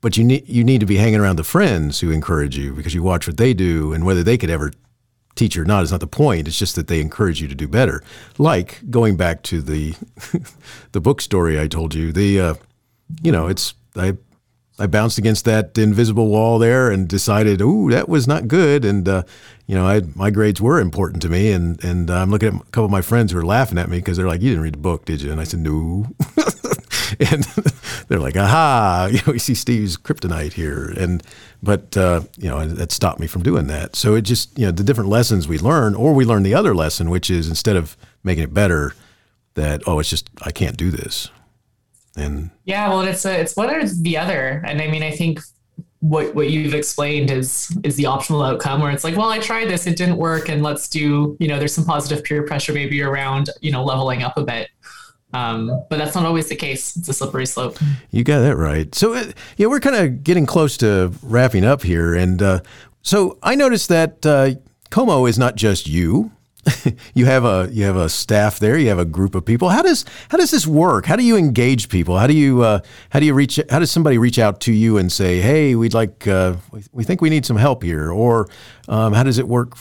But 0.00 0.16
you 0.16 0.24
need 0.24 0.48
you 0.48 0.62
need 0.62 0.80
to 0.80 0.86
be 0.86 0.96
hanging 0.96 1.20
around 1.20 1.36
the 1.36 1.44
friends 1.44 2.00
who 2.00 2.10
encourage 2.10 2.56
you 2.56 2.72
because 2.72 2.94
you 2.94 3.02
watch 3.02 3.26
what 3.26 3.36
they 3.36 3.54
do, 3.54 3.92
and 3.92 4.04
whether 4.04 4.22
they 4.22 4.38
could 4.38 4.50
ever 4.50 4.72
teach 5.36 5.56
or 5.56 5.64
not 5.64 5.84
is 5.84 5.92
not 5.92 6.00
the 6.00 6.06
point. 6.06 6.48
It's 6.48 6.58
just 6.58 6.74
that 6.76 6.88
they 6.88 7.00
encourage 7.00 7.40
you 7.40 7.48
to 7.48 7.54
do 7.54 7.68
better. 7.68 8.02
Like 8.38 8.80
going 8.90 9.16
back 9.16 9.42
to 9.44 9.62
the 9.62 9.94
the 10.92 11.00
book 11.00 11.20
story 11.20 11.60
I 11.60 11.68
told 11.68 11.94
you. 11.94 12.12
The 12.12 12.40
uh, 12.40 12.54
you 13.22 13.30
know 13.32 13.46
it's 13.46 13.74
I 13.94 14.16
I 14.78 14.86
bounced 14.86 15.16
against 15.16 15.44
that 15.46 15.76
invisible 15.78 16.28
wall 16.28 16.58
there 16.58 16.90
and 16.90 17.08
decided, 17.08 17.62
ooh, 17.62 17.90
that 17.90 18.08
was 18.08 18.28
not 18.28 18.46
good. 18.48 18.84
And 18.84 19.08
uh, 19.08 19.22
you 19.66 19.74
know, 19.74 19.86
I, 19.86 20.02
my 20.14 20.30
grades 20.30 20.60
were 20.60 20.80
important 20.80 21.22
to 21.22 21.28
me. 21.28 21.52
And 21.52 21.82
and 21.84 22.10
I'm 22.10 22.30
looking 22.30 22.48
at 22.48 22.54
a 22.54 22.64
couple 22.66 22.86
of 22.86 22.90
my 22.90 23.02
friends 23.02 23.32
who 23.32 23.38
are 23.38 23.46
laughing 23.46 23.78
at 23.78 23.88
me 23.88 23.98
because 23.98 24.16
they're 24.16 24.26
like, 24.26 24.42
"You 24.42 24.50
didn't 24.50 24.64
read 24.64 24.74
the 24.74 24.78
book, 24.78 25.04
did 25.04 25.22
you?" 25.22 25.32
And 25.32 25.40
I 25.40 25.44
said, 25.44 25.60
"No." 25.60 26.06
and 27.30 27.44
they're 28.08 28.20
like, 28.20 28.36
"Aha!" 28.36 29.08
You 29.12 29.20
know, 29.26 29.32
you 29.32 29.38
see 29.38 29.54
Steve's 29.54 29.96
kryptonite 29.96 30.54
here. 30.54 30.92
And 30.96 31.22
but 31.62 31.96
uh, 31.96 32.22
you 32.36 32.48
know, 32.48 32.66
that 32.66 32.92
stopped 32.92 33.20
me 33.20 33.26
from 33.26 33.42
doing 33.42 33.66
that. 33.68 33.96
So 33.96 34.14
it 34.14 34.22
just 34.22 34.58
you 34.58 34.66
know 34.66 34.72
the 34.72 34.84
different 34.84 35.10
lessons 35.10 35.48
we 35.48 35.58
learn, 35.58 35.94
or 35.94 36.12
we 36.12 36.24
learn 36.24 36.42
the 36.42 36.54
other 36.54 36.74
lesson, 36.74 37.10
which 37.10 37.30
is 37.30 37.48
instead 37.48 37.76
of 37.76 37.96
making 38.22 38.44
it 38.44 38.54
better, 38.54 38.94
that 39.54 39.82
oh, 39.86 39.98
it's 39.98 40.10
just 40.10 40.30
I 40.42 40.50
can't 40.50 40.76
do 40.76 40.90
this. 40.90 41.30
And 42.16 42.50
yeah, 42.64 42.88
well, 42.88 43.02
it's 43.02 43.24
a, 43.26 43.40
it's 43.40 43.56
one 43.56 43.70
or 43.70 43.86
the 43.86 44.16
other. 44.16 44.62
And 44.66 44.80
I 44.80 44.86
mean, 44.88 45.02
I 45.02 45.10
think 45.10 45.40
what 46.00 46.34
what 46.34 46.50
you've 46.50 46.74
explained 46.74 47.30
is 47.30 47.76
is 47.82 47.96
the 47.96 48.04
optimal 48.04 48.46
outcome 48.46 48.80
where 48.80 48.90
it's 48.90 49.02
like 49.02 49.16
well 49.16 49.30
i 49.30 49.38
tried 49.38 49.66
this 49.66 49.86
it 49.86 49.96
didn't 49.96 50.16
work 50.16 50.48
and 50.48 50.62
let's 50.62 50.88
do 50.88 51.36
you 51.40 51.48
know 51.48 51.58
there's 51.58 51.74
some 51.74 51.84
positive 51.84 52.22
peer 52.22 52.42
pressure 52.42 52.72
maybe 52.72 53.02
around 53.02 53.50
you 53.60 53.72
know 53.72 53.82
leveling 53.82 54.22
up 54.22 54.36
a 54.36 54.44
bit 54.44 54.68
um, 55.32 55.84
but 55.90 55.98
that's 55.98 56.14
not 56.14 56.24
always 56.24 56.48
the 56.48 56.56
case 56.56 56.96
it's 56.96 57.08
a 57.08 57.12
slippery 57.12 57.46
slope 57.46 57.78
you 58.10 58.24
got 58.24 58.40
that 58.40 58.56
right 58.56 58.94
so 58.94 59.14
uh, 59.14 59.24
yeah 59.56 59.66
we're 59.66 59.80
kind 59.80 59.96
of 59.96 60.24
getting 60.24 60.46
close 60.46 60.76
to 60.76 61.12
wrapping 61.22 61.64
up 61.64 61.82
here 61.82 62.14
and 62.14 62.42
uh, 62.42 62.60
so 63.02 63.38
i 63.42 63.54
noticed 63.54 63.88
that 63.88 64.24
uh, 64.24 64.50
Komo 64.90 65.28
is 65.28 65.38
not 65.38 65.56
just 65.56 65.88
you 65.88 66.30
you 67.14 67.26
have 67.26 67.44
a 67.44 67.68
you 67.70 67.84
have 67.84 67.96
a 67.96 68.08
staff 68.08 68.58
there. 68.58 68.78
You 68.78 68.88
have 68.88 68.98
a 68.98 69.04
group 69.04 69.34
of 69.34 69.44
people. 69.44 69.68
How 69.68 69.82
does 69.82 70.04
how 70.28 70.38
does 70.38 70.50
this 70.50 70.66
work? 70.66 71.06
How 71.06 71.16
do 71.16 71.22
you 71.22 71.36
engage 71.36 71.88
people? 71.88 72.18
How 72.18 72.26
do 72.26 72.34
you 72.34 72.62
uh, 72.62 72.80
how 73.10 73.20
do 73.20 73.26
you 73.26 73.34
reach? 73.34 73.60
How 73.70 73.78
does 73.78 73.90
somebody 73.90 74.18
reach 74.18 74.38
out 74.38 74.60
to 74.62 74.72
you 74.72 74.98
and 74.98 75.10
say, 75.10 75.40
"Hey, 75.40 75.74
we'd 75.74 75.94
like 75.94 76.26
uh, 76.26 76.56
we 76.92 77.04
think 77.04 77.20
we 77.20 77.30
need 77.30 77.46
some 77.46 77.56
help 77.56 77.82
here," 77.82 78.10
or 78.10 78.48
um, 78.88 79.12
how 79.12 79.22
does 79.22 79.38
it 79.38 79.46
work 79.48 79.76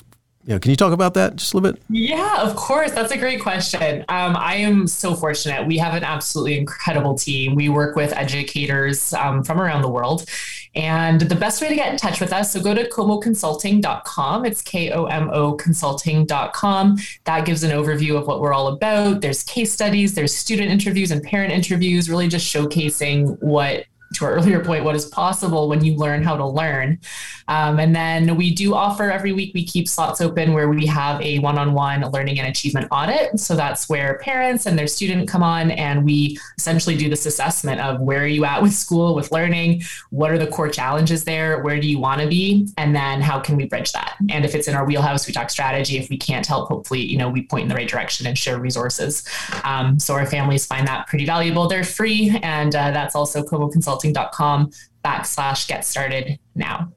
yeah, 0.46 0.60
can 0.60 0.70
you 0.70 0.78
talk 0.78 0.94
about 0.94 1.16
that 1.16 1.38
just 1.38 1.54
a 1.54 1.58
little 1.58 1.72
bit? 1.72 1.82
Yeah, 1.90 2.44
of 2.44 2.56
course. 2.56 2.92
That's 2.92 3.12
a 3.12 3.18
great 3.18 3.42
question. 3.42 4.02
Um, 4.10 4.36
I 4.38 4.58
am 4.58 4.86
so 4.86 5.16
fortunate. 5.16 5.66
We 5.66 5.80
have 5.80 5.96
an 5.96 6.04
absolutely 6.04 6.60
incredible 6.60 7.16
team. 7.16 7.56
We 7.56 7.70
work 7.70 7.96
with 7.96 8.14
educators 8.14 9.12
um, 9.14 9.44
from 9.44 9.60
around 9.60 9.82
the 9.82 9.90
world. 9.90 10.30
And 10.76 11.22
the 11.22 11.36
best 11.36 11.62
way 11.62 11.70
to 11.70 11.76
get 11.76 11.92
in 11.92 11.98
touch 11.98 12.20
with 12.20 12.32
us, 12.32 12.54
so 12.54 12.62
go 12.62 12.76
to 12.76 12.88
komoconsulting.com. 12.88 14.46
It's 14.46 14.62
K 14.62 14.92
O 14.92 15.06
M 15.06 15.32
O 15.32 15.54
consulting.com. 15.54 16.98
That 17.24 17.46
gives 17.46 17.64
an 17.64 17.72
overview 17.72 18.16
of 18.16 18.28
what 18.28 18.40
we're 18.40 18.54
all 18.54 18.68
about. 18.68 19.22
There's 19.22 19.42
case 19.42 19.74
studies, 19.74 20.14
there's 20.14 20.36
student 20.36 20.70
interviews 20.70 21.10
and 21.10 21.24
parent 21.24 21.54
interviews, 21.54 22.08
really 22.08 22.28
just 22.28 22.54
showcasing 22.54 23.42
what 23.42 23.86
to 24.16 24.26
our 24.26 24.34
earlier 24.34 24.64
point, 24.64 24.84
what 24.84 24.96
is 24.96 25.06
possible 25.06 25.68
when 25.70 25.84
you 25.84 25.96
learn 25.96 26.24
how 26.24 26.36
to 26.36 26.46
learn. 26.46 27.00
Um, 27.48 27.80
and 27.80 27.96
then 27.96 28.36
we 28.36 28.54
do 28.54 28.74
offer 28.74 29.12
every 29.12 29.32
week, 29.32 29.54
we 29.54 29.64
keep 29.64 29.88
slots 29.88 30.20
open 30.20 30.54
where 30.54 30.68
we 30.68 30.86
have 30.88 31.22
a 31.22 31.40
one 31.40 31.58
on 31.58 31.74
one 31.74 32.02
learning 32.12 32.40
and 32.40 32.48
achievement 32.48 32.88
audit. 32.92 33.40
So 33.40 33.56
that's 33.56 33.88
where 33.88 34.18
parents 34.20 34.66
and 34.66 34.78
their 34.78 34.88
student 34.88 35.30
come 35.30 35.44
on 35.44 35.72
and 35.72 36.04
we 36.04 36.40
essentially 36.58 36.98
do 36.98 37.10
this 37.10 37.26
assessment 37.26 37.82
of 37.82 38.02
where 38.02 38.24
are 38.24 38.28
you 38.28 38.46
at 38.46 38.62
with 38.62 38.74
school, 38.74 39.16
with 39.16 39.32
learning, 39.32 39.84
what 40.10 40.32
are 40.32 40.38
the 40.38 40.48
core 40.48 40.70
challenges 40.70 41.24
there, 41.24 41.62
where 41.62 41.80
do 41.80 41.88
you 41.88 42.00
want 42.00 42.22
to 42.22 42.28
be, 42.28 42.68
and 42.78 42.96
then 42.96 43.22
how 43.22 43.40
can 43.40 43.56
we 43.56 43.66
bridge 43.66 43.92
that? 43.92 44.16
And 44.30 44.46
if 44.46 44.56
it's 44.56 44.68
in 44.68 44.76
our 44.76 44.86
wheelhouse, 44.86 45.28
we 45.28 45.34
talk 45.34 45.50
strategy. 45.50 45.98
If 45.98 46.10
we 46.10 46.18
can't 46.18 46.46
help, 46.46 46.70
hopefully, 46.70 47.02
you 47.02 47.18
know, 47.18 47.30
we 47.30 47.44
point 47.44 47.64
in 47.64 47.70
the 47.70 47.76
right 47.76 47.88
direction 47.88 48.28
and 48.28 48.38
share 48.38 48.60
resources. 48.60 49.28
Um, 49.64 50.00
so 50.00 50.14
our 50.14 50.26
families 50.26 50.66
find 50.66 50.88
that 50.88 51.08
pretty 51.08 51.26
valuable. 51.26 51.68
They're 51.68 51.84
free, 51.84 52.38
and 52.42 52.76
uh, 52.76 52.92
that's 52.92 53.16
also 53.16 53.44
Komo 53.44 53.72
Consulting 53.72 54.05
consulting.com 54.14 54.72
backslash 55.04 55.68
get 55.68 55.86
started 55.86 56.40
now. 56.56 56.92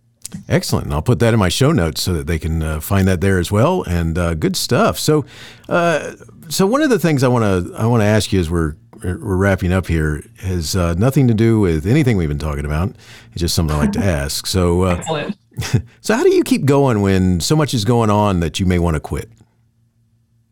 Excellent. 0.48 0.86
And 0.86 0.94
I'll 0.94 1.02
put 1.02 1.20
that 1.20 1.32
in 1.32 1.40
my 1.40 1.48
show 1.48 1.72
notes 1.72 2.02
so 2.02 2.12
that 2.12 2.26
they 2.26 2.38
can 2.38 2.62
uh, 2.62 2.80
find 2.80 3.08
that 3.08 3.20
there 3.20 3.38
as 3.38 3.50
well. 3.50 3.82
And 3.84 4.18
uh, 4.18 4.34
good 4.34 4.56
stuff. 4.56 4.98
So, 4.98 5.24
uh, 5.68 6.16
so 6.48 6.66
one 6.66 6.82
of 6.82 6.90
the 6.90 6.98
things 6.98 7.22
I 7.22 7.28
want 7.28 7.44
to 7.44 7.74
I 7.74 7.86
want 7.86 8.02
to 8.02 8.06
ask 8.06 8.32
you 8.32 8.40
as 8.40 8.50
we're 8.50 8.74
we're 9.02 9.36
wrapping 9.36 9.72
up 9.72 9.86
here 9.86 10.24
has 10.38 10.74
uh, 10.74 10.94
nothing 10.94 11.28
to 11.28 11.34
do 11.34 11.60
with 11.60 11.86
anything 11.86 12.16
we've 12.16 12.28
been 12.28 12.38
talking 12.38 12.64
about. 12.64 12.94
It's 13.32 13.40
just 13.40 13.54
something 13.54 13.74
I 13.74 13.78
like 13.78 13.92
to 13.92 14.00
ask. 14.04 14.46
So, 14.46 14.82
uh, 14.82 15.30
so 16.00 16.14
how 16.14 16.22
do 16.22 16.34
you 16.34 16.42
keep 16.42 16.64
going 16.64 17.00
when 17.00 17.40
so 17.40 17.54
much 17.56 17.74
is 17.74 17.84
going 17.84 18.10
on 18.10 18.40
that 18.40 18.58
you 18.58 18.66
may 18.66 18.78
want 18.78 18.94
to 18.94 19.00
quit? 19.00 19.30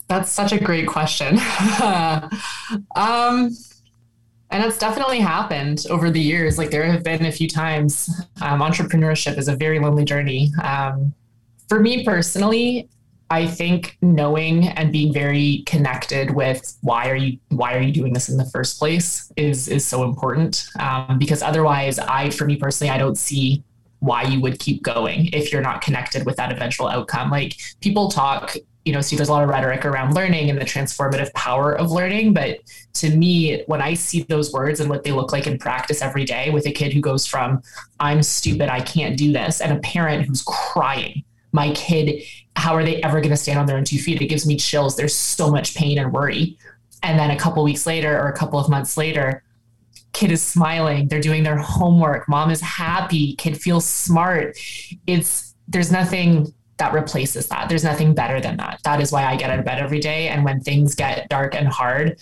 That's 0.08 0.30
such 0.30 0.52
a 0.52 0.62
great 0.62 0.86
question. 0.86 1.38
um, 2.94 3.50
and 4.50 4.64
it's 4.64 4.78
definitely 4.78 5.18
happened 5.18 5.86
over 5.90 6.10
the 6.10 6.20
years. 6.20 6.58
Like 6.58 6.70
there 6.70 6.84
have 6.84 7.02
been 7.02 7.26
a 7.26 7.32
few 7.32 7.48
times. 7.48 8.08
Um, 8.40 8.60
entrepreneurship 8.60 9.38
is 9.38 9.48
a 9.48 9.56
very 9.56 9.78
lonely 9.78 10.04
journey. 10.04 10.52
Um, 10.62 11.14
for 11.68 11.80
me 11.80 12.04
personally, 12.04 12.88
I 13.28 13.46
think 13.46 13.98
knowing 14.02 14.68
and 14.68 14.92
being 14.92 15.12
very 15.12 15.64
connected 15.66 16.30
with 16.30 16.76
why 16.82 17.10
are 17.10 17.16
you 17.16 17.38
why 17.48 17.74
are 17.74 17.80
you 17.80 17.92
doing 17.92 18.12
this 18.12 18.28
in 18.28 18.36
the 18.36 18.44
first 18.46 18.78
place 18.78 19.32
is 19.36 19.66
is 19.66 19.84
so 19.84 20.04
important. 20.04 20.68
Um, 20.78 21.18
because 21.18 21.42
otherwise, 21.42 21.98
I 21.98 22.30
for 22.30 22.44
me 22.44 22.56
personally, 22.56 22.90
I 22.90 22.98
don't 22.98 23.18
see 23.18 23.64
why 23.98 24.22
you 24.22 24.40
would 24.40 24.60
keep 24.60 24.82
going 24.82 25.26
if 25.32 25.52
you're 25.52 25.62
not 25.62 25.80
connected 25.80 26.24
with 26.24 26.36
that 26.36 26.52
eventual 26.52 26.86
outcome. 26.86 27.30
Like 27.30 27.56
people 27.80 28.10
talk 28.10 28.54
you 28.86 28.92
know, 28.92 29.00
see 29.00 29.16
there's 29.16 29.28
a 29.28 29.32
lot 29.32 29.42
of 29.42 29.48
rhetoric 29.48 29.84
around 29.84 30.14
learning 30.14 30.48
and 30.48 30.60
the 30.60 30.64
transformative 30.64 31.32
power 31.34 31.72
of 31.72 31.90
learning. 31.90 32.32
But 32.32 32.60
to 32.94 33.10
me, 33.10 33.64
when 33.66 33.82
I 33.82 33.94
see 33.94 34.22
those 34.22 34.52
words 34.52 34.78
and 34.78 34.88
what 34.88 35.02
they 35.02 35.10
look 35.10 35.32
like 35.32 35.48
in 35.48 35.58
practice 35.58 36.00
every 36.00 36.24
day 36.24 36.50
with 36.50 36.66
a 36.66 36.70
kid 36.70 36.92
who 36.92 37.00
goes 37.00 37.26
from, 37.26 37.62
I'm 37.98 38.22
stupid, 38.22 38.68
I 38.68 38.80
can't 38.80 39.16
do 39.16 39.32
this, 39.32 39.60
and 39.60 39.72
a 39.72 39.80
parent 39.80 40.26
who's 40.26 40.42
crying, 40.42 41.24
my 41.50 41.72
kid, 41.72 42.22
how 42.54 42.76
are 42.76 42.84
they 42.84 43.02
ever 43.02 43.20
going 43.20 43.30
to 43.30 43.36
stand 43.36 43.58
on 43.58 43.66
their 43.66 43.76
own 43.76 43.82
two 43.82 43.98
feet? 43.98 44.22
It 44.22 44.26
gives 44.26 44.46
me 44.46 44.56
chills. 44.56 44.94
There's 44.94 45.16
so 45.16 45.50
much 45.50 45.74
pain 45.74 45.98
and 45.98 46.12
worry. 46.12 46.56
And 47.02 47.18
then 47.18 47.32
a 47.32 47.36
couple 47.36 47.64
weeks 47.64 47.86
later 47.86 48.16
or 48.16 48.28
a 48.28 48.36
couple 48.36 48.60
of 48.60 48.68
months 48.68 48.96
later, 48.96 49.42
kid 50.12 50.30
is 50.30 50.42
smiling, 50.42 51.08
they're 51.08 51.20
doing 51.20 51.42
their 51.42 51.58
homework, 51.58 52.28
mom 52.28 52.52
is 52.52 52.60
happy, 52.60 53.34
kid 53.34 53.60
feels 53.60 53.84
smart. 53.84 54.56
It's 55.08 55.54
there's 55.66 55.90
nothing 55.90 56.54
that 56.78 56.92
replaces 56.92 57.48
that. 57.48 57.68
There's 57.68 57.84
nothing 57.84 58.14
better 58.14 58.40
than 58.40 58.56
that. 58.58 58.80
That 58.84 59.00
is 59.00 59.10
why 59.12 59.24
I 59.24 59.36
get 59.36 59.50
out 59.50 59.58
of 59.58 59.64
bed 59.64 59.78
every 59.78 60.00
day. 60.00 60.28
And 60.28 60.44
when 60.44 60.60
things 60.60 60.94
get 60.94 61.28
dark 61.28 61.54
and 61.54 61.68
hard, 61.68 62.18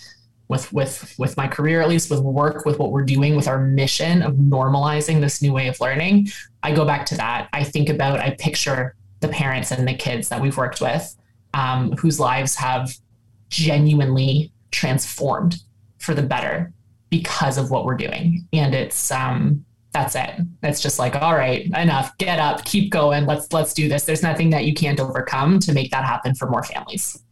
with 0.47 0.71
with 0.71 1.15
with 1.17 1.35
my 1.37 1.47
career 1.47 1.81
at 1.81 1.89
least 1.89 2.09
with 2.09 2.19
work 2.19 2.65
with 2.65 2.77
what 2.77 2.91
we're 2.91 3.03
doing 3.03 3.35
with 3.35 3.47
our 3.47 3.59
mission 3.59 4.21
of 4.21 4.35
normalizing 4.35 5.19
this 5.19 5.41
new 5.41 5.51
way 5.51 5.67
of 5.67 5.79
learning 5.79 6.27
i 6.63 6.71
go 6.71 6.85
back 6.85 7.05
to 7.05 7.15
that 7.15 7.49
i 7.53 7.63
think 7.63 7.89
about 7.89 8.19
i 8.19 8.29
picture 8.37 8.95
the 9.21 9.27
parents 9.27 9.71
and 9.71 9.87
the 9.87 9.93
kids 9.93 10.29
that 10.29 10.41
we've 10.41 10.57
worked 10.57 10.81
with 10.81 11.15
um, 11.53 11.93
whose 11.93 12.19
lives 12.19 12.55
have 12.55 12.93
genuinely 13.49 14.51
transformed 14.71 15.55
for 15.99 16.13
the 16.13 16.21
better 16.21 16.71
because 17.09 17.57
of 17.57 17.71
what 17.71 17.85
we're 17.85 17.97
doing 17.97 18.47
and 18.53 18.75
it's 18.75 19.11
um 19.11 19.65
that's 19.95 20.15
it. 20.15 20.45
It's 20.61 20.81
just 20.81 20.99
like, 20.99 21.15
all 21.15 21.35
right, 21.35 21.65
enough. 21.67 22.15
Get 22.17 22.37
up, 22.37 22.65
keep 22.65 22.91
going. 22.91 23.25
Let's 23.25 23.51
let's 23.53 23.73
do 23.73 23.87
this. 23.87 24.03
There's 24.03 24.21
nothing 24.21 24.49
that 24.49 24.65
you 24.65 24.73
can't 24.73 24.99
overcome 24.99 25.59
to 25.61 25.73
make 25.73 25.89
that 25.91 26.03
happen 26.03 26.35
for 26.35 26.49
more 26.49 26.63
families. 26.63 27.23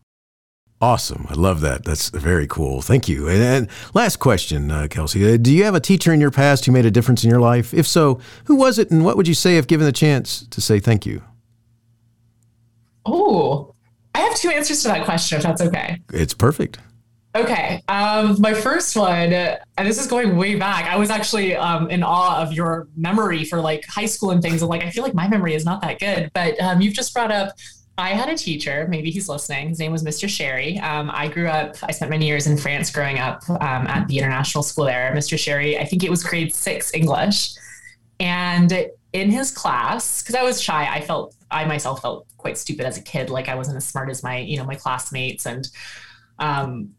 Awesome. 0.79 1.25
I 1.29 1.33
love 1.33 1.61
that. 1.61 1.85
That's 1.85 2.09
very 2.09 2.47
cool. 2.47 2.81
Thank 2.81 3.07
you. 3.07 3.29
And, 3.29 3.41
and 3.41 3.69
last 3.93 4.17
question, 4.17 4.69
uh, 4.69 4.87
Kelsey. 4.89 5.33
Uh, 5.33 5.37
do 5.37 5.53
you 5.53 5.63
have 5.63 5.75
a 5.75 5.79
teacher 5.79 6.11
in 6.11 6.19
your 6.19 6.31
past 6.31 6.65
who 6.65 6.73
made 6.73 6.85
a 6.85 6.91
difference 6.91 7.23
in 7.23 7.29
your 7.29 7.39
life? 7.39 7.73
If 7.73 7.87
so, 7.87 8.19
who 8.45 8.55
was 8.55 8.77
it 8.79 8.91
and 8.91 9.05
what 9.05 9.15
would 9.15 9.27
you 9.27 9.33
say 9.33 9.57
if 9.57 9.67
given 9.67 9.85
the 9.85 9.93
chance 9.93 10.45
to 10.47 10.59
say 10.59 10.79
thank 10.79 11.05
you? 11.05 11.21
Oh, 13.05 13.75
I 14.15 14.19
have 14.19 14.35
two 14.35 14.49
answers 14.49 14.81
to 14.83 14.89
that 14.89 15.05
question, 15.05 15.37
if 15.37 15.43
that's 15.43 15.61
okay. 15.61 16.01
It's 16.13 16.33
perfect. 16.33 16.79
Okay. 17.35 17.81
Um, 17.87 18.39
my 18.39 18.53
first 18.53 18.95
one, 18.95 19.33
and 19.33 19.87
this 19.87 19.99
is 19.99 20.07
going 20.07 20.37
way 20.37 20.55
back. 20.55 20.85
I 20.85 20.97
was 20.97 21.09
actually 21.09 21.55
um, 21.55 21.89
in 21.89 22.03
awe 22.03 22.41
of 22.41 22.53
your 22.53 22.87
memory 22.95 23.43
for 23.43 23.59
like 23.59 23.83
high 23.85 24.05
school 24.05 24.31
and 24.31 24.41
things. 24.41 24.61
And 24.61 24.69
like, 24.69 24.83
I 24.83 24.91
feel 24.91 25.03
like 25.03 25.15
my 25.15 25.27
memory 25.27 25.55
is 25.55 25.65
not 25.65 25.81
that 25.81 25.99
good, 25.99 26.29
but 26.33 26.59
um, 26.61 26.81
you've 26.81 26.93
just 26.93 27.13
brought 27.13 27.31
up 27.31 27.53
I 27.97 28.09
had 28.09 28.27
a 28.27 28.35
teacher, 28.35 28.87
maybe 28.89 29.11
he's 29.11 29.29
listening. 29.29 29.69
His 29.69 29.77
name 29.77 29.91
was 29.91 30.03
Mr. 30.03 30.27
Sherry. 30.27 30.79
Um, 30.79 31.11
I 31.13 31.27
grew 31.27 31.47
up, 31.47 31.75
I 31.83 31.91
spent 31.91 32.09
many 32.09 32.25
years 32.25 32.47
in 32.47 32.57
France 32.57 32.89
growing 32.89 33.19
up 33.19 33.47
um, 33.49 33.85
at 33.87 34.07
the 34.07 34.17
international 34.17 34.63
school 34.63 34.85
there. 34.85 35.13
Mr. 35.15 35.37
Sherry, 35.37 35.77
I 35.77 35.85
think 35.85 36.03
it 36.03 36.09
was 36.09 36.23
grade 36.23 36.53
six 36.53 36.91
English. 36.95 37.53
And 38.19 38.89
in 39.13 39.29
his 39.29 39.51
class, 39.51 40.23
because 40.23 40.33
I 40.33 40.41
was 40.41 40.59
shy, 40.59 40.87
I 40.91 41.01
felt, 41.01 41.35
I 41.51 41.65
myself 41.65 42.01
felt 42.01 42.25
quite 42.37 42.57
stupid 42.57 42.87
as 42.87 42.97
a 42.97 43.01
kid. 43.01 43.29
Like 43.29 43.47
I 43.47 43.53
wasn't 43.53 43.77
as 43.77 43.85
smart 43.85 44.09
as 44.09 44.23
my, 44.23 44.39
you 44.39 44.57
know, 44.57 44.65
my 44.65 44.75
classmates. 44.75 45.45
And 45.45 45.69
um, 46.39 46.95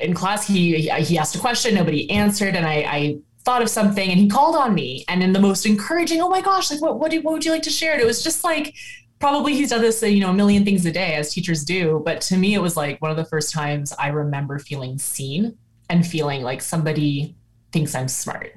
in 0.00 0.14
class, 0.14 0.46
he, 0.46 0.88
he 0.88 1.18
asked 1.18 1.34
a 1.34 1.38
question, 1.38 1.74
nobody 1.74 2.10
answered. 2.10 2.56
And 2.56 2.66
I, 2.66 2.74
I 2.86 3.18
thought 3.44 3.62
of 3.62 3.68
something 3.68 4.10
and 4.10 4.18
he 4.18 4.28
called 4.28 4.56
on 4.56 4.74
me 4.74 5.04
and 5.08 5.22
in 5.22 5.32
the 5.32 5.40
most 5.40 5.66
encouraging, 5.66 6.20
oh 6.20 6.28
my 6.28 6.40
gosh, 6.40 6.70
like 6.70 6.80
what, 6.80 6.98
what, 6.98 7.10
do, 7.10 7.20
what 7.22 7.32
would 7.32 7.44
you 7.44 7.50
like 7.50 7.62
to 7.62 7.70
share? 7.70 7.92
And 7.92 8.00
it 8.00 8.06
was 8.06 8.22
just 8.22 8.44
like, 8.44 8.74
probably 9.18 9.54
he's 9.54 9.70
done 9.70 9.82
this, 9.82 10.02
you 10.02 10.20
know, 10.20 10.30
a 10.30 10.34
million 10.34 10.64
things 10.64 10.84
a 10.86 10.92
day 10.92 11.14
as 11.14 11.32
teachers 11.32 11.64
do. 11.64 12.02
But 12.04 12.20
to 12.22 12.36
me, 12.36 12.54
it 12.54 12.60
was 12.60 12.76
like 12.76 13.00
one 13.00 13.10
of 13.10 13.16
the 13.16 13.24
first 13.26 13.52
times 13.52 13.92
I 13.98 14.08
remember 14.08 14.58
feeling 14.58 14.98
seen 14.98 15.56
and 15.88 16.06
feeling 16.06 16.42
like 16.42 16.62
somebody 16.62 17.36
thinks 17.72 17.94
I'm 17.94 18.08
smart. 18.08 18.54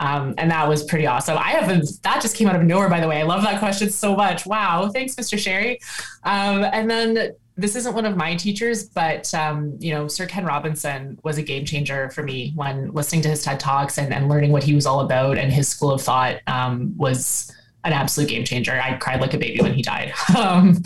Um, 0.00 0.34
and 0.38 0.50
that 0.50 0.68
was 0.68 0.82
pretty 0.82 1.06
awesome. 1.06 1.38
I 1.38 1.50
haven't, 1.50 1.88
that 2.02 2.20
just 2.20 2.36
came 2.36 2.48
out 2.48 2.56
of 2.56 2.62
nowhere, 2.62 2.88
by 2.88 3.00
the 3.00 3.06
way. 3.06 3.20
I 3.20 3.22
love 3.22 3.42
that 3.42 3.60
question 3.60 3.90
so 3.90 4.16
much. 4.16 4.44
Wow. 4.44 4.90
Thanks, 4.92 5.14
Mr. 5.14 5.38
Sherry. 5.38 5.78
Um, 6.24 6.64
and 6.64 6.90
then 6.90 7.34
this 7.56 7.76
isn't 7.76 7.94
one 7.94 8.04
of 8.04 8.16
my 8.16 8.34
teachers, 8.34 8.84
but, 8.84 9.32
um, 9.32 9.76
you 9.78 9.94
know, 9.94 10.08
Sir 10.08 10.26
Ken 10.26 10.44
Robinson 10.44 11.18
was 11.22 11.38
a 11.38 11.42
game 11.42 11.64
changer 11.64 12.10
for 12.10 12.22
me 12.22 12.52
when 12.56 12.90
listening 12.92 13.22
to 13.22 13.28
his 13.28 13.44
TED 13.44 13.60
Talks 13.60 13.96
and, 13.96 14.12
and 14.12 14.28
learning 14.28 14.50
what 14.50 14.64
he 14.64 14.74
was 14.74 14.86
all 14.86 15.00
about 15.00 15.38
and 15.38 15.52
his 15.52 15.68
school 15.68 15.92
of 15.92 16.02
thought 16.02 16.40
um, 16.48 16.96
was 16.96 17.52
an 17.84 17.92
absolute 17.92 18.28
game 18.28 18.44
changer. 18.44 18.72
I 18.80 18.96
cried 18.96 19.20
like 19.20 19.34
a 19.34 19.38
baby 19.38 19.62
when 19.62 19.74
he 19.74 19.82
died. 19.82 20.12
Um, 20.36 20.82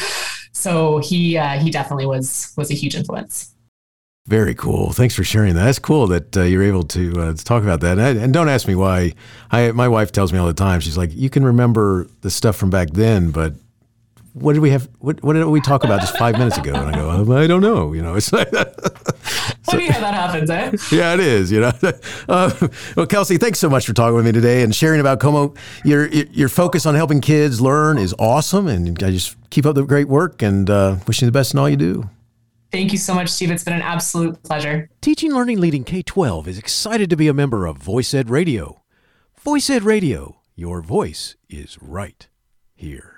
so 0.53 0.99
he 0.99 1.39
uh, 1.39 1.59
he 1.59 1.71
definitely 1.71 2.07
was 2.07 2.53
was 2.57 2.71
a 2.71 2.75
huge 2.75 2.97
influence. 2.97 3.55
Very 4.27 4.55
cool. 4.55 4.93
Thanks 4.93 5.14
for 5.14 5.25
sharing 5.25 5.55
that. 5.55 5.64
That's 5.64 5.79
cool 5.79 6.07
that 6.09 6.37
uh, 6.37 6.43
you're 6.43 6.64
able 6.64 6.83
to, 6.83 7.12
uh, 7.19 7.33
to 7.33 7.45
talk 7.45 7.62
about 7.62 7.81
that. 7.81 7.99
And, 7.99 8.19
and, 8.19 8.31
don't 8.31 8.51
ask 8.51 8.69
me 8.69 8.75
why. 8.75 9.14
I, 9.51 9.73
my 9.73 9.89
wife 9.89 10.12
tells 10.12 10.35
me 10.35 10.39
all 10.39 10.47
the 10.47 10.53
time. 10.53 10.81
She's 10.81 10.99
like, 10.99 11.11
"You 11.14 11.31
can 11.31 11.45
remember 11.45 12.09
the 12.21 12.31
stuff 12.31 12.57
from 12.57 12.69
back 12.69 12.91
then, 12.91 13.31
but 13.31 13.55
what 14.41 14.55
did 14.55 14.61
we 14.61 14.70
have? 14.70 14.89
What, 14.99 15.22
what 15.22 15.34
did 15.34 15.45
we 15.47 15.61
talk 15.61 15.84
about 15.84 16.01
just 16.01 16.16
five 16.16 16.39
minutes 16.39 16.59
ago? 16.59 16.74
And 16.74 16.89
I 16.89 16.93
go, 16.93 17.11
um, 17.11 17.30
I 17.30 17.47
don't 17.47 17.61
know. 17.61 17.93
You 17.93 18.03
know, 18.03 18.14
it's 18.14 18.32
like 18.32 18.49
so, 18.51 18.64
funny 19.62 19.86
how 19.86 20.01
that 20.01 20.14
happens, 20.14 20.51
eh? 20.51 20.72
Yeah, 20.97 21.14
it 21.14 21.20
is. 21.20 21.53
You 21.53 21.61
know. 21.61 21.72
Uh, 22.28 22.68
well, 22.97 23.07
Kelsey, 23.07 23.39
thanks 23.39 23.59
so 23.59 23.68
much 23.68 23.86
for 23.86 23.93
talking 23.93 24.14
with 24.14 24.24
me 24.26 24.32
today 24.32 24.62
and 24.62 24.74
sharing 24.74 25.01
about 25.01 25.20
Komo. 25.20 25.57
Your 25.84 26.07
your 26.09 26.49
focus 26.49 26.86
on 26.86 26.95
helping 26.95 27.20
kids 27.20 27.61
learn 27.61 27.99
is 27.99 28.14
awesome, 28.18 28.66
and 28.66 29.03
I 29.03 29.11
just 29.11 29.36
keep 29.51 29.66
up 29.66 29.74
the 29.74 29.84
great 29.84 30.09
work 30.09 30.43
and 30.43 30.68
uh, 30.68 30.97
wishing 31.07 31.26
you 31.26 31.30
the 31.30 31.39
best 31.39 31.55
in 31.55 31.61
all 31.61 31.68
you 31.68 31.76
do. 31.76 32.09
Thank 32.70 32.93
you 32.93 32.99
so 32.99 33.14
much, 33.14 33.28
Steve. 33.30 33.51
It's 33.51 33.64
been 33.64 33.74
an 33.74 33.82
absolute 33.82 34.43
pleasure. 34.43 34.91
Teaching 35.01 35.32
Learning 35.32 35.59
Leading 35.59 35.84
K 35.84 36.03
12 36.03 36.49
is 36.49 36.59
excited 36.59 37.09
to 37.11 37.16
be 37.16 37.28
a 37.28 37.34
member 37.34 37.66
of 37.66 37.78
Voice 37.78 38.12
Ed 38.12 38.28
Radio. 38.28 38.82
Voice 39.41 39.70
Ed 39.70 39.84
Radio, 39.84 40.41
your 40.55 40.82
voice 40.82 41.36
is 41.49 41.78
right 41.80 42.28
here. 42.74 43.18